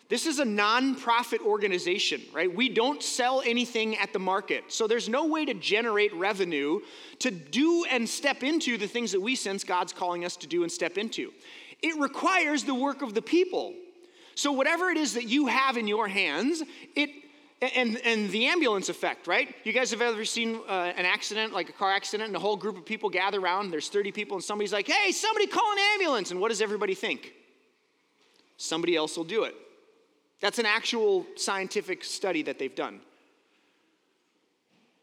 This 0.09 0.25
is 0.25 0.39
a 0.39 0.45
nonprofit 0.45 1.41
organization, 1.41 2.21
right? 2.31 2.53
We 2.53 2.69
don't 2.69 3.03
sell 3.03 3.41
anything 3.45 3.97
at 3.97 4.13
the 4.13 4.19
market. 4.19 4.65
So 4.69 4.87
there's 4.87 5.09
no 5.09 5.25
way 5.25 5.43
to 5.43 5.53
generate 5.53 6.13
revenue 6.13 6.79
to 7.19 7.29
do 7.29 7.85
and 7.89 8.07
step 8.07 8.41
into 8.41 8.77
the 8.77 8.87
things 8.87 9.11
that 9.11 9.21
we 9.21 9.35
sense 9.35 9.65
God's 9.65 9.91
calling 9.91 10.23
us 10.23 10.37
to 10.37 10.47
do 10.47 10.63
and 10.63 10.71
step 10.71 10.97
into. 10.97 11.33
It 11.81 11.99
requires 11.99 12.63
the 12.63 12.73
work 12.73 13.01
of 13.01 13.15
the 13.15 13.21
people. 13.21 13.73
So 14.35 14.53
whatever 14.53 14.89
it 14.89 14.97
is 14.97 15.13
that 15.15 15.27
you 15.27 15.47
have 15.47 15.77
in 15.77 15.87
your 15.87 16.07
hands, 16.07 16.63
it 16.95 17.09
and, 17.59 17.97
and 18.05 18.29
the 18.29 18.45
ambulance 18.45 18.87
effect, 18.87 19.25
right? 19.25 19.55
You 19.63 19.73
guys 19.73 19.89
have 19.89 20.01
ever 20.01 20.23
seen 20.25 20.59
uh, 20.67 20.93
an 20.95 21.05
accident, 21.05 21.53
like 21.53 21.69
a 21.69 21.71
car 21.73 21.91
accident, 21.91 22.27
and 22.27 22.35
a 22.35 22.39
whole 22.39 22.55
group 22.55 22.77
of 22.77 22.85
people 22.85 23.09
gather 23.09 23.39
around, 23.39 23.71
there's 23.71 23.89
30 23.89 24.11
people, 24.11 24.37
and 24.37 24.43
somebody's 24.43 24.71
like, 24.71 24.85
hey, 24.85 25.11
somebody 25.11 25.47
call 25.47 25.71
an 25.71 25.79
ambulance. 25.95 26.29
And 26.29 26.39
what 26.39 26.49
does 26.49 26.61
everybody 26.61 26.93
think? 26.93 27.33
Somebody 28.57 28.95
else 28.95 29.17
will 29.17 29.23
do 29.23 29.43
it. 29.43 29.55
That's 30.39 30.59
an 30.59 30.65
actual 30.65 31.25
scientific 31.35 32.03
study 32.03 32.43
that 32.43 32.59
they've 32.59 32.75
done. 32.75 33.01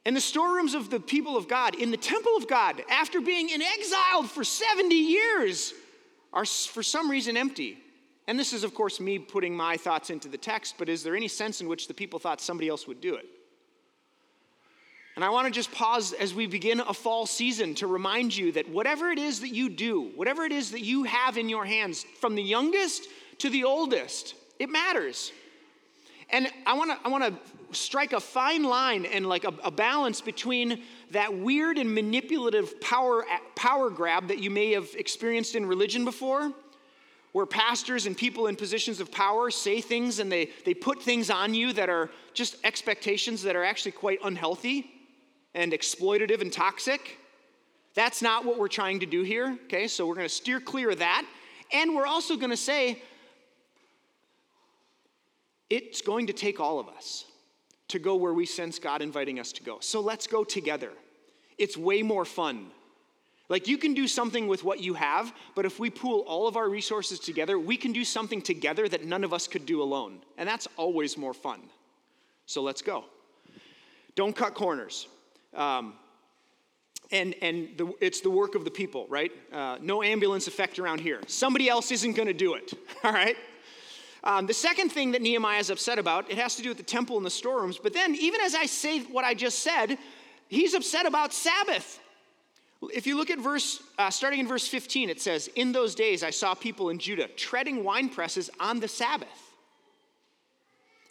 And 0.06 0.14
the 0.14 0.20
storerooms 0.20 0.74
of 0.74 0.90
the 0.90 1.00
people 1.00 1.36
of 1.36 1.48
God 1.48 1.74
in 1.74 1.90
the 1.90 1.96
temple 1.96 2.36
of 2.36 2.46
God, 2.46 2.82
after 2.90 3.20
being 3.20 3.48
in 3.48 3.62
exile 3.62 4.22
for 4.24 4.44
70 4.44 4.94
years, 4.94 5.72
are 6.32 6.44
for 6.44 6.82
some 6.82 7.10
reason 7.10 7.36
empty. 7.36 7.78
And 8.26 8.38
this 8.38 8.52
is, 8.52 8.64
of 8.64 8.74
course, 8.74 9.00
me 9.00 9.18
putting 9.18 9.56
my 9.56 9.76
thoughts 9.76 10.10
into 10.10 10.28
the 10.28 10.38
text, 10.38 10.74
but 10.78 10.88
is 10.88 11.02
there 11.02 11.16
any 11.16 11.28
sense 11.28 11.60
in 11.60 11.68
which 11.68 11.88
the 11.88 11.94
people 11.94 12.18
thought 12.18 12.40
somebody 12.40 12.68
else 12.68 12.86
would 12.86 13.00
do 13.00 13.14
it? 13.14 13.26
And 15.16 15.24
I 15.24 15.30
want 15.30 15.46
to 15.46 15.52
just 15.52 15.70
pause 15.70 16.12
as 16.12 16.34
we 16.34 16.46
begin 16.46 16.80
a 16.80 16.92
fall 16.92 17.24
season 17.24 17.74
to 17.76 17.86
remind 17.86 18.36
you 18.36 18.50
that 18.52 18.68
whatever 18.68 19.10
it 19.10 19.18
is 19.18 19.40
that 19.40 19.54
you 19.54 19.68
do, 19.68 20.10
whatever 20.16 20.42
it 20.42 20.52
is 20.52 20.72
that 20.72 20.80
you 20.80 21.04
have 21.04 21.38
in 21.38 21.48
your 21.48 21.64
hands, 21.64 22.04
from 22.20 22.34
the 22.34 22.42
youngest 22.42 23.06
to 23.38 23.48
the 23.48 23.64
oldest, 23.64 24.34
it 24.58 24.70
matters. 24.70 25.32
And 26.30 26.48
I 26.66 26.74
want 26.74 26.90
to 26.90 26.98
I 27.06 27.10
want 27.10 27.24
to 27.24 27.76
strike 27.76 28.12
a 28.12 28.20
fine 28.20 28.62
line 28.62 29.04
and 29.04 29.26
like 29.26 29.44
a, 29.44 29.52
a, 29.64 29.70
balance 29.70 30.20
between 30.20 30.82
that 31.10 31.36
weird 31.36 31.76
and 31.76 31.92
manipulative 31.92 32.80
power 32.80 33.24
power 33.56 33.90
grab 33.90 34.28
that 34.28 34.38
you 34.38 34.50
may 34.50 34.72
have 34.72 34.88
experienced 34.94 35.54
in 35.54 35.66
religion 35.66 36.04
before, 36.04 36.52
where 37.32 37.46
pastors 37.46 38.06
and 38.06 38.16
people 38.16 38.46
in 38.46 38.56
positions 38.56 39.00
of 39.00 39.10
power 39.10 39.50
say 39.50 39.80
things 39.80 40.20
and 40.20 40.30
they, 40.30 40.50
they 40.64 40.72
put 40.72 41.02
things 41.02 41.30
on 41.30 41.52
you 41.52 41.72
that 41.72 41.88
are 41.88 42.10
just 42.32 42.56
expectations 42.64 43.42
that 43.42 43.56
are 43.56 43.64
actually 43.64 43.92
quite 43.92 44.18
unhealthy 44.24 44.90
and 45.54 45.72
exploitative 45.72 46.40
and 46.40 46.52
toxic. 46.52 47.18
That's 47.94 48.22
not 48.22 48.44
what 48.44 48.58
we're 48.58 48.68
trying 48.68 49.00
to 49.00 49.06
do 49.06 49.22
here, 49.22 49.58
okay? 49.64 49.88
So 49.88 50.06
we're 50.06 50.14
going 50.14 50.28
to 50.28 50.34
steer 50.34 50.60
clear 50.60 50.90
of 50.90 50.98
that. 50.98 51.24
And 51.72 51.94
we're 51.94 52.06
also 52.06 52.36
going 52.36 52.50
to 52.50 52.56
say, 52.56 53.02
it's 55.70 56.00
going 56.00 56.26
to 56.26 56.32
take 56.32 56.60
all 56.60 56.78
of 56.78 56.88
us 56.88 57.24
to 57.88 57.98
go 57.98 58.16
where 58.16 58.34
we 58.34 58.46
sense 58.46 58.78
God 58.78 59.02
inviting 59.02 59.38
us 59.38 59.52
to 59.52 59.62
go. 59.62 59.78
So 59.80 60.00
let's 60.00 60.26
go 60.26 60.44
together. 60.44 60.90
It's 61.58 61.76
way 61.76 62.02
more 62.02 62.24
fun. 62.24 62.70
Like 63.48 63.68
you 63.68 63.76
can 63.76 63.92
do 63.94 64.08
something 64.08 64.48
with 64.48 64.64
what 64.64 64.80
you 64.80 64.94
have, 64.94 65.32
but 65.54 65.66
if 65.66 65.78
we 65.78 65.90
pool 65.90 66.20
all 66.26 66.48
of 66.48 66.56
our 66.56 66.68
resources 66.68 67.20
together, 67.20 67.58
we 67.58 67.76
can 67.76 67.92
do 67.92 68.04
something 68.04 68.40
together 68.40 68.88
that 68.88 69.04
none 69.04 69.22
of 69.22 69.34
us 69.34 69.46
could 69.46 69.66
do 69.66 69.82
alone. 69.82 70.20
And 70.38 70.48
that's 70.48 70.66
always 70.76 71.18
more 71.18 71.34
fun. 71.34 71.60
So 72.46 72.62
let's 72.62 72.80
go. 72.80 73.04
Don't 74.14 74.34
cut 74.34 74.54
corners. 74.54 75.08
Um, 75.54 75.94
and 77.10 77.34
and 77.42 77.68
the, 77.76 77.92
it's 78.00 78.22
the 78.22 78.30
work 78.30 78.54
of 78.54 78.64
the 78.64 78.70
people, 78.70 79.06
right? 79.08 79.30
Uh, 79.52 79.76
no 79.80 80.02
ambulance 80.02 80.48
effect 80.48 80.78
around 80.78 81.00
here. 81.00 81.20
Somebody 81.26 81.68
else 81.68 81.90
isn't 81.90 82.14
going 82.14 82.28
to 82.28 82.34
do 82.34 82.54
it, 82.54 82.72
all 83.04 83.12
right? 83.12 83.36
Um, 84.24 84.46
the 84.46 84.54
second 84.54 84.88
thing 84.90 85.12
that 85.12 85.20
Nehemiah 85.20 85.60
is 85.60 85.68
upset 85.68 85.98
about, 85.98 86.30
it 86.30 86.38
has 86.38 86.56
to 86.56 86.62
do 86.62 86.70
with 86.70 86.78
the 86.78 86.82
temple 86.82 87.18
and 87.18 87.26
the 87.26 87.30
storerooms. 87.30 87.78
But 87.78 87.92
then, 87.92 88.14
even 88.14 88.40
as 88.40 88.54
I 88.54 88.64
say 88.64 89.00
what 89.00 89.24
I 89.24 89.34
just 89.34 89.58
said, 89.58 89.98
he's 90.48 90.72
upset 90.72 91.04
about 91.04 91.34
Sabbath. 91.34 92.00
If 92.92 93.06
you 93.06 93.16
look 93.16 93.30
at 93.30 93.38
verse, 93.38 93.82
uh, 93.98 94.08
starting 94.08 94.40
in 94.40 94.48
verse 94.48 94.66
15, 94.66 95.10
it 95.10 95.20
says, 95.20 95.48
In 95.56 95.72
those 95.72 95.94
days 95.94 96.22
I 96.22 96.30
saw 96.30 96.54
people 96.54 96.88
in 96.88 96.98
Judah 96.98 97.28
treading 97.28 97.84
wine 97.84 98.08
presses 98.08 98.48
on 98.58 98.80
the 98.80 98.88
Sabbath 98.88 99.28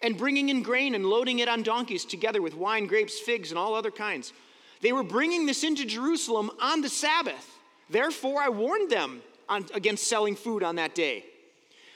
and 0.01 0.17
bringing 0.17 0.49
in 0.49 0.63
grain 0.63 0.95
and 0.95 1.05
loading 1.05 1.39
it 1.39 1.47
on 1.47 1.61
donkeys 1.63 2.05
together 2.05 2.41
with 2.41 2.55
wine, 2.55 2.87
grapes, 2.87 3.19
figs, 3.19 3.51
and 3.51 3.59
all 3.59 3.75
other 3.75 3.91
kinds. 3.91 4.33
They 4.81 4.91
were 4.91 5.03
bringing 5.03 5.45
this 5.45 5.63
into 5.63 5.85
Jerusalem 5.85 6.51
on 6.59 6.81
the 6.81 6.89
Sabbath. 6.89 7.49
Therefore, 7.89 8.41
I 8.41 8.49
warned 8.49 8.91
them 8.91 9.21
on, 9.47 9.65
against 9.73 10.07
selling 10.07 10.35
food 10.35 10.63
on 10.63 10.75
that 10.75 10.95
day. 10.95 11.25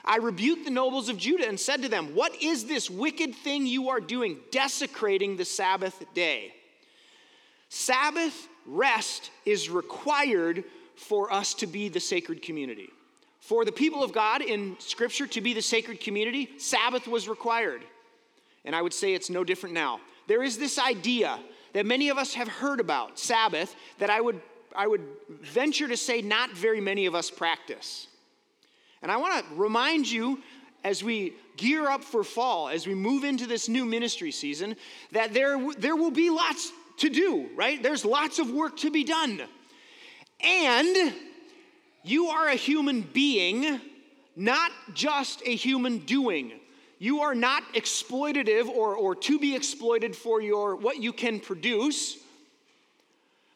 I 0.08 0.17
rebuked 0.17 0.63
the 0.63 0.72
nobles 0.72 1.10
of 1.10 1.17
Judah 1.17 1.48
and 1.48 1.60
said 1.60 1.82
to 1.82 1.89
them, 1.89 2.15
What 2.15 2.41
is 2.41 2.65
this 2.65 2.89
wicked 2.89 3.36
thing 3.36 3.65
you 3.65 3.89
are 3.89 4.00
doing, 4.00 4.38
desecrating 4.52 5.36
the 5.36 5.43
Sabbath 5.43 6.02
day? 6.13 6.54
Sabbath 7.67 8.48
rest 8.65 9.32
is 9.46 9.70
required 9.70 10.63
for 10.96 11.32
us 11.32 11.54
to 11.56 11.67
be 11.67 11.89
the 11.89 12.00
sacred 12.00 12.41
community. 12.41 12.89
For 13.41 13.65
the 13.65 13.72
people 13.72 14.02
of 14.02 14.13
God 14.13 14.41
in 14.41 14.78
Scripture 14.80 15.28
to 15.28 15.41
be 15.41 15.54
the 15.54 15.62
sacred 15.62 16.00
community, 16.00 16.50
Sabbath 16.58 17.08
was 17.08 17.28
required. 17.28 17.84
And 18.63 18.76
I 18.76 18.82
would 18.82 18.93
say 18.93 19.13
it's 19.13 19.30
no 19.30 19.43
different 19.43 19.76
now. 19.76 20.00
There 20.28 20.43
is 20.43 20.58
this 20.58 20.80
idea 20.80 21.38
that 21.74 21.86
many 21.86 22.10
of 22.10 22.17
us 22.17 22.34
have 22.34 22.48
heard 22.48 22.80
about, 22.80 23.20
Sabbath, 23.20 23.76
that 24.00 24.10
I 24.10 24.22
would, 24.22 24.41
I 24.76 24.88
would 24.88 25.02
venture 25.41 25.88
to 25.88 25.98
say 25.98 26.22
not 26.22 26.52
very 26.52 26.82
many 26.82 27.06
of 27.06 27.15
us 27.15 27.30
practice. 27.30 28.08
And 29.01 29.12
I 29.12 29.17
want 29.17 29.47
to 29.47 29.55
remind 29.55 30.10
you 30.10 30.41
as 30.83 31.03
we 31.03 31.33
gear 31.57 31.89
up 31.89 32.03
for 32.03 32.23
fall, 32.23 32.69
as 32.69 32.88
we 32.88 32.95
move 32.95 33.23
into 33.23 33.45
this 33.45 33.67
new 33.67 33.86
ministry 33.86 34.31
season, 34.31 34.75
that 35.12 35.33
there, 35.33 35.73
there 35.73 35.95
will 35.95 36.12
be 36.12 36.29
lots 36.29 36.71
to 36.97 37.10
do, 37.10 37.49
right? 37.55 37.81
There's 37.81 38.05
lots 38.05 38.39
of 38.39 38.49
work 38.51 38.77
to 38.77 38.91
be 38.91 39.03
done. 39.03 39.41
And 40.39 41.13
you 42.03 42.27
are 42.27 42.47
a 42.47 42.55
human 42.55 43.01
being, 43.01 43.81
not 44.36 44.71
just 44.93 45.41
a 45.45 45.55
human 45.55 45.99
doing. 45.99 46.53
You 46.99 47.21
are 47.21 47.36
not 47.36 47.63
exploitative 47.73 48.67
or, 48.67 48.95
or 48.95 49.15
to 49.15 49.39
be 49.39 49.55
exploited 49.55 50.15
for 50.15 50.41
your 50.41 50.75
what 50.75 50.97
you 50.97 51.13
can 51.13 51.39
produce. 51.39 52.17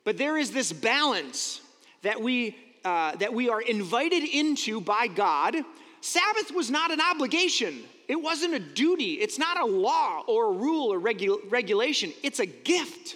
But 0.04 0.17
there 0.17 0.38
is 0.38 0.51
this 0.51 0.73
balance 0.73 1.62
that 2.01 2.21
we 2.21 2.56
uh, 2.84 3.15
that 3.17 3.34
we 3.34 3.50
are 3.50 3.62
invited 3.62 4.24
into 4.24 4.82
by 4.82 5.08
God, 5.08 5.56
Sabbath 6.02 6.52
was 6.52 6.72
not 6.72 6.91
an 6.91 7.00
obligation. 7.00 7.84
It 8.08 8.22
wasn't 8.22 8.54
a 8.54 8.60
duty. 8.60 9.13
It's 9.13 9.38
not 9.38 9.60
a 9.60 9.65
law 9.65 10.24
or 10.28 10.48
a 10.48 10.52
rule 10.52 10.91
or 10.91 11.00
regu- 11.00 11.39
regulation. 11.50 12.12
It's 12.24 12.39
a 12.39 12.46
gift. 12.46 13.15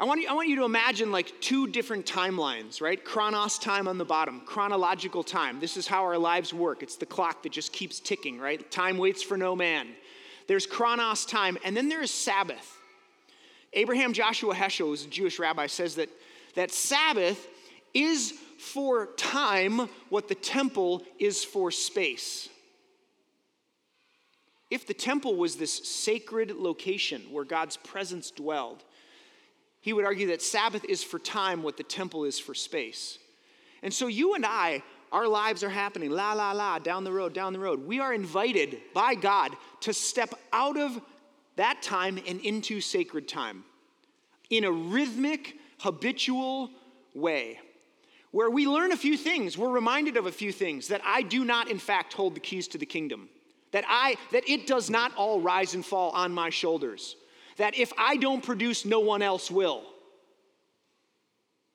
I 0.00 0.04
want, 0.04 0.22
you, 0.22 0.28
I 0.28 0.32
want 0.32 0.48
you 0.48 0.56
to 0.56 0.64
imagine 0.64 1.12
like 1.12 1.34
two 1.42 1.66
different 1.66 2.06
timelines, 2.06 2.80
right? 2.80 3.04
Chronos 3.04 3.58
time 3.58 3.86
on 3.86 3.98
the 3.98 4.04
bottom, 4.04 4.40
chronological 4.46 5.22
time. 5.22 5.60
This 5.60 5.76
is 5.76 5.86
how 5.86 6.02
our 6.04 6.16
lives 6.16 6.54
work. 6.54 6.82
It's 6.82 6.96
the 6.96 7.04
clock 7.04 7.42
that 7.42 7.52
just 7.52 7.70
keeps 7.70 8.00
ticking, 8.00 8.38
right? 8.38 8.70
Time 8.70 8.96
waits 8.96 9.22
for 9.22 9.36
no 9.36 9.54
man. 9.54 9.88
There's 10.46 10.66
chronos 10.66 11.26
time, 11.26 11.58
and 11.64 11.76
then 11.76 11.90
there 11.90 12.02
is 12.02 12.10
Sabbath. 12.10 12.78
Abraham 13.74 14.14
Joshua 14.14 14.54
Heschel, 14.54 14.86
who's 14.86 15.04
a 15.04 15.08
Jewish 15.08 15.38
rabbi, 15.38 15.66
says 15.66 15.96
that 15.96 16.08
that 16.54 16.72
Sabbath 16.72 17.46
is 17.94 18.32
for 18.58 19.06
time 19.16 19.88
what 20.08 20.28
the 20.28 20.34
temple 20.34 21.02
is 21.18 21.42
for 21.42 21.70
space. 21.70 22.48
If 24.70 24.86
the 24.86 24.94
temple 24.94 25.34
was 25.34 25.56
this 25.56 25.88
sacred 25.88 26.56
location 26.56 27.22
where 27.30 27.44
God's 27.44 27.76
presence 27.76 28.30
dwelled, 28.30 28.84
he 29.80 29.92
would 29.92 30.04
argue 30.04 30.28
that 30.28 30.42
Sabbath 30.42 30.84
is 30.84 31.02
for 31.02 31.18
time 31.18 31.62
what 31.62 31.76
the 31.76 31.82
temple 31.82 32.24
is 32.24 32.38
for 32.38 32.54
space. 32.54 33.18
And 33.82 33.92
so 33.92 34.06
you 34.06 34.34
and 34.34 34.44
I, 34.46 34.82
our 35.10 35.26
lives 35.26 35.64
are 35.64 35.70
happening, 35.70 36.10
la, 36.10 36.34
la, 36.34 36.52
la, 36.52 36.78
down 36.78 37.02
the 37.02 37.12
road, 37.12 37.32
down 37.32 37.52
the 37.52 37.58
road. 37.58 37.84
We 37.84 37.98
are 37.98 38.12
invited 38.12 38.78
by 38.94 39.14
God 39.14 39.56
to 39.80 39.92
step 39.92 40.34
out 40.52 40.78
of 40.78 41.00
that 41.56 41.82
time 41.82 42.18
and 42.26 42.40
into 42.40 42.80
sacred 42.80 43.26
time 43.26 43.64
in 44.50 44.64
a 44.64 44.70
rhythmic, 44.70 45.56
habitual 45.80 46.70
way 47.14 47.58
where 48.32 48.50
we 48.50 48.66
learn 48.66 48.92
a 48.92 48.96
few 48.96 49.16
things. 49.16 49.58
We're 49.58 49.70
reminded 49.70 50.16
of 50.16 50.26
a 50.26 50.32
few 50.32 50.52
things 50.52 50.88
that 50.88 51.00
i 51.04 51.22
do 51.22 51.44
not 51.44 51.70
in 51.70 51.78
fact 51.78 52.12
hold 52.12 52.34
the 52.34 52.40
keys 52.40 52.68
to 52.68 52.78
the 52.78 52.86
kingdom 52.86 53.28
that 53.72 53.84
i 53.88 54.16
that 54.32 54.48
it 54.48 54.66
does 54.66 54.90
not 54.90 55.14
all 55.16 55.40
rise 55.40 55.74
and 55.74 55.84
fall 55.84 56.10
on 56.10 56.32
my 56.32 56.50
shoulders 56.50 57.16
that 57.56 57.76
if 57.76 57.92
i 57.98 58.16
don't 58.16 58.42
produce 58.42 58.84
no 58.84 59.00
one 59.00 59.22
else 59.22 59.50
will. 59.50 59.82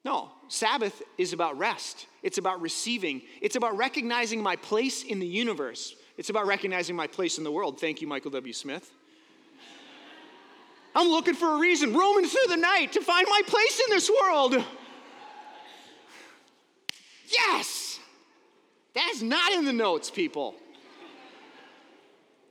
No 0.03 0.31
sabbath 0.47 1.01
is 1.17 1.33
about 1.33 1.57
rest. 1.57 2.05
It's 2.21 2.37
about 2.37 2.61
receiving. 2.61 3.23
It's 3.41 3.55
about 3.55 3.75
recognizing 3.75 4.41
my 4.41 4.55
place 4.55 5.03
in 5.03 5.19
the 5.19 5.27
universe. 5.27 5.95
It's 6.17 6.29
about 6.29 6.45
recognizing 6.45 6.95
my 6.95 7.07
place 7.07 7.39
in 7.39 7.43
the 7.43 7.51
world. 7.51 7.79
Thank 7.79 8.01
you 8.01 8.07
michael 8.07 8.31
w. 8.31 8.53
Smith 8.53 8.91
I'm 10.95 11.09
looking 11.09 11.33
for 11.33 11.57
a 11.57 11.59
reason, 11.59 11.93
roaming 11.93 12.25
through 12.25 12.47
the 12.47 12.57
night 12.57 12.93
to 12.93 13.01
find 13.01 13.27
my 13.29 13.41
place 13.45 13.81
in 13.85 13.93
this 13.93 14.09
world. 14.09 14.63
Yes! 17.27 17.99
That's 18.93 19.21
not 19.21 19.51
in 19.51 19.65
the 19.65 19.73
notes, 19.73 20.09
people. 20.09 20.55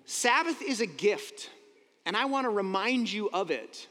Sabbath 0.05 0.61
is 0.61 0.83
a 0.83 0.87
gift, 0.87 1.49
and 2.05 2.15
I 2.15 2.27
want 2.27 2.45
to 2.45 2.51
remind 2.51 3.11
you 3.11 3.31
of 3.31 3.51
it. 3.51 3.89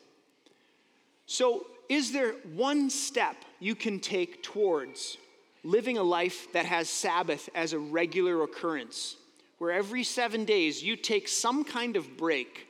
So, 1.26 1.66
is 1.90 2.12
there 2.12 2.34
one 2.54 2.92
step 2.92 3.36
you 3.60 3.74
can 3.74 4.00
take 4.00 4.44
towards 4.44 5.18
living 5.64 5.98
a 5.98 6.04
life 6.04 6.52
that 6.54 6.68
has 6.68 6.90
Sabbath 6.90 7.50
as 7.56 7.74
a 7.74 7.80
regular 7.80 8.44
occurrence, 8.44 9.16
where 9.58 9.72
every 9.72 10.04
seven 10.04 10.46
days 10.46 10.84
you 10.84 10.96
take 10.96 11.28
some 11.28 11.64
kind 11.64 11.96
of 11.96 12.18
break 12.18 12.68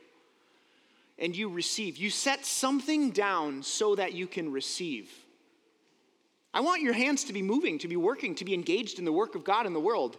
and 1.18 1.36
you 1.36 1.48
receive? 1.48 1.96
You 1.96 2.10
set 2.10 2.44
something 2.44 3.10
down 3.10 3.62
so 3.62 3.94
that 3.94 4.14
you 4.14 4.26
can 4.26 4.50
receive. 4.50 5.10
I 6.52 6.60
want 6.60 6.82
your 6.82 6.92
hands 6.92 7.24
to 7.24 7.32
be 7.32 7.42
moving, 7.42 7.78
to 7.78 7.88
be 7.88 7.96
working, 7.96 8.34
to 8.36 8.44
be 8.44 8.54
engaged 8.54 8.98
in 8.98 9.04
the 9.04 9.12
work 9.12 9.34
of 9.34 9.44
God 9.44 9.66
in 9.66 9.72
the 9.72 9.80
world. 9.80 10.16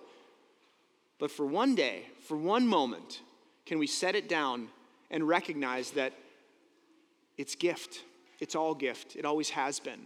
But 1.17 1.31
for 1.31 1.45
one 1.45 1.75
day, 1.75 2.03
for 2.27 2.35
one 2.35 2.67
moment, 2.67 3.21
can 3.65 3.79
we 3.79 3.87
set 3.87 4.15
it 4.15 4.27
down 4.27 4.67
and 5.09 5.27
recognize 5.27 5.91
that 5.91 6.13
it's 7.37 7.55
gift? 7.55 8.03
It's 8.39 8.55
all 8.55 8.75
gift. 8.75 9.15
It 9.15 9.23
always 9.23 9.49
has 9.51 9.79
been. 9.79 10.01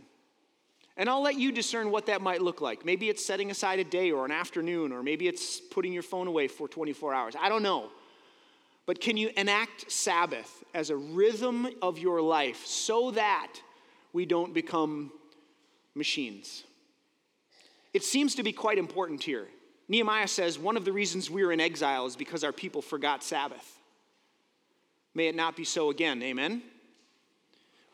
And 0.98 1.10
I'll 1.10 1.22
let 1.22 1.40
you 1.40 1.52
discern 1.52 1.92
what 1.92 2.08
that 2.08 2.22
might 2.22 2.42
look 2.42 2.62
like. 2.62 2.86
Maybe 2.86 3.10
it's 3.10 3.26
setting 3.26 3.52
aside 3.52 3.80
a 3.80 3.84
day 3.84 4.12
or 4.12 4.26
an 4.26 4.32
afternoon, 4.32 4.92
or 4.92 5.02
maybe 5.02 5.28
it's 5.28 5.60
putting 5.60 5.94
your 5.94 6.04
phone 6.04 6.28
away 6.28 6.48
for 6.48 6.68
24 6.68 7.14
hours. 7.14 7.36
I 7.40 7.50
don't 7.50 7.64
know. 7.64 7.90
But 8.90 9.02
can 9.02 9.18
you 9.18 9.30
enact 9.38 9.92
Sabbath 9.92 10.64
as 10.74 10.90
a 10.90 10.96
rhythm 10.96 11.68
of 11.80 12.00
your 12.00 12.24
life 12.24 12.66
so 12.66 13.12
that 13.12 13.54
we 14.14 14.26
don't 14.26 14.52
become 14.52 15.12
machines? 15.94 16.64
It 17.94 18.04
seems 18.04 18.34
to 18.34 18.42
be 18.42 18.52
quite 18.52 18.80
important 18.80 19.22
here. 19.22 19.48
Nehemiah 19.90 20.28
says 20.28 20.58
one 20.58 20.76
of 20.76 20.86
the 20.86 20.92
reasons 20.92 21.30
we're 21.30 21.52
in 21.52 21.60
exile 21.60 22.08
is 22.08 22.16
because 22.16 22.44
our 22.44 22.52
people 22.52 22.82
forgot 22.82 23.24
Sabbath. 23.24 23.78
May 25.14 25.28
it 25.28 25.36
not 25.36 25.56
be 25.56 25.66
so 25.66 25.92
again. 25.92 26.24
Amen 26.24 26.64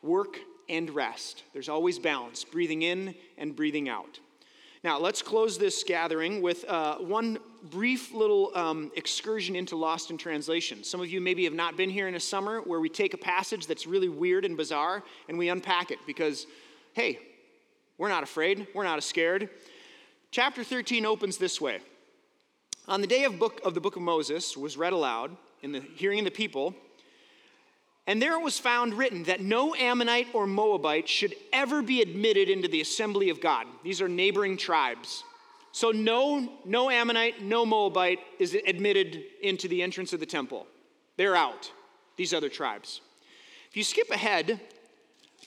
work 0.01 0.37
and 0.69 0.89
rest. 0.91 1.43
There's 1.51 1.67
always 1.67 1.99
balance, 1.99 2.45
breathing 2.45 2.83
in 2.83 3.15
and 3.37 3.53
breathing 3.53 3.89
out. 3.89 4.21
Now, 4.85 4.99
let's 4.99 5.23
close 5.23 5.57
this 5.57 5.83
gathering 5.83 6.43
with 6.43 6.63
uh, 6.65 6.97
one 6.97 7.39
brief 7.71 8.13
little 8.13 8.51
um, 8.53 8.91
excursion 8.95 9.55
into 9.55 9.75
Lost 9.75 10.11
in 10.11 10.17
Translation. 10.19 10.83
Some 10.83 11.01
of 11.01 11.09
you 11.09 11.19
maybe 11.19 11.43
have 11.45 11.55
not 11.55 11.75
been 11.75 11.89
here 11.89 12.07
in 12.07 12.13
a 12.13 12.19
summer 12.19 12.61
where 12.61 12.79
we 12.79 12.87
take 12.87 13.15
a 13.15 13.17
passage 13.17 13.65
that's 13.65 13.87
really 13.87 14.09
weird 14.09 14.45
and 14.45 14.55
bizarre 14.55 15.01
and 15.27 15.39
we 15.39 15.49
unpack 15.49 15.89
it 15.89 15.97
because, 16.05 16.45
hey, 16.93 17.17
we're 17.97 18.09
not 18.09 18.21
afraid, 18.21 18.67
we're 18.75 18.83
not 18.83 19.01
scared. 19.03 19.49
Chapter 20.29 20.63
13 20.63 21.03
opens 21.03 21.37
this 21.37 21.59
way 21.59 21.79
On 22.87 23.01
the 23.01 23.07
day 23.07 23.23
of, 23.23 23.39
book, 23.39 23.59
of 23.65 23.73
the 23.73 23.81
book 23.81 23.95
of 23.95 24.03
Moses 24.03 24.55
was 24.55 24.77
read 24.77 24.93
aloud 24.93 25.35
in 25.63 25.71
the 25.71 25.81
hearing 25.95 26.19
of 26.19 26.25
the 26.25 26.31
people, 26.31 26.75
and 28.07 28.21
there 28.21 28.33
it 28.33 28.43
was 28.43 28.59
found 28.59 28.93
written 28.93 29.23
that 29.23 29.41
no 29.41 29.73
Ammonite 29.73 30.27
or 30.33 30.45
Moabite 30.45 31.09
should 31.09 31.35
ever 31.51 31.81
be 31.81 32.01
admitted 32.01 32.49
into 32.49 32.67
the 32.67 32.81
assembly 32.81 33.29
of 33.29 33.41
God. 33.41 33.65
These 33.83 34.01
are 34.01 34.07
neighboring 34.07 34.57
tribes. 34.57 35.23
So 35.71 35.91
no, 35.91 36.53
no 36.65 36.89
Ammonite, 36.89 37.41
no 37.41 37.65
Moabite 37.65 38.19
is 38.39 38.55
admitted 38.65 39.23
into 39.41 39.67
the 39.67 39.81
entrance 39.81 40.13
of 40.13 40.19
the 40.19 40.25
temple. 40.25 40.67
They're 41.17 41.35
out, 41.35 41.71
these 42.15 42.33
other 42.33 42.49
tribes. 42.49 43.01
If 43.69 43.75
you 43.75 43.83
skip 43.83 44.09
ahead 44.11 44.61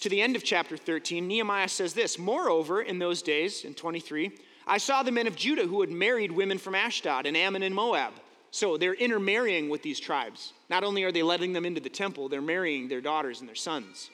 to 0.00 0.08
the 0.08 0.20
end 0.20 0.36
of 0.36 0.44
chapter 0.44 0.76
13, 0.76 1.26
Nehemiah 1.26 1.68
says 1.68 1.94
this 1.94 2.18
Moreover, 2.18 2.82
in 2.82 2.98
those 2.98 3.22
days, 3.22 3.64
in 3.64 3.74
23, 3.74 4.32
I 4.66 4.78
saw 4.78 5.02
the 5.02 5.12
men 5.12 5.26
of 5.26 5.36
Judah 5.36 5.66
who 5.66 5.80
had 5.80 5.90
married 5.90 6.32
women 6.32 6.58
from 6.58 6.74
Ashdod 6.74 7.24
and 7.24 7.36
Ammon 7.36 7.62
and 7.62 7.74
Moab. 7.74 8.12
So 8.50 8.76
they're 8.76 8.94
intermarrying 8.94 9.68
with 9.68 9.82
these 9.82 10.00
tribes. 10.00 10.52
Not 10.68 10.84
only 10.84 11.04
are 11.04 11.12
they 11.12 11.22
letting 11.22 11.52
them 11.52 11.64
into 11.64 11.80
the 11.80 11.88
temple, 11.88 12.28
they're 12.28 12.42
marrying 12.42 12.88
their 12.88 13.00
daughters 13.00 13.40
and 13.40 13.48
their 13.48 13.56
sons. 13.56 14.10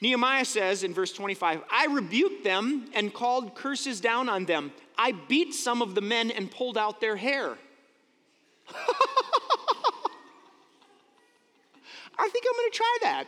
Nehemiah 0.00 0.44
says 0.44 0.82
in 0.82 0.94
verse 0.94 1.12
25, 1.12 1.62
I 1.70 1.86
rebuked 1.86 2.42
them 2.42 2.90
and 2.94 3.14
called 3.14 3.54
curses 3.54 4.00
down 4.00 4.28
on 4.28 4.46
them. 4.46 4.72
I 4.98 5.12
beat 5.12 5.54
some 5.54 5.80
of 5.80 5.94
the 5.94 6.00
men 6.00 6.30
and 6.30 6.50
pulled 6.50 6.76
out 6.76 7.00
their 7.00 7.16
hair. 7.16 7.56
I 12.18 12.28
think 12.28 12.44
I'm 12.48 12.56
going 12.56 12.70
to 12.70 12.76
try 12.76 12.98
that. 13.02 13.26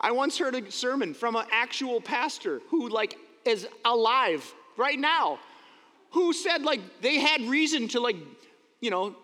I 0.00 0.10
once 0.10 0.36
heard 0.36 0.54
a 0.54 0.70
sermon 0.70 1.14
from 1.14 1.36
an 1.36 1.46
actual 1.50 2.00
pastor 2.00 2.60
who 2.68 2.88
like 2.88 3.16
is 3.44 3.66
alive 3.84 4.52
right 4.76 4.98
now 4.98 5.38
who 6.12 6.32
said 6.32 6.62
like 6.62 6.80
they 7.00 7.18
had 7.18 7.40
reason 7.42 7.88
to 7.88 8.00
like, 8.00 8.16
you 8.80 8.90
know, 8.90 9.16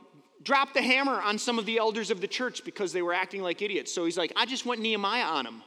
drop 0.48 0.72
the 0.72 0.80
hammer 0.80 1.20
on 1.20 1.36
some 1.38 1.58
of 1.58 1.66
the 1.66 1.76
elders 1.76 2.10
of 2.10 2.22
the 2.22 2.26
church 2.26 2.64
because 2.64 2.90
they 2.90 3.02
were 3.02 3.12
acting 3.12 3.42
like 3.42 3.60
idiots. 3.60 3.92
So 3.94 4.06
he's 4.06 4.16
like, 4.16 4.32
I 4.34 4.46
just 4.46 4.64
went 4.64 4.80
Nehemiah 4.80 5.24
on 5.24 5.44
them. 5.44 5.62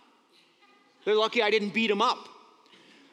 They're 1.06 1.16
lucky 1.16 1.44
I 1.44 1.52
didn't 1.52 1.72
beat 1.72 1.86
them 1.86 2.02
up. 2.02 2.28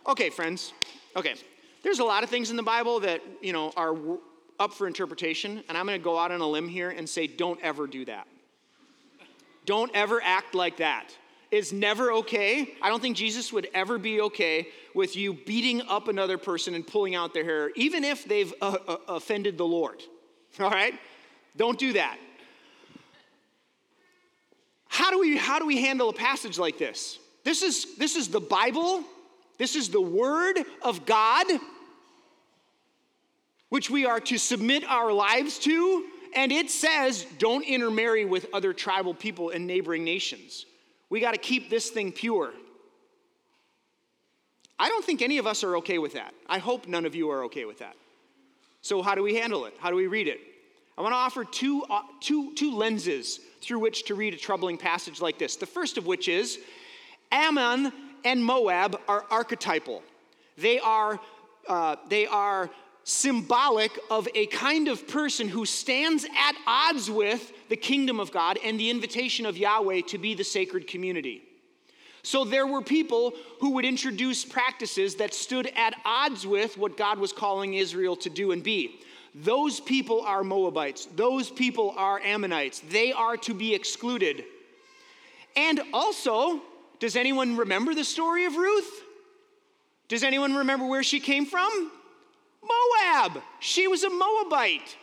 Okay, 0.07 0.31
friends. 0.31 0.73
Okay. 1.15 1.35
There's 1.83 1.99
a 1.99 2.05
lot 2.05 2.25
of 2.25 2.31
things 2.31 2.51
in 2.51 2.57
the 2.57 2.63
Bible 2.63 3.01
that, 3.01 3.21
you 3.43 3.53
know, 3.53 3.71
are 3.77 3.95
up 4.59 4.73
for 4.73 4.87
interpretation, 4.87 5.63
and 5.69 5.77
I'm 5.77 5.85
going 5.85 6.01
to 6.01 6.03
go 6.03 6.19
out 6.19 6.33
on 6.33 6.41
a 6.41 6.49
limb 6.49 6.69
here 6.69 6.89
and 6.89 7.07
say 7.07 7.27
don't 7.27 7.61
ever 7.63 7.87
do 7.87 8.07
that. 8.07 8.27
Don't 9.67 9.91
ever 9.95 10.23
act 10.25 10.55
like 10.55 10.79
that 10.79 11.15
is 11.51 11.71
never 11.71 12.13
okay. 12.13 12.77
I 12.81 12.89
don't 12.89 13.03
think 13.03 13.15
Jesus 13.15 13.53
would 13.53 13.69
ever 13.75 13.99
be 13.99 14.23
okay 14.23 14.69
with 14.95 15.17
you 15.17 15.35
beating 15.35 15.83
up 15.83 16.09
another 16.09 16.39
person 16.39 16.75
and 16.75 16.87
pulling 16.87 17.15
out 17.15 17.35
their 17.35 17.45
hair, 17.45 17.73
even 17.77 18.05
if 18.05 18.25
they've 18.25 18.55
uh, 18.63 18.79
uh, 18.89 18.97
offended 19.07 19.59
the 19.59 19.67
Lord. 19.67 20.03
All 20.61 20.71
right? 20.71 20.95
Don't 21.57 21.79
do 21.79 21.95
that. 21.95 22.19
How 24.89 25.11
do 25.11 25.19
we 25.19 25.37
how 25.37 25.59
do 25.59 25.67
we 25.67 25.81
handle 25.83 26.09
a 26.09 26.13
passage 26.13 26.59
like 26.59 26.79
this? 26.79 27.19
This 27.45 27.63
is 27.63 27.97
this 27.97 28.17
is 28.17 28.29
the 28.29 28.41
Bible. 28.41 29.05
This 29.59 29.75
is 29.75 29.89
the 29.89 30.01
word 30.01 30.59
of 30.83 31.05
God 31.05 31.47
which 33.69 33.91
we 33.91 34.07
are 34.07 34.21
to 34.21 34.39
submit 34.39 34.85
our 34.85 35.13
lives 35.13 35.59
to, 35.59 36.05
and 36.35 36.53
it 36.53 36.71
says 36.71 37.27
don't 37.39 37.65
intermarry 37.65 38.25
with 38.25 38.47
other 38.53 38.73
tribal 38.73 39.15
people 39.15 39.51
in 39.51 39.67
neighboring 39.67 40.05
nations. 40.05 40.67
We 41.11 41.21
got 41.21 41.33
to 41.33 41.39
keep 41.39 41.71
this 41.71 41.91
thing 41.91 42.13
pure. 42.13 42.53
I 44.79 44.89
don't 44.89 45.05
think 45.05 45.23
any 45.23 45.39
of 45.39 45.47
us 45.47 45.65
are 45.65 45.77
okay 45.79 45.99
with 45.99 46.15
that. 46.15 46.35
I 46.47 46.59
hope 46.59 46.87
none 46.87 47.05
of 47.05 47.15
you 47.15 47.31
are 47.31 47.45
okay 47.45 47.65
with 47.65 47.81
that. 47.81 47.97
So, 48.81 49.03
how 49.03 49.15
do 49.15 49.23
we 49.23 49.35
handle 49.35 49.65
it? 49.65 49.75
How 49.81 49.91
do 49.91 49.97
we 49.97 50.07
read 50.07 50.29
it? 50.29 50.41
I 50.99 51.01
want 51.03 51.13
to 51.13 51.17
offer 51.17 51.45
two, 51.45 51.85
uh, 51.89 52.03
two, 52.19 52.53
two 52.55 52.75
lenses 52.75 53.39
through 53.61 53.79
which 53.79 54.07
to 54.07 54.17
read 54.17 54.35
a 54.35 54.37
troubling 54.37 54.77
passage 54.77 55.21
like 55.21 55.39
this. 55.39 55.55
The 55.55 55.65
first 55.65 55.97
of 55.97 56.07
which 56.07 56.27
is 56.27 56.59
Ammon 57.31 57.93
and 58.25 58.45
Moab 58.45 59.01
are 59.07 59.25
archetypal. 59.31 60.03
They 60.57 60.81
are, 60.81 61.21
uh, 61.69 61.97
they 62.09 62.27
are 62.27 62.69
symbolic 63.05 63.97
of 64.11 64.27
a 64.35 64.47
kind 64.47 64.89
of 64.89 65.07
person 65.07 65.47
who 65.47 65.65
stands 65.65 66.25
at 66.25 66.57
odds 66.67 67.09
with 67.09 67.53
the 67.69 67.77
kingdom 67.77 68.19
of 68.19 68.33
God 68.33 68.59
and 68.65 68.79
the 68.79 68.91
invitation 68.91 69.47
of 69.47 69.57
Yahweh 69.57 70.01
to 70.09 70.19
be 70.19 70.35
the 70.35 70.43
sacred 70.43 70.89
community. 70.89 71.45
So 72.25 72.45
there 72.45 72.67
were 72.67 72.83
people 72.83 73.35
who 73.61 73.71
would 73.75 73.85
introduce 73.85 74.45
practices 74.45 75.15
that 75.15 75.33
stood 75.33 75.71
at 75.77 75.95
odds 76.05 76.45
with 76.45 76.77
what 76.77 76.97
God 76.97 77.21
was 77.21 77.33
calling 77.33 77.75
Israel 77.75 78.17
to 78.17 78.29
do 78.29 78.51
and 78.51 78.65
be. 78.65 79.01
Those 79.43 79.79
people 79.79 80.23
are 80.23 80.43
Moabites. 80.43 81.07
Those 81.15 81.51
people 81.51 81.95
are 81.97 82.19
Ammonites. 82.21 82.81
They 82.91 83.13
are 83.13 83.37
to 83.39 83.55
be 83.55 83.75
excluded. 83.75 84.45
And 85.55 85.81
also, 85.93 86.61
does 86.99 87.15
anyone 87.15 87.57
remember 87.57 87.95
the 87.95 88.05
story 88.05 88.47
of 88.47 88.57
Ruth? 88.57 89.03
Does 90.09 90.25
anyone 90.25 90.55
remember 90.55 90.87
where 90.87 91.03
she 91.03 91.21
came 91.21 91.47
from? 91.47 91.93
Moab. 92.63 93.43
She 93.61 93.87
was 93.87 94.03
a 94.03 94.11
Moabite. 94.11 94.97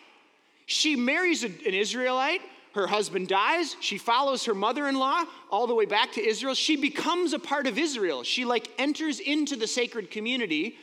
She 0.66 0.96
marries 0.96 1.44
an 1.44 1.56
Israelite. 1.64 2.42
Her 2.74 2.88
husband 2.88 3.30
dies. 3.30 3.78
She 3.80 3.98
follows 3.98 4.44
her 4.46 4.54
mother 4.54 4.90
in 4.90 4.96
law 4.96 5.24
all 5.50 5.66
the 5.66 5.76
way 5.76 5.86
back 5.86 6.12
to 6.14 6.26
Israel. 6.26 6.56
She 6.56 6.76
becomes 6.76 7.32
a 7.32 7.40
part 7.40 7.68
of 7.68 7.78
Israel. 7.78 8.24
She 8.24 8.44
like 8.44 8.70
enters 8.78 9.22
into 9.22 9.56
the 9.56 9.68
sacred 9.68 10.12
community. 10.12 10.76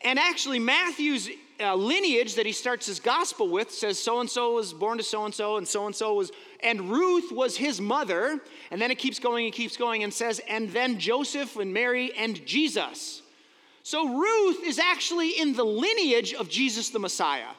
And 0.00 0.18
actually, 0.18 0.58
Matthew's 0.58 1.28
uh, 1.60 1.74
lineage 1.74 2.34
that 2.34 2.46
he 2.46 2.52
starts 2.52 2.86
his 2.86 3.00
gospel 3.00 3.48
with 3.48 3.70
says 3.70 3.98
so 3.98 4.20
and 4.20 4.28
so 4.28 4.54
was 4.54 4.72
born 4.72 4.98
to 4.98 5.04
so 5.04 5.24
and 5.24 5.34
so, 5.34 5.56
and 5.56 5.66
so 5.66 5.86
and 5.86 5.94
so 5.94 6.14
was, 6.14 6.32
and 6.60 6.90
Ruth 6.90 7.30
was 7.32 7.56
his 7.56 7.80
mother. 7.80 8.40
And 8.70 8.80
then 8.80 8.90
it 8.90 8.98
keeps 8.98 9.18
going 9.18 9.46
and 9.46 9.54
keeps 9.54 9.76
going 9.76 10.02
and 10.02 10.12
says, 10.12 10.40
and 10.48 10.70
then 10.70 10.98
Joseph 10.98 11.56
and 11.56 11.72
Mary 11.72 12.12
and 12.16 12.44
Jesus. 12.46 13.22
So 13.82 14.18
Ruth 14.18 14.64
is 14.64 14.78
actually 14.78 15.38
in 15.38 15.54
the 15.54 15.64
lineage 15.64 16.34
of 16.34 16.48
Jesus 16.48 16.90
the 16.90 16.98
Messiah. 16.98 17.50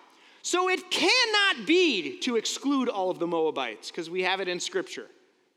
So 0.41 0.69
it 0.69 0.91
cannot 0.91 1.65
be 1.65 2.19
to 2.19 2.35
exclude 2.35 2.89
all 2.89 3.09
of 3.09 3.19
the 3.19 3.27
Moabites 3.27 3.89
because 3.89 4.09
we 4.09 4.23
have 4.23 4.39
it 4.41 4.47
in 4.47 4.59
Scripture, 4.59 5.07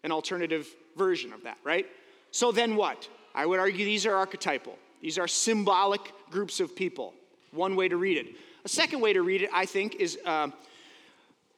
an 0.03 0.12
alternative 0.12 0.68
version 0.97 1.32
of 1.32 1.43
that, 1.45 1.59
right? 1.64 1.86
So 2.30 2.53
then 2.53 2.76
what? 2.76 3.09
I 3.34 3.47
would 3.47 3.61
argue 3.61 3.84
these 3.84 4.07
are 4.07 4.14
archetypal. 4.14 4.78
These 5.01 5.18
are 5.18 5.28
symbolic 5.28 6.12
groups 6.30 6.61
of 6.61 6.74
people. 6.74 7.14
One 7.53 7.76
way 7.76 7.88
to 7.88 7.96
read 7.96 8.18
it. 8.18 8.34
A 8.64 8.68
second 8.68 9.01
way 9.01 9.12
to 9.12 9.22
read 9.22 9.42
it, 9.42 9.51
I 9.53 9.66
think, 9.66 9.96
is 9.96 10.18
uh, 10.24 10.49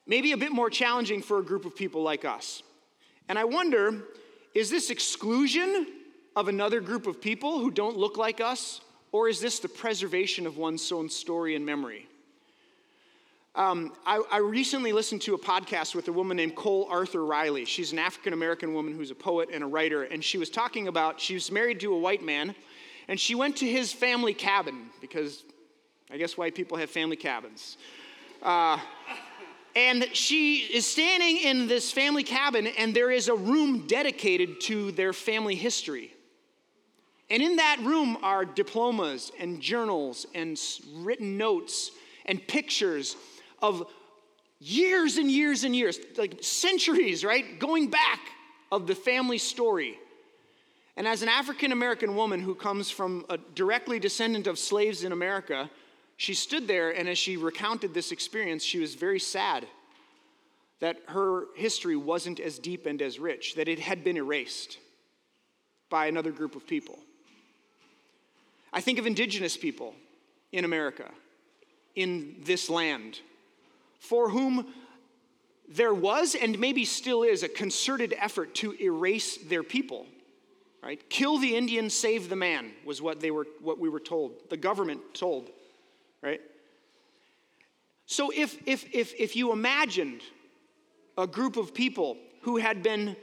maybe 0.07 0.33
a 0.33 0.37
bit 0.37 0.53
more 0.53 0.71
challenging 0.71 1.23
for 1.23 1.39
a 1.39 1.43
group 1.43 1.65
of 1.65 1.75
people 1.75 2.03
like 2.03 2.25
us. 2.25 2.63
And 3.29 3.39
I 3.39 3.45
wonder 3.45 4.03
is 4.55 4.69
this 4.69 4.91
exclusion 4.91 5.87
of 6.35 6.49
another 6.49 6.81
group 6.81 7.07
of 7.07 7.21
people 7.21 7.61
who 7.61 7.71
don't 7.71 7.97
look 7.97 8.17
like 8.17 8.41
us, 8.41 8.81
or 9.13 9.29
is 9.29 9.41
this 9.41 9.61
the 9.61 9.69
preservation 9.69 10.47
of 10.47 10.57
one's 10.57 10.91
own 10.91 11.09
story 11.09 11.55
and 11.55 11.65
memory? 11.65 12.09
Um, 13.55 13.93
I, 14.07 14.23
I, 14.31 14.39
recently 14.39 14.93
listened 14.93 15.23
to 15.23 15.35
a 15.35 15.39
podcast 15.39 15.97
with 15.97 16.07
a 16.07 16.13
woman 16.13 16.37
named 16.37 16.55
Cole 16.55 16.87
Arthur 16.89 17.25
Riley. 17.25 17.65
She's 17.65 17.91
an 17.91 17.99
African 17.99 18.33
American 18.33 18.75
woman 18.75 18.95
who's 18.95 19.11
a 19.11 19.15
poet 19.15 19.49
and 19.53 19.65
a 19.65 19.67
writer, 19.67 20.05
and 20.05 20.23
she 20.23 20.39
was 20.39 20.51
talking 20.51 20.87
about 20.87 21.21
she 21.21 21.35
was 21.35 21.51
married 21.51 21.81
to 21.81 21.93
a 21.93 21.99
white 21.99 22.23
man, 22.23 22.55
and 23.09 23.19
she 23.19 23.35
went 23.35 23.57
to 23.57 23.67
his 23.67 23.93
family 23.93 24.35
cabin 24.35 24.87
because 25.01 25.43
I 26.13 26.17
guess 26.17 26.37
white 26.37 26.55
people 26.55 26.77
have 26.77 26.91
family 26.91 27.17
cabins. 27.17 27.77
Uh, 28.43 28.79
and 29.77 30.09
she 30.13 30.57
is 30.57 30.85
standing 30.85 31.37
in 31.37 31.69
this 31.69 31.93
family 31.93 32.25
cabin, 32.25 32.67
and 32.67 32.95
there 32.95 33.11
is 33.11 33.29
a 33.29 33.35
room 33.35 33.87
dedicated 33.87 34.61
to 34.63 34.91
their 34.93 35.13
family 35.13 35.55
history. 35.55 36.13
And 37.31 37.41
in 37.41 37.57
that 37.57 37.79
room 37.85 38.19
are 38.23 38.45
diplomas 38.45 39.31
and 39.39 39.61
journals 39.61 40.27
and 40.35 40.61
written 40.95 41.37
notes 41.37 41.93
and 42.27 42.45
pictures 42.45 43.15
of 43.63 43.87
years 44.59 45.17
and 45.17 45.31
years 45.31 45.63
and 45.63 45.77
years, 45.77 46.01
like 46.19 46.43
centuries, 46.43 47.25
right? 47.25 47.61
Going 47.61 47.89
back 47.89 48.21
of 48.73 48.89
the 48.89 48.97
family 48.97 49.39
story. 49.39 49.97
And 50.97 51.07
as 51.07 51.23
an 51.23 51.29
African 51.29 51.71
American 51.71 52.17
woman 52.17 52.41
who 52.41 52.57
comes 52.57 52.91
from 52.91 53.25
a 53.29 53.39
directly 53.39 54.01
descendant 54.01 54.49
of 54.49 54.59
slaves 54.59 55.05
in 55.05 55.13
America, 55.13 55.71
she 56.21 56.35
stood 56.35 56.69
there 56.69 56.91
and 56.91 57.09
as 57.09 57.17
she 57.17 57.39
recounted 57.39 57.95
this 57.95 58.13
experience, 58.13 58.63
she 58.63 58.79
was 58.79 58.95
very 58.95 59.19
sad 59.19 59.67
that 60.81 60.99
her 61.07 61.45
history 61.57 61.97
wasn't 61.97 62.39
as 62.39 62.59
deep 62.59 62.85
and 62.85 63.01
as 63.01 63.19
rich, 63.19 63.55
that 63.55 63.69
it 63.69 63.79
had 63.79 64.05
been 64.05 64.19
erased 64.19 64.77
by 65.89 66.09
another 66.09 66.31
group 66.31 66.55
of 66.55 66.67
people. 66.67 66.99
I 68.71 68.83
think 68.83 68.99
of 68.99 69.07
indigenous 69.07 69.57
people 69.57 69.95
in 70.53 70.67
America, 70.67 71.11
in 71.95 72.37
this 72.45 72.69
land, 72.69 73.21
for 73.99 74.29
whom 74.29 74.75
there 75.71 75.95
was 75.95 76.35
and 76.35 76.59
maybe 76.59 76.85
still 76.85 77.23
is 77.23 77.45
a 77.45 77.49
concerted 77.49 78.15
effort 78.19 78.55
to 78.57 78.79
erase 78.79 79.39
their 79.39 79.63
people 79.63 80.05
right 80.83 81.09
kill 81.09 81.39
the 81.39 81.55
indian 81.57 81.89
save 81.89 82.29
the 82.29 82.35
man 82.35 82.73
was 82.85 83.01
what 83.01 83.21
they 83.21 83.31
were 83.31 83.47
what 83.61 83.79
we 83.79 83.89
were 83.89 84.01
told 84.01 84.33
the 84.49 84.57
government 84.57 85.01
told 85.15 85.51
right 86.23 86.41
so 88.07 88.31
if 88.35 88.57
if 88.67 88.85
if 88.95 89.15
if 89.19 89.37
you 89.37 89.53
imagined 89.53 90.21
a 91.19 91.27
group 91.27 91.57
of 91.57 91.75
people 91.75 92.17
who 92.43 92.57
had 92.57 92.83
been 92.83 93.17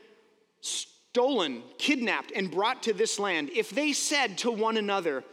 stolen 0.61 1.63
kidnapped 1.77 2.31
and 2.35 2.51
brought 2.51 2.83
to 2.83 2.93
this 2.93 3.19
land 3.19 3.49
if 3.55 3.69
they 3.71 3.93
said 3.93 4.37
to 4.37 4.51
one 4.51 4.77
another 4.77 5.23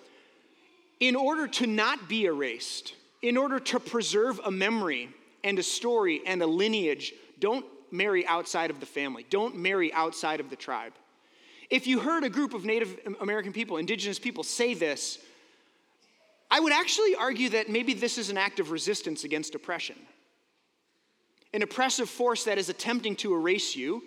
in 1.00 1.16
order 1.16 1.46
to 1.46 1.66
not 1.66 2.08
be 2.08 2.24
erased 2.24 2.94
in 3.24 3.38
order 3.38 3.58
to 3.58 3.80
preserve 3.80 4.38
a 4.44 4.50
memory 4.50 5.08
and 5.44 5.58
a 5.58 5.62
story 5.62 6.20
and 6.26 6.42
a 6.42 6.46
lineage, 6.46 7.14
don't 7.38 7.64
marry 7.90 8.26
outside 8.26 8.70
of 8.70 8.80
the 8.80 8.86
family. 8.86 9.24
Don't 9.30 9.56
marry 9.56 9.90
outside 9.94 10.40
of 10.40 10.50
the 10.50 10.56
tribe. 10.56 10.92
If 11.70 11.86
you 11.86 12.00
heard 12.00 12.24
a 12.24 12.28
group 12.28 12.52
of 12.52 12.66
Native 12.66 12.98
American 13.22 13.54
people, 13.54 13.78
indigenous 13.78 14.18
people, 14.18 14.44
say 14.44 14.74
this, 14.74 15.18
I 16.54 16.60
would 16.60 16.72
actually 16.72 17.16
argue 17.16 17.48
that 17.48 17.68
maybe 17.68 17.94
this 17.94 18.16
is 18.16 18.30
an 18.30 18.38
act 18.38 18.60
of 18.60 18.70
resistance 18.70 19.24
against 19.24 19.56
oppression. 19.56 19.96
An 21.52 21.62
oppressive 21.62 22.08
force 22.08 22.44
that 22.44 22.58
is 22.58 22.68
attempting 22.68 23.16
to 23.16 23.34
erase 23.34 23.74
you 23.74 24.04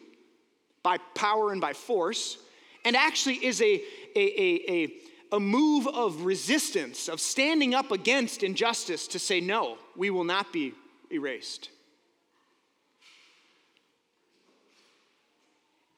by 0.81 0.97
power 1.13 1.51
and 1.51 1.59
by 1.59 1.73
force, 1.73 2.37
and 2.85 2.95
actually 2.95 3.45
is 3.45 3.61
a, 3.61 3.81
a, 4.15 4.41
a, 4.41 4.71
a 4.71 4.93
a 5.33 5.39
move 5.41 5.87
of 5.87 6.21
resistance, 6.21 7.09
of 7.09 7.19
standing 7.19 7.75
up 7.75 7.91
against 7.91 8.43
injustice 8.43 9.09
to 9.09 9.19
say, 9.19 9.41
no, 9.41 9.77
we 9.97 10.09
will 10.09 10.23
not 10.23 10.53
be 10.53 10.73
erased. 11.11 11.69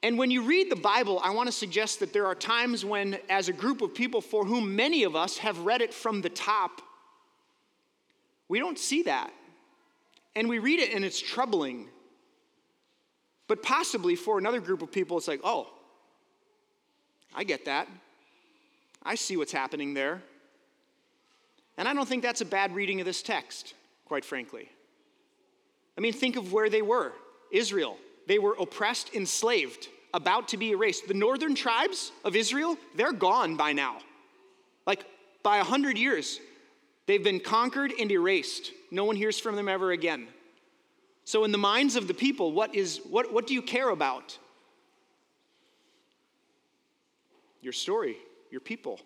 And 0.01 0.17
when 0.17 0.31
you 0.31 0.43
read 0.43 0.71
the 0.71 0.77
Bible, 0.77 1.19
I 1.23 1.31
want 1.31 1.47
to 1.47 1.51
suggest 1.51 1.99
that 1.99 2.13
there 2.13 2.25
are 2.25 2.35
times 2.35 2.85
when, 2.85 3.17
as 3.29 3.49
a 3.49 3.53
group 3.53 3.81
of 3.81 3.93
people 3.93 4.21
for 4.21 4.45
whom 4.45 4.75
many 4.75 5.03
of 5.03 5.15
us 5.15 5.37
have 5.39 5.59
read 5.59 5.81
it 5.81 5.93
from 5.93 6.21
the 6.21 6.29
top, 6.29 6.81
we 8.47 8.59
don't 8.59 8.79
see 8.79 9.03
that. 9.03 9.33
And 10.35 10.47
we 10.47 10.59
read 10.59 10.79
it 10.79 10.93
and 10.93 11.03
it's 11.03 11.19
troubling. 11.19 11.89
But 13.47 13.61
possibly 13.61 14.15
for 14.15 14.37
another 14.37 14.61
group 14.61 14.81
of 14.81 14.91
people, 14.91 15.17
it's 15.17 15.27
like, 15.27 15.41
oh, 15.43 15.67
I 17.35 17.43
get 17.43 17.65
that. 17.65 17.87
I 19.03 19.15
see 19.15 19.35
what's 19.35 19.51
happening 19.51 19.93
there. 19.93 20.21
And 21.77 21.87
I 21.87 21.93
don't 21.93 22.07
think 22.07 22.23
that's 22.23 22.41
a 22.41 22.45
bad 22.45 22.73
reading 22.73 22.99
of 23.01 23.05
this 23.05 23.21
text, 23.21 23.73
quite 24.05 24.23
frankly. 24.23 24.69
I 25.97 26.01
mean, 26.01 26.13
think 26.13 26.37
of 26.37 26.53
where 26.53 26.69
they 26.69 26.81
were 26.81 27.11
Israel. 27.51 27.97
They 28.29 28.37
were 28.37 28.55
oppressed, 28.59 29.15
enslaved, 29.15 29.87
about 30.13 30.49
to 30.49 30.57
be 30.57 30.69
erased. 30.69 31.07
The 31.07 31.15
northern 31.15 31.55
tribes 31.55 32.11
of 32.23 32.35
Israel, 32.35 32.77
they're 32.95 33.11
gone 33.11 33.55
by 33.55 33.73
now. 33.73 33.97
Like 34.85 35.03
by 35.41 35.57
a 35.57 35.63
hundred 35.63 35.97
years, 35.97 36.39
they've 37.07 37.23
been 37.23 37.39
conquered 37.39 37.91
and 37.99 38.11
erased. 38.11 38.71
No 38.91 39.03
one 39.03 39.15
hears 39.15 39.39
from 39.39 39.55
them 39.55 39.67
ever 39.67 39.91
again. 39.91 40.27
So, 41.25 41.43
in 41.43 41.51
the 41.51 41.57
minds 41.57 41.95
of 41.95 42.07
the 42.07 42.13
people, 42.13 42.51
what, 42.51 42.75
is, 42.75 43.01
what, 43.09 43.33
what 43.33 43.47
do 43.47 43.55
you 43.55 43.63
care 43.63 43.89
about? 43.89 44.37
Your 47.63 47.73
story, 47.73 48.15
your 48.51 48.61
people. 48.61 48.99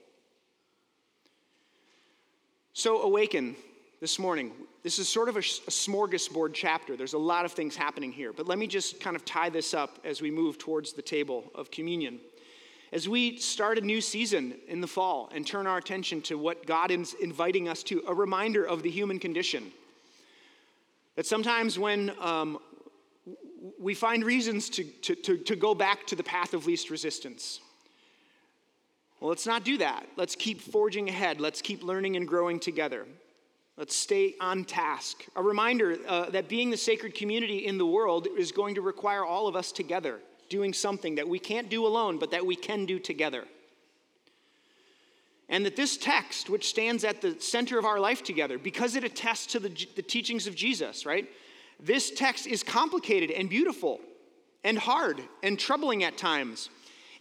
So, 2.73 3.03
awaken 3.03 3.55
this 4.03 4.19
morning. 4.19 4.51
This 4.81 4.99
is 4.99 5.07
sort 5.07 5.29
of 5.29 5.37
a, 5.37 5.39
a, 5.39 5.71
smorgasbord 5.71 6.49
chapter. 6.53 6.97
There's 6.97 7.13
a 7.13 7.17
lot 7.17 7.45
of 7.45 7.53
things 7.53 7.73
happening 7.73 8.11
here, 8.11 8.33
but 8.33 8.47
let 8.47 8.59
me 8.59 8.67
just 8.67 8.99
kind 8.99 9.15
of 9.15 9.23
tie 9.23 9.49
this 9.49 9.73
up 9.73 9.97
as 10.03 10.21
we 10.21 10.29
move 10.29 10.57
towards 10.57 10.91
the 10.91 11.01
table 11.01 11.49
of 11.55 11.71
communion. 11.71 12.19
As 12.91 13.07
we 13.07 13.37
start 13.37 13.77
a 13.77 13.81
new 13.81 14.01
season 14.01 14.55
in 14.67 14.81
the 14.81 14.87
fall 14.87 15.31
and 15.33 15.47
turn 15.47 15.67
our 15.67 15.77
attention 15.77 16.21
to 16.23 16.37
what 16.37 16.65
God 16.67 16.91
is 16.91 17.13
inviting 17.21 17.69
us 17.69 17.81
to, 17.83 18.03
a 18.05 18.13
reminder 18.13 18.65
of 18.65 18.83
the 18.83 18.89
human 18.89 19.19
condition. 19.19 19.71
That 21.15 21.25
sometimes 21.25 21.79
when 21.79 22.11
um, 22.19 22.59
we 23.79 23.93
find 23.93 24.25
reasons 24.25 24.69
to, 24.71 24.83
to, 24.83 25.15
to, 25.15 25.37
to 25.37 25.55
go 25.55 25.73
back 25.73 26.07
to 26.07 26.17
the 26.17 26.23
path 26.23 26.53
of 26.53 26.65
least 26.65 26.89
resistance, 26.89 27.61
well, 29.21 29.29
let's 29.29 29.47
not 29.47 29.63
do 29.63 29.77
that. 29.77 30.05
Let's 30.17 30.35
keep 30.35 30.59
forging 30.59 31.07
ahead. 31.07 31.39
Let's 31.39 31.61
keep 31.61 31.85
learning 31.85 32.17
and 32.17 32.27
growing 32.27 32.59
together. 32.59 33.05
Let's 33.75 33.95
stay 33.95 34.35
on 34.39 34.65
task. 34.65 35.25
A 35.35 35.41
reminder 35.41 35.97
uh, 36.07 36.29
that 36.29 36.47
being 36.47 36.69
the 36.69 36.77
sacred 36.77 37.15
community 37.15 37.65
in 37.65 37.79
the 37.79 37.85
world 37.85 38.27
is 38.37 38.51
going 38.51 38.75
to 38.75 38.81
require 38.81 39.25
all 39.25 39.47
of 39.47 39.55
us 39.55 39.71
together, 39.71 40.19
doing 40.47 40.73
something 40.73 41.15
that 41.15 41.27
we 41.27 41.39
can't 41.39 41.69
do 41.69 41.87
alone, 41.87 42.19
but 42.19 42.29
that 42.31 42.45
we 42.45 42.55
can 42.55 42.85
do 42.85 42.99
together. 42.99 43.45
And 45.49 45.65
that 45.65 45.75
this 45.75 45.97
text, 45.97 46.51
which 46.51 46.69
stands 46.69 47.03
at 47.03 47.21
the 47.21 47.35
center 47.39 47.79
of 47.79 47.85
our 47.85 47.99
life 47.99 48.23
together, 48.23 48.59
because 48.59 48.95
it 48.95 49.03
attests 49.03 49.47
to 49.47 49.59
the, 49.59 49.69
the 49.95 50.03
teachings 50.03 50.45
of 50.45 50.55
Jesus, 50.55 51.05
right? 51.05 51.27
This 51.79 52.11
text 52.11 52.45
is 52.45 52.61
complicated 52.61 53.31
and 53.31 53.49
beautiful 53.49 53.99
and 54.63 54.77
hard 54.77 55.19
and 55.41 55.57
troubling 55.57 56.03
at 56.03 56.15
times. 56.15 56.69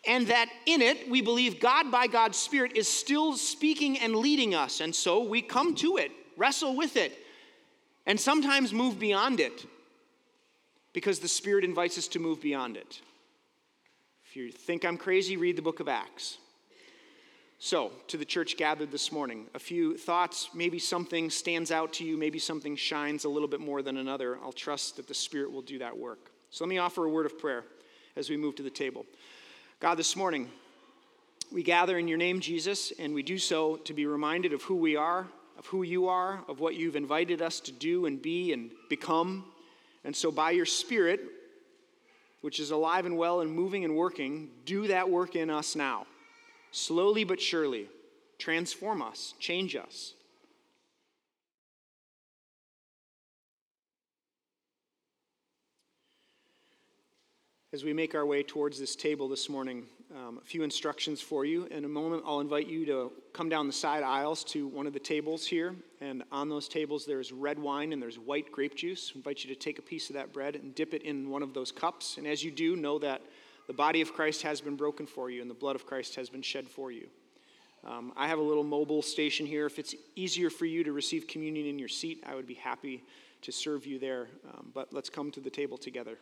And 0.07 0.26
that 0.26 0.50
in 0.66 0.82
it, 0.82 1.09
we 1.09 1.22
believe 1.22 1.61
God, 1.61 1.90
by 1.90 2.09
God's 2.09 2.36
Spirit, 2.36 2.76
is 2.76 2.88
still 2.88 3.36
speaking 3.36 3.98
and 3.98 4.16
leading 4.16 4.55
us. 4.55 4.80
And 4.80 4.94
so 4.94 5.22
we 5.24 5.40
come 5.40 5.74
to 5.76 5.96
it 5.96 6.12
wrestle 6.36 6.76
with 6.76 6.96
it, 6.96 7.18
and 8.06 8.18
sometimes 8.18 8.72
move 8.72 8.98
beyond 8.98 9.40
it 9.40 9.64
because 10.92 11.20
the 11.20 11.28
Spirit 11.28 11.64
invites 11.64 11.98
us 11.98 12.08
to 12.08 12.18
move 12.18 12.40
beyond 12.40 12.76
it. 12.76 13.00
If 14.26 14.36
you 14.36 14.50
think 14.50 14.84
I'm 14.84 14.96
crazy, 14.96 15.36
read 15.36 15.56
the 15.56 15.62
book 15.62 15.80
of 15.80 15.88
Acts. 15.88 16.38
So, 17.58 17.92
to 18.08 18.16
the 18.16 18.24
church 18.24 18.56
gathered 18.56 18.90
this 18.90 19.12
morning, 19.12 19.46
a 19.54 19.58
few 19.58 19.96
thoughts. 19.96 20.50
Maybe 20.52 20.80
something 20.80 21.30
stands 21.30 21.70
out 21.70 21.92
to 21.94 22.04
you, 22.04 22.16
maybe 22.16 22.40
something 22.40 22.74
shines 22.74 23.24
a 23.24 23.28
little 23.28 23.46
bit 23.46 23.60
more 23.60 23.82
than 23.82 23.98
another. 23.98 24.36
I'll 24.42 24.52
trust 24.52 24.96
that 24.96 25.06
the 25.06 25.14
Spirit 25.14 25.52
will 25.52 25.62
do 25.62 25.78
that 25.78 25.96
work. 25.96 26.32
So, 26.50 26.64
let 26.64 26.68
me 26.68 26.78
offer 26.78 27.04
a 27.04 27.08
word 27.08 27.24
of 27.24 27.38
prayer 27.38 27.64
as 28.16 28.28
we 28.28 28.36
move 28.36 28.56
to 28.56 28.64
the 28.64 28.70
table. 28.70 29.06
God, 29.78 29.94
this 29.94 30.16
morning, 30.16 30.50
we 31.52 31.62
gather 31.62 31.98
in 31.98 32.08
your 32.08 32.18
name, 32.18 32.40
Jesus, 32.40 32.92
and 32.98 33.14
we 33.14 33.22
do 33.22 33.38
so 33.38 33.76
to 33.76 33.94
be 33.94 34.06
reminded 34.06 34.52
of 34.52 34.62
who 34.62 34.74
we 34.74 34.96
are 34.96 35.28
of 35.59 35.66
who 35.66 35.82
you 35.82 36.09
are, 36.09 36.42
of 36.48 36.61
what 36.61 36.74
you've 36.74 36.96
invited 36.96 37.42
us 37.42 37.61
to 37.61 37.72
do 37.72 38.07
and 38.07 38.20
be 38.20 38.53
and 38.53 38.70
become. 38.88 39.44
And 40.05 40.14
so, 40.14 40.30
by 40.30 40.50
your 40.50 40.66
Spirit, 40.66 41.20
which 42.40 42.61
is 42.61 42.70
alive 42.70 43.07
and 43.07 43.16
well 43.16 43.40
and 43.40 43.53
moving 43.53 43.84
and 43.84 43.96
working, 43.96 44.50
do 44.64 44.88
that 44.88 45.09
work 45.09 45.36
in 45.36 45.50
us 45.50 45.76
now. 45.76 46.07
Slowly 46.72 47.24
but 47.24 47.40
surely, 47.40 47.88
transform 48.38 49.03
us, 49.03 49.34
change 49.38 49.76
us. 49.76 50.14
As 57.72 57.84
we 57.84 57.94
make 57.94 58.14
our 58.14 58.26
way 58.26 58.42
towards 58.42 58.78
this 58.78 58.94
table 58.94 59.28
this 59.28 59.48
morning, 59.48 59.84
um, 60.14 60.38
a 60.38 60.44
few 60.44 60.62
instructions 60.62 61.20
for 61.20 61.44
you. 61.44 61.64
In 61.66 61.84
a 61.84 61.88
moment, 61.88 62.22
I'll 62.26 62.40
invite 62.40 62.66
you 62.66 62.84
to 62.86 63.12
come 63.32 63.48
down 63.48 63.66
the 63.66 63.72
side 63.72 64.02
aisles 64.02 64.44
to 64.44 64.66
one 64.66 64.86
of 64.86 64.92
the 64.92 65.00
tables 65.00 65.46
here. 65.46 65.74
And 66.00 66.22
on 66.30 66.48
those 66.48 66.68
tables, 66.68 67.06
there's 67.06 67.32
red 67.32 67.58
wine 67.58 67.92
and 67.92 68.02
there's 68.02 68.18
white 68.18 68.52
grape 68.52 68.74
juice. 68.74 69.12
I 69.14 69.18
invite 69.18 69.44
you 69.44 69.54
to 69.54 69.58
take 69.58 69.78
a 69.78 69.82
piece 69.82 70.10
of 70.10 70.14
that 70.14 70.32
bread 70.32 70.56
and 70.56 70.74
dip 70.74 70.94
it 70.94 71.02
in 71.02 71.30
one 71.30 71.42
of 71.42 71.54
those 71.54 71.72
cups. 71.72 72.18
And 72.18 72.26
as 72.26 72.44
you 72.44 72.50
do, 72.50 72.76
know 72.76 72.98
that 72.98 73.22
the 73.66 73.72
body 73.72 74.00
of 74.00 74.12
Christ 74.12 74.42
has 74.42 74.60
been 74.60 74.76
broken 74.76 75.06
for 75.06 75.30
you 75.30 75.40
and 75.40 75.50
the 75.50 75.54
blood 75.54 75.76
of 75.76 75.86
Christ 75.86 76.16
has 76.16 76.28
been 76.28 76.42
shed 76.42 76.68
for 76.68 76.90
you. 76.90 77.08
Um, 77.84 78.12
I 78.16 78.28
have 78.28 78.38
a 78.38 78.42
little 78.42 78.64
mobile 78.64 79.02
station 79.02 79.46
here. 79.46 79.66
If 79.66 79.78
it's 79.78 79.94
easier 80.14 80.50
for 80.50 80.66
you 80.66 80.84
to 80.84 80.92
receive 80.92 81.26
communion 81.26 81.66
in 81.66 81.78
your 81.78 81.88
seat, 81.88 82.22
I 82.26 82.34
would 82.34 82.46
be 82.46 82.54
happy 82.54 83.02
to 83.42 83.50
serve 83.50 83.86
you 83.86 83.98
there. 83.98 84.28
Um, 84.52 84.70
but 84.72 84.92
let's 84.92 85.10
come 85.10 85.30
to 85.32 85.40
the 85.40 85.50
table 85.50 85.76
together. 85.76 86.18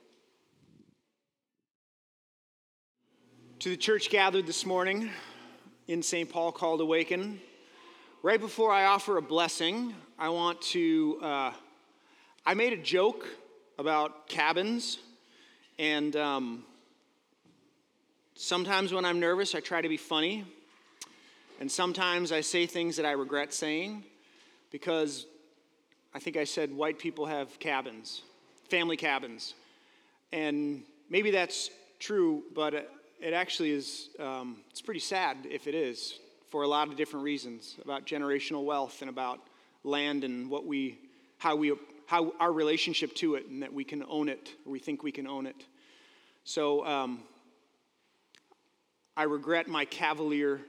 To 3.60 3.68
the 3.68 3.76
church 3.76 4.08
gathered 4.08 4.46
this 4.46 4.64
morning 4.64 5.10
in 5.86 6.02
St. 6.02 6.26
Paul 6.30 6.50
called 6.50 6.80
Awaken, 6.80 7.38
right 8.22 8.40
before 8.40 8.72
I 8.72 8.86
offer 8.86 9.18
a 9.18 9.22
blessing, 9.22 9.92
I 10.18 10.30
want 10.30 10.62
to. 10.72 11.18
Uh, 11.20 11.52
I 12.46 12.54
made 12.54 12.72
a 12.72 12.78
joke 12.78 13.28
about 13.78 14.28
cabins, 14.28 14.96
and 15.78 16.16
um, 16.16 16.64
sometimes 18.34 18.94
when 18.94 19.04
I'm 19.04 19.20
nervous, 19.20 19.54
I 19.54 19.60
try 19.60 19.82
to 19.82 19.90
be 19.90 19.98
funny, 19.98 20.46
and 21.60 21.70
sometimes 21.70 22.32
I 22.32 22.40
say 22.40 22.64
things 22.64 22.96
that 22.96 23.04
I 23.04 23.12
regret 23.12 23.52
saying 23.52 24.04
because 24.70 25.26
I 26.14 26.18
think 26.18 26.38
I 26.38 26.44
said 26.44 26.72
white 26.72 26.98
people 26.98 27.26
have 27.26 27.58
cabins, 27.58 28.22
family 28.70 28.96
cabins. 28.96 29.52
And 30.32 30.82
maybe 31.10 31.30
that's 31.30 31.68
true, 31.98 32.44
but 32.54 32.90
it 33.20 33.34
actually 33.34 33.70
is, 33.72 34.08
um, 34.18 34.58
it's 34.70 34.80
pretty 34.80 35.00
sad 35.00 35.36
if 35.50 35.66
it 35.66 35.74
is, 35.74 36.18
for 36.50 36.62
a 36.62 36.68
lot 36.68 36.88
of 36.88 36.96
different 36.96 37.24
reasons 37.24 37.76
about 37.82 38.06
generational 38.06 38.64
wealth 38.64 39.02
and 39.02 39.10
about 39.10 39.40
land 39.84 40.24
and 40.24 40.50
what 40.50 40.66
we, 40.66 40.98
how 41.38 41.54
we, 41.54 41.74
how 42.06 42.32
our 42.40 42.52
relationship 42.52 43.14
to 43.14 43.34
it 43.34 43.46
and 43.46 43.62
that 43.62 43.72
we 43.72 43.84
can 43.84 44.04
own 44.08 44.28
it, 44.28 44.54
or 44.64 44.72
we 44.72 44.78
think 44.78 45.02
we 45.02 45.12
can 45.12 45.26
own 45.26 45.46
it. 45.46 45.66
So 46.44 46.84
um, 46.86 47.22
I 49.16 49.24
regret 49.24 49.68
my 49.68 49.84
cavalier 49.84 50.60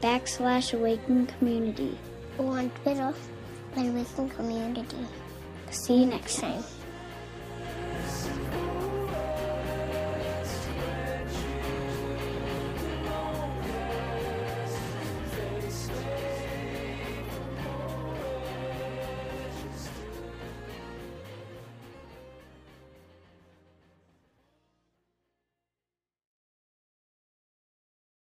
backslash 0.00 0.74
awaken 0.74 1.26
community 1.26 1.96
or 2.38 2.58
on 2.58 2.70
Twitter 2.82 3.14
Awaken 3.76 4.28
Community. 4.30 5.06
See 5.70 6.00
you 6.00 6.06
next 6.06 6.38
time. 6.38 6.64